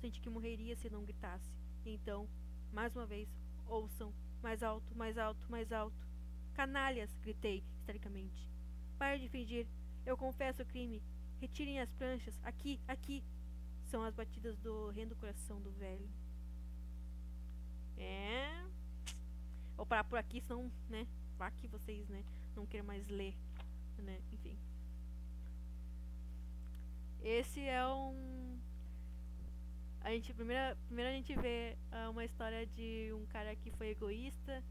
Senti 0.00 0.20
que 0.20 0.28
morreria 0.28 0.76
se 0.76 0.90
não 0.90 1.02
gritasse. 1.02 1.50
Então, 1.84 2.28
mais 2.70 2.94
uma 2.94 3.06
vez, 3.06 3.28
ouçam, 3.66 4.12
mais 4.42 4.62
alto, 4.62 4.94
mais 4.94 5.16
alto, 5.16 5.50
mais 5.50 5.72
alto. 5.72 6.06
Canalhas! 6.52 7.10
gritei 7.22 7.64
histericamente. 7.78 8.50
Pare 8.98 9.18
de 9.18 9.28
fingir. 9.28 9.66
Eu 10.04 10.16
confesso 10.16 10.62
o 10.62 10.66
crime. 10.66 11.02
Retirem 11.40 11.80
as 11.80 11.90
pranchas. 11.92 12.38
Aqui, 12.42 12.78
aqui. 12.86 13.24
São 13.84 14.02
as 14.02 14.14
batidas 14.14 14.58
do 14.58 14.88
horrendo 14.88 15.16
coração 15.16 15.60
do 15.60 15.70
velho. 15.72 16.08
É. 17.96 18.64
Vou 19.76 19.86
parar 19.86 20.04
por 20.04 20.18
aqui, 20.18 20.40
senão, 20.40 20.70
né? 20.88 21.06
Vá 21.36 21.50
que 21.50 21.66
vocês, 21.68 22.08
né? 22.08 22.24
Não 22.54 22.66
queiram 22.66 22.86
mais 22.86 23.08
ler, 23.08 23.34
né? 23.98 24.20
Enfim. 24.32 24.58
Esse 27.22 27.60
é 27.60 27.86
um. 27.86 28.60
A 30.00 30.10
gente, 30.10 30.34
primeiro, 30.34 30.76
primeiro 30.86 31.10
a 31.10 31.14
gente 31.14 31.34
vê 31.36 31.76
uh, 31.92 32.10
uma 32.10 32.24
história 32.24 32.66
de 32.66 33.12
um 33.14 33.24
cara 33.26 33.54
que 33.54 33.70
foi 33.70 33.90
egoísta 33.90 34.62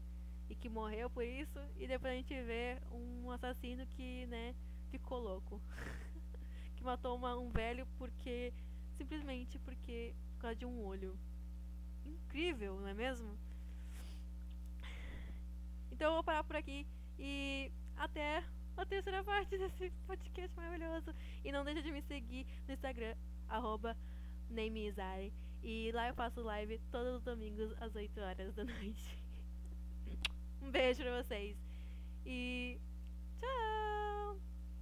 e 0.50 0.54
que 0.54 0.68
morreu 0.68 1.08
por 1.08 1.24
isso, 1.24 1.58
e 1.78 1.86
depois 1.86 2.12
a 2.12 2.16
gente 2.16 2.34
vê 2.42 2.78
um 2.90 3.30
assassino 3.30 3.86
que, 3.86 4.26
né, 4.26 4.54
ficou 4.90 5.18
louco. 5.18 5.62
que 6.76 6.84
matou 6.84 7.16
uma, 7.16 7.36
um 7.38 7.50
velho 7.50 7.86
porque. 7.96 8.52
simplesmente 8.96 9.58
porque. 9.58 10.14
por 10.34 10.42
causa 10.42 10.56
de 10.56 10.66
um 10.66 10.84
olho. 10.84 11.18
Incrível, 12.32 12.80
não 12.80 12.88
é 12.88 12.94
mesmo? 12.94 13.36
Então 15.90 16.08
eu 16.08 16.14
vou 16.14 16.24
parar 16.24 16.42
por 16.42 16.56
aqui 16.56 16.86
e 17.18 17.70
até 17.94 18.42
a 18.74 18.86
terceira 18.86 19.22
parte 19.22 19.58
desse 19.58 19.90
podcast 20.06 20.56
maravilhoso. 20.56 21.14
E 21.44 21.52
não 21.52 21.62
deixa 21.62 21.82
de 21.82 21.92
me 21.92 22.00
seguir 22.00 22.46
no 22.66 22.72
Instagram, 22.72 23.14
arroba. 23.50 23.94
E 25.62 25.92
lá 25.92 26.08
eu 26.08 26.14
faço 26.14 26.40
live 26.40 26.78
todos 26.90 27.16
os 27.16 27.22
domingos 27.22 27.70
às 27.78 27.94
8 27.94 28.18
horas 28.18 28.54
da 28.54 28.64
noite. 28.64 29.22
um 30.62 30.70
beijo 30.70 31.02
pra 31.02 31.22
vocês. 31.22 31.54
E 32.24 32.80
tchau! 33.38 34.11